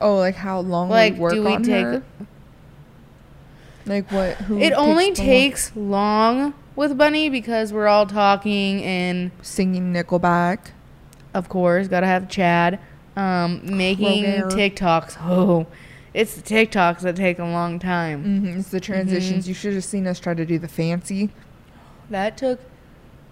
oh, 0.00 0.16
like 0.16 0.34
how 0.36 0.58
long 0.60 0.88
Like, 0.88 1.14
we 1.14 1.20
work 1.20 1.32
do 1.34 1.44
we 1.44 1.52
on 1.54 1.62
take- 1.62 1.84
her? 1.84 2.02
Like 3.86 4.10
what? 4.12 4.36
Who 4.36 4.58
It 4.58 4.72
only 4.72 5.10
the 5.10 5.20
long- 5.20 5.26
takes 5.26 5.72
long 5.76 6.54
with 6.76 6.96
Bunnie 6.96 7.28
because 7.28 7.72
we're 7.72 7.88
all 7.88 8.06
talking 8.06 8.82
and 8.82 9.30
singing 9.42 9.92
Nickelback. 9.92 10.58
of 11.34 11.48
course 11.48 11.88
gotta 11.88 12.06
have 12.06 12.28
Chad 12.28 12.78
um, 13.16 13.60
making 13.64 14.24
Kroeger. 14.24 14.50
TikToks. 14.50 15.16
Oh, 15.22 15.66
it's 16.14 16.34
the 16.34 16.42
TikToks 16.42 17.00
that 17.00 17.16
take 17.16 17.38
a 17.38 17.44
long 17.44 17.78
time. 17.78 18.22
hmm 18.22 18.58
It's 18.58 18.68
the 18.70 18.80
transitions. 18.80 19.48
You 19.48 19.54
should 19.54 19.74
have 19.74 19.84
seen 19.84 20.06
us 20.06 20.18
try 20.20 20.34
to 20.34 20.44
do 20.44 20.58
the 20.58 20.68
fancy. 20.68 21.30
That 22.10 22.36
took 22.36 22.60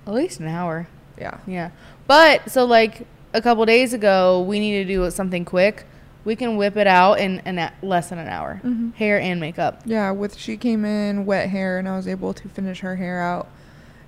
at 0.06 0.14
least 0.14 0.40
an 0.40 0.48
hour. 0.48 0.88
Yeah. 1.18 1.38
Yeah. 1.46 1.70
But 2.06 2.50
so 2.50 2.64
like 2.64 3.06
a 3.32 3.40
couple 3.42 3.64
days 3.66 3.92
ago, 3.92 4.40
we 4.42 4.58
need 4.58 4.82
to 4.82 4.84
do 4.84 5.10
something 5.10 5.44
quick. 5.44 5.84
We 6.24 6.36
can 6.36 6.56
whip 6.56 6.76
it 6.76 6.86
out 6.86 7.14
in 7.18 7.40
an 7.46 7.58
a- 7.58 7.72
less 7.82 8.10
than 8.10 8.18
an 8.18 8.28
hour. 8.28 8.60
Mm-hmm. 8.64 8.90
Hair 8.90 9.20
and 9.20 9.40
makeup. 9.40 9.80
Yeah, 9.86 10.10
with 10.10 10.36
she 10.36 10.56
came 10.56 10.84
in 10.84 11.24
wet 11.24 11.48
hair 11.48 11.78
and 11.78 11.88
I 11.88 11.96
was 11.96 12.06
able 12.06 12.34
to 12.34 12.48
finish 12.48 12.80
her 12.80 12.96
hair 12.96 13.20
out 13.22 13.48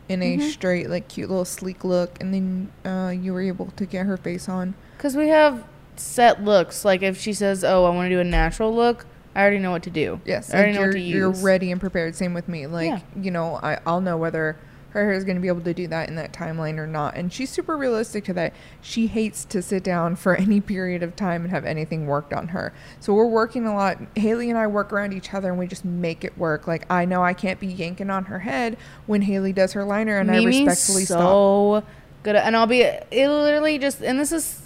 in 0.08 0.22
a 0.22 0.36
Mm-hmm. 0.36 0.48
straight, 0.48 0.90
like 0.90 1.08
cute 1.08 1.30
little 1.30 1.44
sleek 1.46 1.84
look, 1.84 2.18
and 2.20 2.34
then 2.34 2.70
uh, 2.84 3.10
you 3.10 3.32
were 3.32 3.40
able 3.40 3.66
to 3.76 3.86
get 3.86 4.04
her 4.06 4.16
face 4.16 4.48
on. 4.48 4.74
Cuz 4.98 5.16
we 5.16 5.28
have 5.28 5.64
set 5.96 6.42
looks. 6.44 6.84
Like 6.84 7.02
if 7.02 7.18
she 7.18 7.32
says, 7.32 7.64
"Oh, 7.64 7.84
I 7.84 7.90
want 7.90 8.06
to 8.10 8.14
do 8.14 8.20
a 8.20 8.24
natural 8.24 8.74
look," 8.74 9.06
I 9.34 9.40
already 9.40 9.58
know 9.60 9.70
what 9.70 9.82
to 9.84 9.90
do. 9.90 10.20
Yes, 10.26 10.52
I 10.52 10.58
already 10.58 10.72
know 10.74 10.80
you're, 10.80 10.88
what 10.88 10.92
to 10.94 11.00
you're 11.00 11.30
ready 11.30 11.70
and 11.72 11.80
prepared. 11.80 12.14
Same 12.14 12.34
with 12.34 12.46
me. 12.48 12.66
Like 12.66 12.88
Yeah. 12.88 12.98
you 13.18 13.30
know, 13.30 13.58
I 13.62 13.78
I'll 13.86 14.02
know 14.02 14.18
whether 14.18 14.56
her 14.92 15.04
hair 15.04 15.12
is 15.12 15.24
going 15.24 15.36
to 15.36 15.40
be 15.40 15.48
able 15.48 15.62
to 15.62 15.72
do 15.72 15.86
that 15.88 16.08
in 16.10 16.16
that 16.16 16.34
timeline 16.34 16.76
or 16.76 16.86
not. 16.86 17.16
And 17.16 17.32
she's 17.32 17.48
super 17.48 17.78
realistic 17.78 18.24
to 18.24 18.34
that. 18.34 18.52
She 18.82 19.06
hates 19.06 19.44
to 19.46 19.62
sit 19.62 19.82
down 19.82 20.16
for 20.16 20.36
any 20.40 20.60
period 20.60 21.02
of 21.02 21.16
time 21.16 21.42
and 21.42 21.50
have 21.50 21.64
anything 21.64 22.06
worked 22.06 22.34
on 22.34 22.48
her. 22.48 22.74
So 23.00 23.14
we're 23.14 23.26
working 23.26 23.66
a 23.66 23.74
lot. 23.74 23.98
Hailee 24.16 24.50
and 24.50 24.58
I 24.58 24.66
work 24.66 24.92
around 24.92 25.14
each 25.14 25.32
other 25.32 25.48
and 25.48 25.58
we 25.58 25.66
just 25.66 25.84
make 25.84 26.24
it 26.24 26.36
work. 26.36 26.66
Like 26.66 26.84
I 26.90 27.06
know 27.06 27.22
I 27.22 27.32
can't 27.32 27.58
be 27.58 27.68
yanking 27.68 28.10
on 28.10 28.26
her 28.26 28.40
head 28.40 28.76
when 29.06 29.22
Hailee 29.22 29.54
does 29.54 29.72
her 29.72 29.84
liner, 29.84 30.18
and 30.18 30.30
I 30.30 30.34
Meme's 30.40 30.58
respectfully 30.58 31.04
stop. 31.04 31.20
so 31.20 31.84
good. 32.22 32.36
At, 32.36 32.44
and 32.46 32.54
I'll 32.54 32.66
be 32.66 32.82
it 32.82 33.08
literally 33.10 33.78
just 33.78 34.02
and 34.02 34.20
this 34.20 34.30
is 34.30 34.60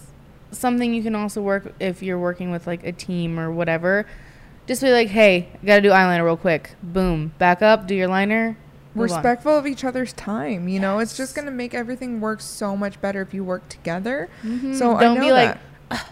something 0.51 0.93
you 0.93 1.03
can 1.03 1.15
also 1.15 1.41
work 1.41 1.73
if 1.79 2.03
you're 2.03 2.19
working 2.19 2.51
with 2.51 2.67
like 2.67 2.85
a 2.85 2.93
team 2.93 3.39
or 3.39 3.51
whatever. 3.53 4.07
Just 4.67 4.83
be 4.83 4.91
like, 4.91 5.09
"Hey, 5.09 5.49
I 5.63 5.67
got 5.67 5.77
to 5.77 5.83
do 5.83 5.91
eyeliner 5.91 6.25
real 6.25 6.37
quick." 6.37 6.75
Boom. 6.83 7.33
Back 7.39 7.63
up, 7.63 7.87
do 7.87 7.95
your 7.95 8.09
liner. 8.09 8.57
Respectful 9.03 9.57
of 9.57 9.67
each 9.67 9.85
other's 9.85 10.13
time. 10.13 10.69
You 10.69 10.81
know, 10.81 10.99
it's 10.99 11.17
just 11.17 11.35
gonna 11.35 11.51
make 11.51 11.75
everything 11.75 12.21
work 12.21 12.41
so 12.41 12.77
much 12.77 13.01
better 13.01 13.21
if 13.23 13.33
you 13.35 13.45
work 13.45 13.69
together. 13.69 14.29
So 14.75 14.97
I 14.97 15.03
Don't 15.05 15.21
be 15.21 15.33
like, 15.33 15.55
that. 15.91 16.07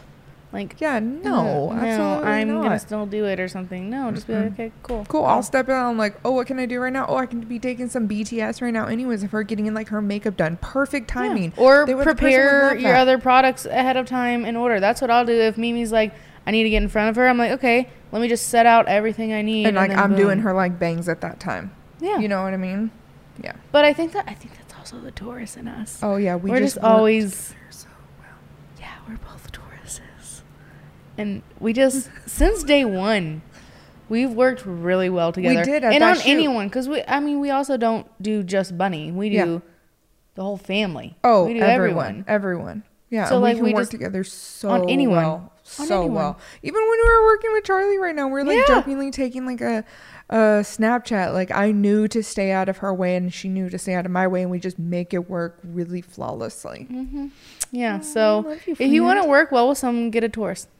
Like, 0.53 0.81
yeah, 0.81 1.01
no, 1.01 1.71
"Mm, 1.73 1.83
absolutely 1.83 2.29
I'm 2.31 2.49
not. 2.55 2.63
gonna 2.63 2.79
still 2.79 3.07
do 3.07 3.25
it 3.25 3.41
or 3.41 3.49
something. 3.49 3.91
No, 3.91 4.13
just 4.13 4.29
be 4.29 4.35
like, 4.37 4.53
okay, 4.53 4.71
cool. 4.85 5.05
Cool. 5.09 5.25
I'll 5.25 5.43
step 5.43 5.69
in. 5.69 5.75
I'm 5.75 5.99
like, 5.99 6.15
oh, 6.25 6.31
what 6.31 6.47
can 6.47 6.61
I 6.61 6.67
do 6.67 6.79
right 6.81 6.93
now? 6.93 7.07
Oh, 7.09 7.17
I 7.17 7.27
can 7.27 7.41
be 7.41 7.59
taking 7.59 7.89
some 7.89 8.07
BTS 8.07 8.63
right 8.63 8.73
now. 8.73 8.87
Anyways, 8.87 9.25
if 9.25 9.33
her 9.33 9.43
getting 9.43 9.67
in 9.67 9.75
like 9.75 9.89
her 9.89 10.01
makeup 10.01 10.37
done, 10.37 10.57
perfect 10.61 11.11
Yeah. 11.11 11.23
timing. 11.23 11.53
Or 11.57 11.85
They 11.87 11.95
would- 11.97 12.07
the 12.07 12.15
person 12.15 12.29
would 12.39 12.47
prepare 12.47 12.77
your 12.77 12.95
other 12.95 13.19
products 13.19 13.67
ahead 13.67 13.97
of 13.97 14.07
time 14.07 14.45
in 14.45 14.55
order. 14.55 14.79
That's 14.79 15.01
what 15.01 15.11
I'll 15.11 15.25
do. 15.25 15.33
If 15.33 15.59
Meme's 15.59 15.91
like, 15.91 16.13
I 16.47 16.53
need 16.53 16.63
to 16.63 16.71
get 16.71 16.85
in 16.85 16.89
front 16.89 17.09
of 17.11 17.17
her, 17.17 17.27
I'm 17.29 17.37
like, 17.39 17.51
okay, 17.51 17.89
let 18.13 18.23
me 18.23 18.29
just 18.29 18.47
set 18.49 18.65
out 18.65 18.87
everything 18.87 19.33
I 19.33 19.43
need. 19.43 19.67
And 19.67 19.75
like 19.75 19.91
I'm 19.91 20.15
doing 20.15 20.39
her 20.41 20.53
like 20.53 20.79
bangs 20.79 21.09
at 21.09 21.21
that 21.23 21.41
time. 21.41 21.73
Yeah. 22.05 22.19
You 22.19 22.29
know 22.29 22.43
what 22.43 22.53
I 22.53 22.59
mean? 22.59 22.91
Yeah. 23.43 23.55
But 23.73 23.85
I 23.85 23.93
think 23.93 24.13
that 24.13 24.25
I 24.29 24.35
think 24.35 24.57
that's 24.59 24.75
also 24.75 25.01
the 25.01 25.11
Taurus 25.11 25.57
in 25.57 25.67
us. 25.67 25.99
Oh 26.03 26.17
yeah, 26.17 26.37
we 26.37 26.51
are 26.53 26.59
just, 26.59 26.77
just, 26.77 26.85
always 26.85 27.55
so 27.71 27.89
well. 28.21 28.29
yeah, 28.79 28.93
we're 29.09 29.17
both 29.17 29.51
Tauruses, 29.51 30.43
and 31.19 31.43
we 31.59 31.73
just 31.73 32.11
since 32.27 32.63
day 32.63 32.85
one, 32.85 33.43
we've 34.09 34.31
worked 34.31 34.65
really 34.67 35.09
well 35.09 35.33
together. 35.33 35.61
We 35.61 35.65
did 35.65 35.83
at 35.83 35.93
and 35.95 36.05
on 36.05 36.17
shoot. 36.17 36.29
anyone 36.29 36.69
because 36.69 36.89
we 36.89 37.03
I 37.09 37.19
mean 37.21 37.41
we 37.41 37.51
also 37.51 37.77
don't 37.77 38.07
do 38.23 38.43
just 38.43 38.77
Bunnie. 38.79 39.11
We 39.11 39.31
do 39.31 39.37
Yeah. 39.37 39.59
the 40.37 40.43
whole 40.43 40.57
family. 40.59 41.17
Oh, 41.25 41.47
we 41.47 41.55
do 41.55 41.61
everyone, 41.61 42.25
everyone. 42.29 42.85
Yeah, 43.11 43.27
So, 43.27 43.39
like, 43.39 43.55
we 43.55 43.59
can 43.59 43.65
we 43.67 43.75
work 43.75 43.83
just- 43.83 43.91
together 43.93 44.25
so 44.25 44.71
on 44.71 44.91
anyone. 44.91 45.17
well, 45.23 45.53
so 45.65 45.85
anyone. 46.03 46.15
well. 46.15 46.39
Even 46.63 46.81
when 46.81 46.91
we 47.05 47.09
were 47.09 47.25
working 47.25 47.53
with 47.53 47.65
Charlie 47.65 47.99
right 47.99 48.15
now, 48.15 48.29
we're 48.29 48.45
like 48.45 48.59
Yeah. 48.59 48.67
jokingly 48.67 49.11
taking 49.11 49.47
like 49.47 49.61
a, 49.61 49.85
a 50.31 50.37
Snapchat. 50.63 51.33
Like 51.33 51.51
I 51.51 51.73
knew 51.73 52.07
to 52.09 52.23
stay 52.23 52.53
out 52.53 52.69
of 52.69 52.79
her 52.79 52.93
way, 52.95 53.17
and 53.17 53.33
she 53.33 53.49
knew 53.49 53.69
to 53.71 53.79
stay 53.79 53.95
out 53.95 54.05
of 54.07 54.13
my 54.13 54.27
way, 54.29 54.43
and 54.43 54.51
we 54.51 54.59
just 54.61 54.79
make 54.79 55.13
it 55.15 55.29
work 55.29 55.59
really 55.65 56.01
flawlessly. 56.03 56.87
Mm-hmm. 56.91 57.29
Yeah. 57.73 58.01
So 58.01 58.57
you, 58.67 58.77
if 58.79 58.93
you 58.93 59.03
want 59.03 59.23
to 59.23 59.29
work 59.29 59.51
well 59.51 59.69
with 59.69 59.79
someone, 59.79 60.11
get 60.11 60.23
a 60.23 60.29
Taurus. 60.29 60.69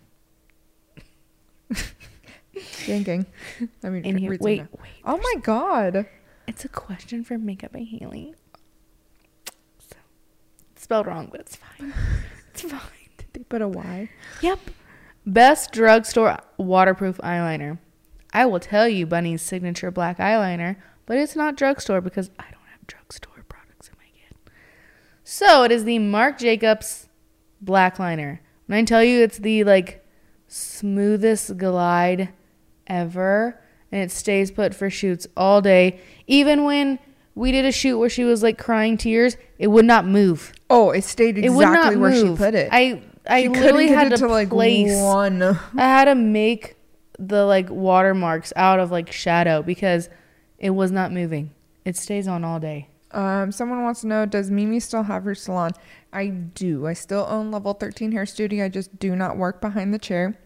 Gang, 2.87 3.03
gang. 3.03 3.27
I 3.83 3.89
mean, 3.89 4.05
In 4.05 4.17
here, 4.17 4.31
wait, 4.31 4.41
wait. 4.41 4.63
Oh 5.05 5.17
my 5.17 5.35
god. 5.43 6.07
It's 6.47 6.65
a 6.65 6.69
question 6.69 7.25
for 7.25 7.37
Makeup 7.37 7.73
by 7.73 7.81
Hailee. 7.81 8.35
So, 9.81 9.97
spelled 10.77 11.07
wrong, 11.09 11.29
but 11.33 11.41
it's 11.41 11.57
fine. 11.57 11.93
It's 12.53 12.63
fine. 12.63 12.81
Put 13.49 13.63
a 13.63 13.69
Y? 13.69 14.09
Yep. 14.43 14.59
Best 15.27 15.73
drugstore 15.73 16.39
waterproof 16.57 17.19
eyeliner. 17.19 17.79
I 18.33 18.47
will 18.47 18.61
tell 18.61 18.89
you 18.89 19.07
Bunnie's 19.07 19.43
signature 19.43 19.91
black 19.91 20.19
eyeliner, 20.19 20.77
but 21.07 21.17
it's 21.17 21.37
not 21.37 21.57
drugstore 21.57 22.01
because 22.01 22.31
I 22.39 22.45
don't 22.45 22.69
have 22.71 22.87
drugstore 22.87 23.45
products 23.49 23.89
in 23.89 23.95
my 23.99 24.07
kit. 24.13 24.53
So 25.23 25.63
it 25.63 25.71
is 25.71 25.85
the 25.85 25.99
Marc 26.01 26.39
Jacobs 26.39 27.09
black 27.61 27.99
liner. 27.99 28.41
When 28.67 28.79
I 28.79 28.85
tell 28.85 29.05
you 29.05 29.23
it's 29.23 29.39
the 29.39 29.65
like 29.65 30.05
smoothest 30.49 31.57
glide 31.57 32.31
ever, 32.87 33.61
and 33.93 34.03
it 34.03 34.11
stays 34.11 34.51
put 34.51 34.75
for 34.75 34.91
shoots 34.91 35.27
all 35.37 35.61
day. 35.61 36.01
Even 36.27 36.65
when 36.65 36.99
we 37.35 37.53
did 37.53 37.65
a 37.65 37.73
shoot 37.73 37.99
where 37.99 38.09
she 38.09 38.25
was 38.25 38.43
like 38.43 38.59
crying 38.59 38.97
tears, 38.97 39.37
it 39.59 39.69
would 39.69 39.85
not 39.85 40.07
move. 40.07 40.53
Oh, 40.69 40.91
it 40.91 41.05
stayed 41.05 41.39
It 41.39 41.51
would 41.51 41.65
not 41.65 41.93
exactly 41.93 41.97
where 41.97 42.15
she 42.15 42.37
put 42.37 42.55
it. 42.55 42.69
I 42.73 43.03
I 43.27 43.43
She 43.43 43.49
literally 43.49 43.89
had 43.89 44.13
it 44.13 44.19
to, 44.19 44.27
like 44.29 44.51
place. 44.51 45.01
one. 45.01 45.43
I 45.43 45.59
had 45.77 46.07
to 46.07 46.15
make 46.15 46.77
the 47.19 47.45
like 47.45 47.71
watermarks 47.71 48.53
out 48.57 48.81
of 48.81 48.91
like 48.91 49.11
shadow 49.13 49.63
because 49.63 50.09
it 50.59 50.71
was 50.71 50.91
not 50.91 51.13
moving. 51.13 51.51
It 51.85 51.97
stays 51.97 52.27
on 52.29 52.45
all 52.45 52.61
day. 52.61 52.89
Um, 53.13 53.53
someone 53.53 53.83
wants 53.83 54.01
to 54.01 54.09
know, 54.09 54.27
does 54.27 54.51
Meme 54.51 54.81
still 54.81 55.05
have 55.05 55.23
her 55.25 55.35
salon? 55.35 55.71
I 56.13 56.27
do. 56.29 56.87
I 56.87 56.95
still 56.95 57.27
own 57.29 57.51
level 57.53 57.73
13 57.73 58.11
hair 58.13 58.27
studio. 58.27 58.65
I 58.65 58.69
just 58.69 58.99
do 58.99 59.15
not 59.15 59.37
work 59.37 59.61
behind 59.61 59.95
the 59.95 59.99
chair. 59.99 60.37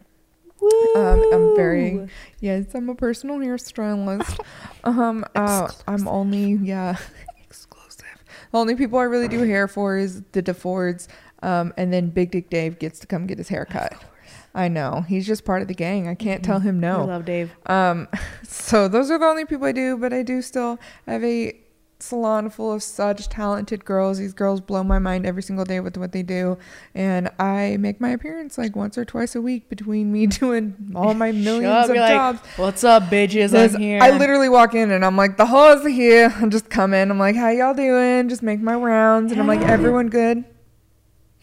Um, 0.97 1.23
I'm 1.33 1.57
very 1.57 2.09
yes. 2.41 2.75
I'm 2.75 2.89
a 2.89 2.95
personal 2.95 3.39
hairstylist. 3.39 4.39
um, 4.85 5.25
uh, 5.35 5.71
I'm 5.87 6.09
only 6.09 6.55
yeah, 6.55 6.97
exclusive. 7.45 8.05
The 8.51 8.59
only 8.59 8.75
people 8.75 8.99
I 8.99 9.05
really 9.05 9.29
do 9.29 9.43
hair 9.43 9.69
for 9.69 9.97
is 9.97 10.23
the 10.33 10.43
DeFords. 10.43 11.07
Um, 11.43 11.73
and 11.77 11.93
then 11.93 12.11
Big 12.11 12.31
Dick 12.31 12.51
Dave 12.51 12.79
gets 12.79 12.99
to 13.01 13.07
come 13.07 13.27
get 13.27 13.39
his 13.39 13.49
hair 13.49 13.65
cut. 13.65 13.95
I 14.55 14.69
know 14.69 15.05
he's 15.07 15.27
just 15.27 15.45
part 15.45 15.63
of 15.63 15.69
the 15.69 15.75
gang. 15.75 16.09
I 16.09 16.15
can't 16.15 16.45
tell 16.45 16.59
him 16.61 16.81
no. 16.81 17.03
I 17.03 17.05
love 17.05 17.25
Dave. 17.25 17.53
Um, 17.67 18.09
so 18.43 18.89
those 18.89 19.11
are 19.11 19.19
the 19.19 19.27
only 19.27 19.45
people 19.45 19.67
I 19.67 19.73
do, 19.73 19.97
but 19.97 20.13
I 20.13 20.23
do 20.23 20.43
still 20.43 20.79
have 21.07 21.23
a 21.23 21.53
salon 22.01 22.49
full 22.49 22.73
of 22.73 22.83
such 22.83 23.29
talented 23.29 23.85
girls. 23.85 24.19
These 24.19 24.33
girls 24.33 24.61
blow 24.61 24.83
my 24.85 24.99
mind 24.99 25.27
every 25.27 25.43
single 25.43 25.65
day 25.65 25.81
with 25.81 25.97
what 25.97 26.13
they 26.13 26.23
do, 26.23 26.59
and 26.95 27.29
I 27.39 27.77
make 27.79 28.01
my 28.01 28.11
appearance 28.11 28.57
like 28.59 28.75
once 28.75 28.97
or 28.97 29.05
twice 29.05 29.35
a 29.35 29.41
week 29.41 29.69
between 29.69 30.11
me 30.13 30.27
doing 30.41 30.93
all 30.95 31.15
my 31.15 31.31
millions 31.33 31.67
up, 31.67 31.89
of 31.89 31.93
be 31.95 32.01
like, 32.01 32.11
jobs. 32.13 32.41
What's 32.57 32.85
up, 32.85 33.05
bitches? 33.05 33.51
There's- 33.51 33.75
I'm 33.75 33.81
here. 33.81 34.01
I 34.03 34.11
literally 34.17 34.49
walk 34.49 34.75
in 34.75 34.91
and 34.91 35.05
I'm 35.05 35.17
like, 35.17 35.37
the 35.37 35.47
hoes 35.47 35.85
are 35.85 35.89
here. 35.89 36.33
I 36.41 36.47
just 36.47 36.71
come 36.71 36.95
in. 36.95 37.11
I'm 37.11 37.19
like, 37.19 37.37
how 37.37 37.49
y'all 37.51 37.75
doing? 37.75 38.29
Just 38.29 38.43
make 38.43 38.61
my 38.61 38.75
rounds, 38.75 39.31
and 39.33 39.41
I'm 39.41 39.47
like, 39.47 39.61
everyone 39.61 40.09
good? 40.09 40.45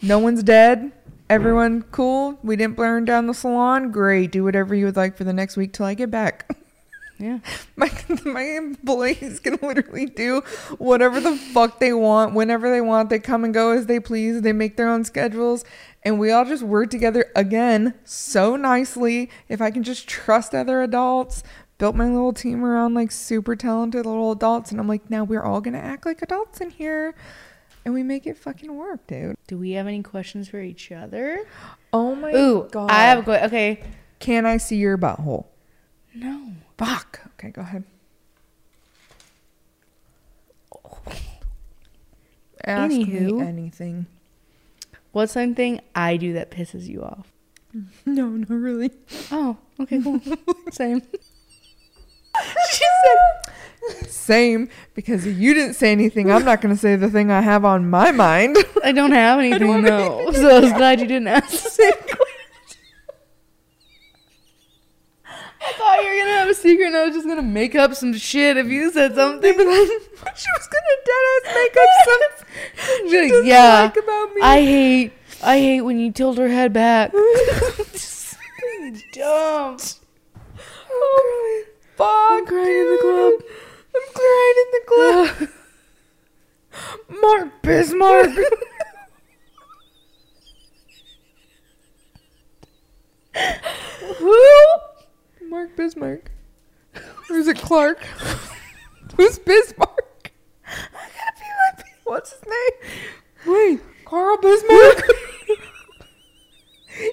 No 0.06 0.20
one's 0.20 0.44
dead. 0.44 0.92
Everyone 1.32 1.82
cool? 1.82 2.38
We 2.44 2.56
didn't 2.56 2.76
burn 2.76 3.06
down 3.06 3.26
the 3.26 3.34
salon. 3.34 3.92
Great. 3.92 4.32
Do 4.32 4.44
whatever 4.44 4.76
you 4.76 4.86
would 4.86 4.96
like 4.96 5.18
for 5.18 5.24
the 5.24 5.34
next 5.34 5.58
week 5.58 5.74
till 5.74 5.88
I 5.88 5.96
get 5.96 6.12
back. 6.12 6.48
yeah. 7.18 7.40
My 7.76 7.90
my 8.24 8.44
employees 8.44 9.40
can 9.44 9.58
literally 9.64 10.06
do 10.06 10.42
whatever 10.78 11.20
the 11.20 11.36
fuck 11.36 11.80
they 11.80 11.92
want 11.92 12.36
whenever 12.36 12.70
they 12.70 12.82
want. 12.82 13.10
They 13.10 13.18
come 13.18 13.44
and 13.44 13.52
go 13.52 13.72
as 13.72 13.88
they 13.88 14.00
please. 14.00 14.44
They 14.44 14.54
make 14.54 14.78
their 14.78 14.90
own 14.90 15.06
schedules, 15.06 15.66
and 16.04 16.20
we 16.20 16.30
all 16.30 16.46
just 16.46 16.62
work 16.62 16.92
together 16.92 17.26
again 17.36 17.96
so 18.04 18.56
nicely. 18.56 19.32
If 19.50 19.60
I 19.60 19.72
can 19.72 19.82
just 19.82 20.08
trust 20.08 20.54
other 20.54 20.84
adults, 20.84 21.42
built 21.80 21.96
my 21.96 22.08
little 22.08 22.34
team 22.34 22.64
around 22.64 22.94
like 22.94 23.12
super 23.12 23.56
talented 23.56 24.06
little 24.06 24.32
adults, 24.32 24.70
and 24.70 24.80
I'm 24.80 24.88
like, 24.88 25.10
now 25.10 25.24
we're 25.24 25.44
all 25.44 25.62
gonna 25.62 25.80
act 25.80 26.06
like 26.06 26.22
adults 26.22 26.62
in 26.62 26.70
here, 26.70 27.16
and 27.86 27.94
we 27.94 28.04
make 28.04 28.26
it 28.28 28.38
fucking 28.38 28.76
work, 28.76 29.06
dude. 29.08 29.36
Do 29.48 29.58
we 29.58 29.72
have 29.72 29.88
any 29.88 30.02
questions 30.04 30.50
for 30.50 30.60
each 30.60 30.92
other? 30.92 31.46
Oh 31.94 32.16
my 32.16 32.34
Ooh, 32.36 32.68
god! 32.72 32.92
I 32.92 33.04
have 33.06 33.20
a 33.20 33.24
question. 33.24 33.46
okay. 33.48 33.84
Can 34.20 34.46
I 34.46 34.58
see 34.58 34.78
your 34.78 34.98
butthole? 34.98 35.46
No. 36.14 36.52
Fuck. 36.78 37.22
Okay, 37.36 37.52
go 37.52 37.62
ahead. 37.62 37.84
Ask 42.64 42.94
Anywho. 42.96 43.40
me 43.40 43.42
anything. 43.42 44.06
What's 45.12 45.34
something 45.34 45.80
I 45.94 46.18
do 46.18 46.34
that 46.34 46.52
pisses 46.52 46.88
you 46.88 47.04
off? 47.04 47.32
No, 48.06 48.30
not 48.30 48.50
really. 48.50 48.90
Oh, 49.32 49.58
okay, 49.82 50.02
cool. 50.02 50.22
Same. 50.72 51.02
she 52.72 52.86
said 53.04 53.54
same 54.08 54.70
because 54.94 55.26
you 55.28 55.54
didn't 55.54 55.76
say 55.76 55.92
anything 55.92 56.32
i'm 56.32 56.44
not 56.46 56.62
going 56.62 56.74
to 56.74 56.80
say 56.80 56.96
the 56.96 57.10
thing 57.10 57.30
i 57.32 57.42
have 57.42 57.64
on 57.66 57.90
my 57.90 58.12
mind 58.12 58.58
I 58.84 58.92
don't 58.92 59.12
have 59.12 59.40
anything 59.46 59.82
though, 59.84 60.32
so 60.32 60.58
I 60.58 60.60
was 60.60 60.72
glad 60.74 61.00
you 61.00 61.08
didn't 61.08 61.28
ask 61.28 61.50
the 61.50 61.58
same 61.70 61.92
question. 62.02 62.22
I 65.68 65.72
thought 65.74 66.04
you 66.04 66.10
were 66.10 66.18
gonna 66.20 66.38
have 66.38 66.50
a 66.50 66.54
secret, 66.54 66.86
and 66.88 66.96
I 66.96 67.06
was 67.06 67.16
just 67.16 67.28
gonna 67.28 67.42
make 67.42 67.74
up 67.74 67.96
some 67.96 68.14
shit 68.14 68.58
if 68.58 68.68
you 68.68 68.92
said 68.92 69.16
something. 69.16 69.58
but 69.58 69.64
then 69.64 69.88
she 69.88 70.48
was 70.54 70.68
going 70.68 70.86
to 70.92 70.98
dead 71.06 71.24
ass 71.34 71.56
make 71.56 71.76
up 71.78 71.90
something 72.06 72.46
Be 73.04 73.10
she 73.10 73.34
like, 73.34 73.46
yeah, 73.46 73.82
like 73.82 73.98
about 73.98 74.34
me 74.36 74.42
I 74.44 74.62
hate, 74.62 75.14
I 75.44 75.58
hate 75.58 75.82
when 75.82 75.98
you 75.98 76.12
tilt 76.12 76.38
her 76.38 76.48
head 76.50 76.72
back. 76.74 77.12
Dumb. 79.14 79.78
oh, 80.92 81.64
fuck 81.96 82.08
I'm 82.08 82.46
crying 82.46 82.68
in 82.68 82.90
the 82.92 83.00
club. 83.02 83.34
I'm 83.96 84.14
crying 84.14 84.58
in 84.64 84.70
the 84.72 84.82
club 84.88 85.50
mark 87.22 87.62
bismarck 87.62 88.30
Who? 94.18 94.38
mark 95.50 95.76
bismarck 95.76 96.32
or 97.30 97.38
is 97.38 97.48
it 97.48 97.58
clark 97.58 98.04
who's 99.18 99.40
bismarck 99.40 100.32
I 100.66 100.78
gotta 100.94 101.84
be 101.84 101.90
what's 102.04 102.32
his 102.34 102.42
name 102.44 102.92
wait 103.46 103.82
carl 104.06 104.38
bismarck 104.42 105.02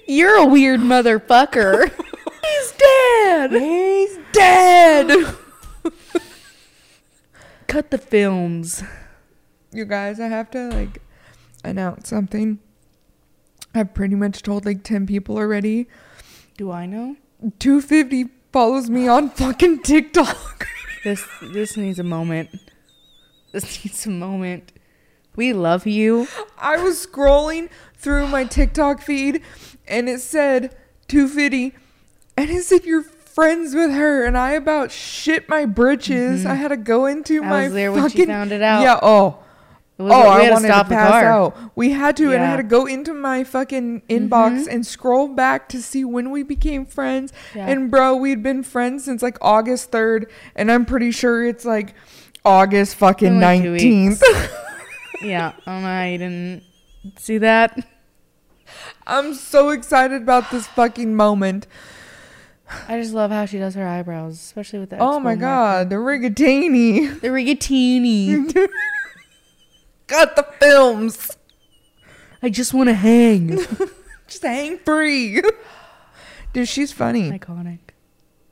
You're 0.07 0.37
a 0.37 0.45
weird 0.45 0.79
motherfucker. 0.79 1.89
He's 2.41 2.71
dead. 2.71 3.51
He's 3.51 4.17
dead. 4.31 5.35
Cut 7.73 7.89
the 7.89 7.97
films. 7.97 8.83
you 9.71 9.85
guys, 9.85 10.19
I 10.19 10.27
have 10.27 10.51
to 10.51 10.69
like 10.69 11.01
announce 11.63 12.07
something. 12.07 12.59
I've 13.73 13.95
pretty 13.95 14.13
much 14.13 14.43
told 14.43 14.63
like 14.63 14.83
10 14.83 15.07
people 15.07 15.37
already. 15.37 15.87
Do 16.55 16.71
I 16.71 16.85
know? 16.85 17.15
250 17.57 18.25
follows 18.51 18.91
me 18.91 19.07
on 19.07 19.31
fucking 19.31 19.79
TikTok. 19.81 20.67
This 21.03 21.25
this 21.41 21.75
needs 21.75 21.97
a 21.97 22.03
moment. 22.03 22.51
This 23.53 23.63
needs 23.83 24.05
a 24.05 24.11
moment. 24.11 24.71
We 25.35 25.51
love 25.51 25.87
you. 25.87 26.27
I 26.59 26.77
was 26.77 27.03
scrolling 27.03 27.71
through 27.97 28.27
my 28.27 28.43
TikTok 28.43 29.01
feed 29.01 29.41
and 29.87 30.07
it 30.07 30.21
said 30.21 30.75
250 31.07 31.73
and 32.37 32.51
it 32.51 32.65
said 32.65 32.85
you're 32.85 33.01
friends 33.33 33.73
with 33.75 33.91
her 33.91 34.25
and 34.25 34.37
I 34.37 34.51
about 34.51 34.91
shit 34.91 35.49
my 35.49 35.65
britches. 35.65 36.45
I 36.45 36.55
had 36.55 36.69
to 36.69 36.77
go 36.77 37.05
into 37.05 37.41
Mm-hmm. 37.41 37.45
I 37.45 37.49
my 37.49 37.63
was 37.65 37.73
there 37.73 37.91
when 37.91 38.03
she 38.09 38.17
fucking 38.17 38.27
found 38.27 38.51
it 38.51 38.61
out. 38.61 38.81
Yeah, 38.81 38.99
oh. 39.01 39.39
Was, 39.99 40.11
oh, 40.11 40.21
we 40.23 40.27
I 40.27 40.41
had 40.45 40.57
to 40.57 40.63
stop 40.65 40.85
to 40.87 40.89
the 40.89 40.95
pass 40.95 41.11
car. 41.11 41.25
out. 41.25 41.57
We 41.75 41.91
had 41.91 42.17
to, 42.17 42.31
and 42.33 42.33
I 42.33 42.37
Mm-hmm. 42.37 42.49
had 42.49 42.57
to 42.57 42.63
go 42.63 42.85
into 42.87 43.13
my 43.13 43.43
fucking 43.43 44.01
inbox 44.09 44.67
and 44.67 44.85
scroll 44.85 45.27
back 45.27 45.69
to 45.69 45.81
see 45.83 46.03
when 46.03 46.31
we 46.31 46.41
became 46.41 46.85
friends. 46.87 47.31
Yeah. 47.55 47.67
And 47.67 47.91
bro, 47.91 48.15
we'd 48.15 48.41
been 48.41 48.63
friends 48.63 49.05
since 49.05 49.21
like 49.21 49.37
August 49.39 49.91
third, 49.91 50.29
and 50.55 50.71
I'm 50.71 50.85
pretty 50.85 51.11
sure 51.11 51.45
it's 51.45 51.63
like 51.63 51.93
August 52.43 52.95
fucking 52.95 53.39
nineteenth. 53.39 54.21
Yeah, 55.21 55.53
I 55.65 55.79
how 55.79 56.03
you 56.05 56.17
didn't 56.17 56.63
see 57.17 57.37
that. 57.37 57.87
I'm 59.07 59.33
so 59.33 59.69
excited 59.69 60.21
about 60.21 60.51
this 60.51 60.67
fucking 60.67 61.15
moment. 61.15 61.65
I 62.87 62.99
just 62.99 63.13
love 63.13 63.29
how 63.31 63.45
she 63.45 63.59
does 63.59 63.75
her 63.75 63.87
eyebrows, 63.87 64.35
especially 64.35 64.79
with 64.79 64.89
that. 64.91 65.01
Oh 65.01 65.19
my 65.19 65.35
god, 65.35 65.89
the 65.89 65.95
rigatini. 65.97 67.19
the 67.21 67.27
rigatini. 67.27 68.53
Got 70.07 70.35
the 70.35 70.43
films. 70.59 71.31
I 72.41 72.49
just 72.49 72.73
want 72.73 72.89
to 72.89 72.93
hang. 72.93 73.57
Just 74.27 74.43
hang 74.43 74.77
free. 74.79 75.41
Dude, 76.53 76.67
she's 76.67 76.91
funny. 76.91 77.29
Iconic. 77.31 77.79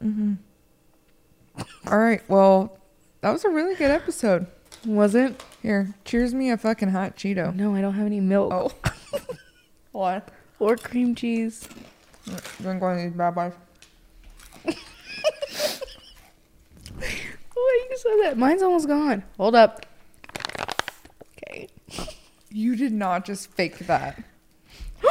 Mhm. 0.03 0.37
All 1.87 1.97
right, 1.97 2.21
well, 2.29 2.77
that 3.21 3.31
was 3.31 3.43
a 3.45 3.49
really 3.49 3.75
good 3.75 3.89
episode. 3.91 4.47
Was 4.85 5.15
it? 5.15 5.43
Here, 5.61 5.93
cheers 6.05 6.33
me 6.33 6.51
a 6.51 6.57
fucking 6.57 6.89
hot 6.89 7.15
Cheeto. 7.15 7.53
No, 7.55 7.73
I 7.75 7.81
don't 7.81 7.93
have 7.93 8.05
any 8.05 8.19
milk 8.19 8.53
Oh. 8.53 8.71
what? 9.91 10.29
or 10.59 10.75
cream 10.75 11.15
cheese. 11.15 11.67
Drink 12.61 12.81
one 12.81 12.97
of 12.97 13.03
these 13.03 13.13
bad 13.13 13.33
boys. 13.35 13.53
Oh, 17.63 17.87
you 17.89 17.97
said 17.97 18.17
that. 18.23 18.37
Mine's 18.37 18.61
almost 18.61 18.87
gone. 18.87 19.23
Hold 19.37 19.55
up. 19.55 19.85
Okay. 21.37 21.67
You 22.49 22.75
did 22.75 22.91
not 22.91 23.25
just 23.25 23.51
fake 23.51 23.79
that. 23.79 24.23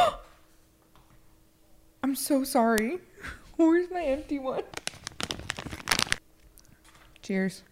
I'm 2.03 2.14
so 2.14 2.44
sorry. 2.44 2.98
Where's 3.57 3.90
my 3.90 4.03
empty 4.03 4.38
one? 4.38 4.62
Cheers. 7.22 7.62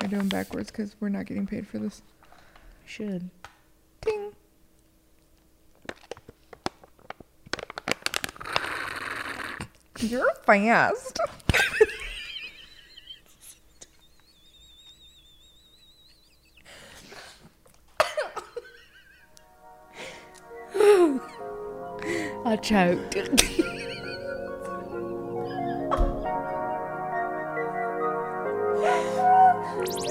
I 0.00 0.06
do 0.06 0.16
them 0.16 0.28
backwards 0.28 0.70
because 0.70 0.96
we're 1.00 1.10
not 1.10 1.26
getting 1.26 1.46
paid 1.46 1.66
for 1.66 1.78
this. 1.78 2.02
Should. 2.84 3.30
You're 10.04 10.34
fast. 10.44 11.18
I 22.44 22.56
choked. 22.56 23.16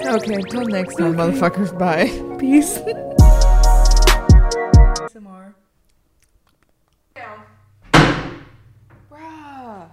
Okay, 0.05 0.35
until 0.35 0.65
next 0.65 0.95
time, 0.95 1.15
motherfuckers. 1.15 1.77
Bye. 1.77 2.07
Peace. 2.39 2.75
Some 5.11 5.23
more. 5.23 5.55
Bruh. 9.09 9.89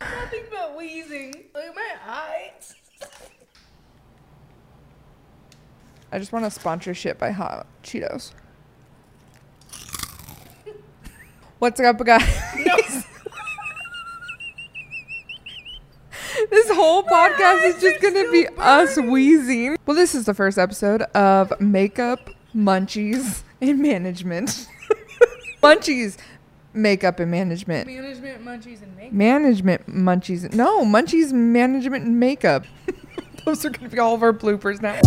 Nothing 0.00 0.44
but 0.50 0.76
wheezing. 0.76 1.34
Look 1.54 1.64
at 1.64 1.74
my 1.74 1.90
eyes. 2.06 2.74
I 6.10 6.11
just 6.22 6.32
want 6.32 6.44
a 6.44 6.50
sponsorship 6.52 7.18
by 7.18 7.32
Hot 7.32 7.66
Cheetos. 7.82 8.30
What's 11.58 11.80
up, 11.80 11.98
guys? 12.04 12.22
this 16.48 16.70
whole 16.70 17.02
podcast 17.02 17.64
is 17.64 17.80
just 17.80 18.00
gonna 18.00 18.30
be 18.30 18.46
us 18.56 18.96
wheezing. 18.98 19.76
Well, 19.84 19.96
this 19.96 20.14
is 20.14 20.26
the 20.26 20.34
first 20.34 20.58
episode 20.58 21.02
of 21.02 21.60
Makeup, 21.60 22.30
Munchies, 22.54 23.42
and 23.60 23.80
Management. 23.80 24.68
munchies, 25.60 26.18
Makeup, 26.72 27.18
and 27.18 27.32
Management. 27.32 27.88
Management, 27.88 28.44
munchies, 28.44 28.80
and 28.80 28.96
makeup. 28.96 29.12
Management, 29.12 29.88
Munchies. 29.88 30.54
No, 30.54 30.84
Munchies, 30.84 31.32
Management, 31.32 32.04
and 32.04 32.20
Makeup. 32.20 32.64
Those 33.44 33.64
are 33.64 33.70
gonna 33.70 33.88
be 33.88 33.98
all 33.98 34.14
of 34.14 34.22
our 34.22 34.32
bloopers 34.32 34.80
now. 34.80 35.00